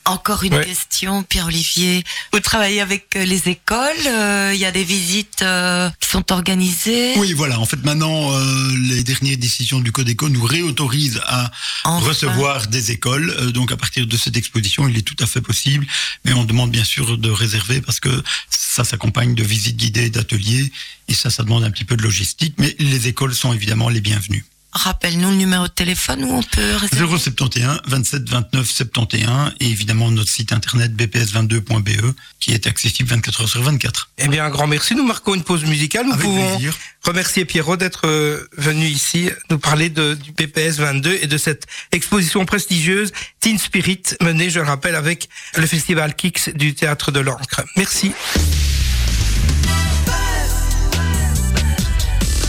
Encore 0.06 0.42
une 0.42 0.54
Ouais. 0.54 0.64
question, 0.64 1.22
Pierre-Olivier. 1.22 2.04
Vous 2.32 2.40
travaillez 2.40 2.80
avec 2.80 3.14
euh, 3.16 3.24
les 3.24 3.48
écoles 3.48 4.06
euh, 4.06 4.50
Il 4.54 4.58
y 4.58 4.64
a 4.64 4.72
des 4.72 4.82
visites 4.82 5.42
euh, 5.42 5.88
qui 6.00 6.08
sont 6.08 6.32
organisées? 6.32 7.14
Oui, 7.18 7.32
voilà. 7.32 7.60
En 7.60 7.66
fait, 7.66 7.84
maintenant, 7.84 8.32
euh, 8.32 8.74
les 8.88 9.04
dernières 9.04 9.36
décisions 9.36 9.78
du 9.80 9.92
Codeco 9.92 10.28
nous 10.28 10.42
réautorisent 10.42 11.20
à 11.26 11.50
Enfin. 11.84 12.06
recevoir 12.06 12.66
des 12.66 12.90
écoles. 12.90 13.30
Euh, 13.38 13.52
donc, 13.52 13.72
à 13.72 13.76
partir 13.76 14.06
de 14.06 14.16
cette 14.16 14.36
exposition, 14.36 14.88
il 14.88 14.96
est 14.96 15.02
tout 15.02 15.16
à 15.22 15.26
fait 15.26 15.42
possible. 15.42 15.86
Mais 16.24 16.32
on 16.32 16.44
demande 16.44 16.70
bien 16.70 16.84
sûr 16.84 17.18
de 17.18 17.30
réserver 17.30 17.80
parce 17.80 18.00
que 18.00 18.22
ça 18.48 18.84
s'accompagne 18.84 19.34
de 19.34 19.44
visites 19.44 19.76
guidées, 19.76 20.10
d'ateliers. 20.10 20.72
Et 21.08 21.14
ça, 21.14 21.30
ça 21.30 21.42
demande 21.44 21.62
un 21.64 21.70
petit 21.70 21.84
peu 21.84 21.96
de 21.96 22.02
logistique. 22.02 22.54
Mais 22.58 22.74
les 22.78 23.06
écoles 23.06 23.34
sont 23.34 23.52
évidemment 23.52 23.88
les 23.90 24.00
bienvenues. 24.00 24.44
Rappelle-nous 24.72 25.30
le 25.30 25.36
numéro 25.36 25.64
de 25.64 25.72
téléphone 25.72 26.22
où 26.24 26.32
on 26.32 26.42
peut 26.44 26.76
réserver. 26.76 27.18
071 27.18 27.80
27 27.88 28.28
29 28.28 28.70
71 28.70 29.52
et 29.58 29.66
évidemment 29.66 30.10
notre 30.12 30.30
site 30.30 30.52
internet 30.52 30.92
bps22.be 30.92 31.88
E 32.04 32.14
qui 32.38 32.52
est 32.52 32.68
accessible 32.68 33.08
24 33.08 33.40
heures 33.42 33.48
sur 33.48 33.62
24. 33.62 34.10
Eh 34.18 34.28
bien, 34.28 34.44
un 34.44 34.50
grand 34.50 34.68
merci. 34.68 34.94
Nous 34.94 35.04
marquons 35.04 35.34
une 35.34 35.42
pause 35.42 35.64
musicale. 35.64 36.06
Nous 36.06 36.12
Avec 36.12 36.24
pouvons 36.24 36.48
plaisir. 36.56 36.76
remercier 37.02 37.44
Pierrot 37.44 37.76
d'être 37.76 38.06
euh, 38.06 38.46
venu 38.56 38.86
ici 38.86 39.28
nous 39.50 39.58
parler 39.58 39.90
de, 39.90 40.14
du 40.14 40.32
PPS 40.32 40.76
22 40.78 41.18
et 41.20 41.26
de 41.26 41.36
cette 41.38 41.66
exposition 41.90 42.44
prestigieuse 42.44 43.12
Teen 43.40 43.58
Spirit 43.58 44.02
menée, 44.22 44.50
je 44.50 44.60
le 44.60 44.66
rappelle, 44.66 44.94
avec 44.94 45.28
le 45.56 45.66
festival 45.66 46.14
Kicks 46.14 46.50
du 46.56 46.74
Théâtre 46.74 47.10
de 47.10 47.18
l'Ancre. 47.20 47.62
Merci. 47.76 48.12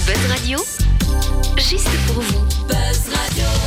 Buzz 0.06 0.26
Radio, 0.30 0.64
juste 1.58 1.90
pour 2.08 2.22
vous. 2.22 2.46
Buzz 2.68 3.10
Radio. 3.14 3.61